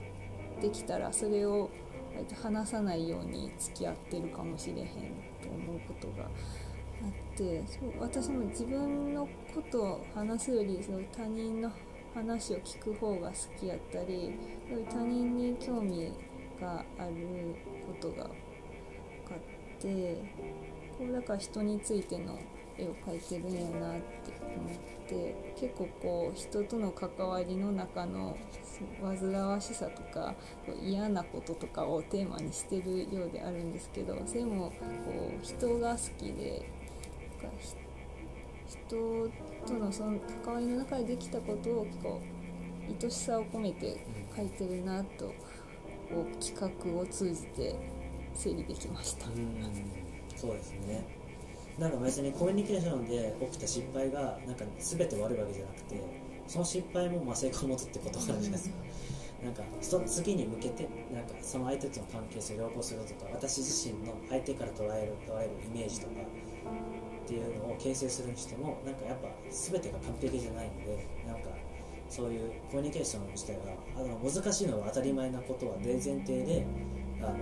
[0.62, 1.70] できたらそれを
[2.14, 4.88] 割と話さないように付き合ってるかもしれへん
[5.42, 6.28] と思うことがあ
[7.08, 11.72] ってそう私も自分のこと話すよりそういう他人の
[12.14, 14.38] 話を聞く方が好きやったり
[14.90, 16.12] 他人に興味
[16.60, 17.56] がある
[17.88, 18.32] ことが分か
[19.36, 20.16] って
[20.98, 22.38] こうだから人についての
[22.78, 28.38] 絵を描いてるんやなって思って結構こう人との関わりの中の
[29.02, 30.36] 煩わしさとか
[30.84, 34.72] 嫌なこととかをテーマにしてるようであるんですけどそれも
[35.06, 36.70] こう人が好きで
[38.68, 39.30] 人
[39.68, 42.22] とのその関わりの中でできたことをこ
[42.90, 44.06] う愛しさを込めて
[44.36, 45.26] 書いてるなと
[46.10, 47.76] こう企画を通じて
[48.34, 49.28] 整理できました。
[50.36, 51.06] そうですね。
[51.80, 56.02] なんか別にコミュニケーションで起きた失敗がなんか全て悪いわけじゃなくて
[56.48, 58.76] その失敗もまあ成功を持つってことがあるじゃないですか、
[59.44, 66.14] なんかその次に向けてなんかその相手との関係性を良好するとか私自身の相手から捉える捉えるイメージとか
[67.26, 71.50] っていうのを形成するにしてもなんかやっぱ全てが完璧じゃないのでなんか
[72.08, 76.66] そういうコミュニケーション自体があの難しいのは当たり前なことは大前提で
[77.20, 77.34] あの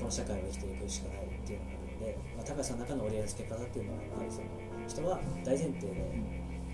[0.00, 4.46] この社会を生きていくしかないっていうのがあるので、まあ、高橋さんの中の折り合いのつけ方っていうのはやはりその
[4.88, 6.24] 人は大前提で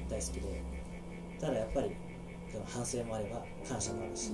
[0.09, 0.63] 大好きで
[1.41, 1.91] ただやっぱり
[2.71, 4.31] 反省もあれば感謝もあるし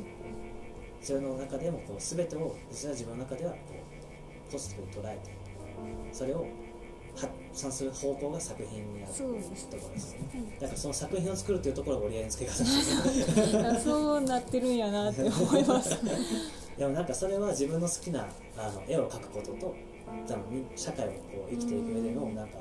[1.00, 3.58] それの中でもこう全てを実は自分の中ではこ
[4.48, 5.32] うポジティブに捉えて
[6.12, 6.46] それを
[7.16, 10.56] 発散する方向が作品にあるところですよね。
[10.60, 15.90] だからその作品を作るというところが折り合いのつけ方そうなってるんやなって思います。
[16.78, 19.74] でもなんかそれは自分の好きなあの絵を描くことと
[20.26, 21.16] 多分社会をこ
[21.48, 22.58] う生きていく上でのなんか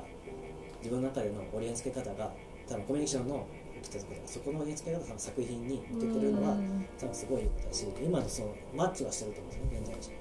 [0.78, 2.32] 自分の中での折り合いのつけ方が
[2.68, 3.46] 多分コミュニケーションの
[3.82, 6.56] 起きたところそこの折り合いのつけ方が作品に向けてるのは
[6.98, 10.19] 多分すごいだし今のそのマッチはしてると思うんですね現在だ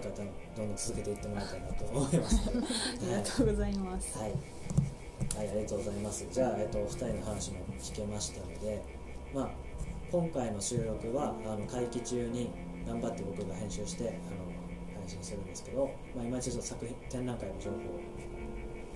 [0.00, 6.26] からどんどん続けていってもらいたいなと思います、 ありがとうございます、はい、はい、ありがとうございます。
[6.30, 8.82] じゃあ、えっと、お二人の話も聞けましたので
[9.32, 9.50] まあ
[10.10, 12.50] 今回の収録はあの会期中に
[12.86, 17.76] 頑張って僕が編集してあの配信するんですけど、まあ、今一度作品展覧会の情報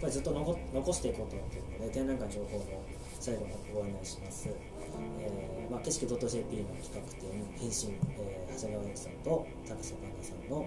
[0.00, 2.64] これずっと残残していこうと思っているので展覧会の情報も
[3.18, 10.66] 最後にご案内します、えーまあ、景色 .jp の企画展返信、えー、長谷川由紀さんと高瀬環奈さんの、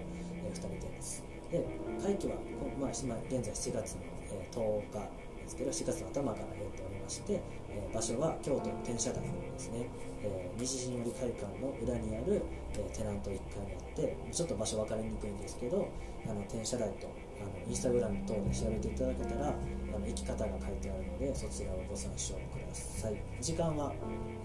[0.52, 1.24] えー、2人展です。
[1.50, 1.66] で
[2.02, 2.36] 会期は、
[2.80, 4.00] まあ、現在7月の、
[4.32, 9.86] えー、10日ですけど4月の頭からやっておりまして、えー、場所は京都の天社台ですね、
[10.22, 12.42] えー、西陣織会館の裏にある、
[12.72, 15.88] えー、テナント1階にあってちょっと場所分かりにくいんですけど
[16.24, 17.08] あの天社台と
[17.40, 23.16] あのインスタグラム等で調べていただけたらあの行き方が書いてあるのでそちらをご参照ください。
[23.40, 23.92] 時間は、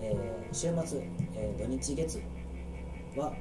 [0.02, 1.02] えー、週末、
[1.36, 2.22] えー、土日月
[3.16, 3.34] は、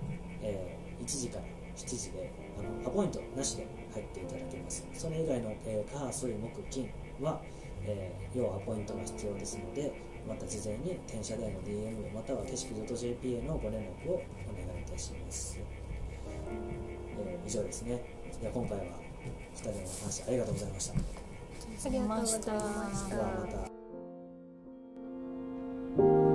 [0.43, 1.45] えー、1時から
[1.75, 4.87] 7時であのアポイントなしで入っていただけます。
[4.93, 7.41] それ以外の、えー、火、水、木、金は、
[7.85, 9.93] えー、要アポイントが必要ですので、
[10.27, 15.59] また事前に転車台の DM または景色 .jp へのご連絡をお願いいたします。
[17.19, 18.03] えー、以上ですね。
[18.41, 18.85] じゃ今回は
[19.55, 20.95] 2人の話ありがとうございました。
[20.95, 20.97] あ
[21.89, 22.51] りがとうございました。
[23.11, 23.47] ではま
[26.16, 26.26] た。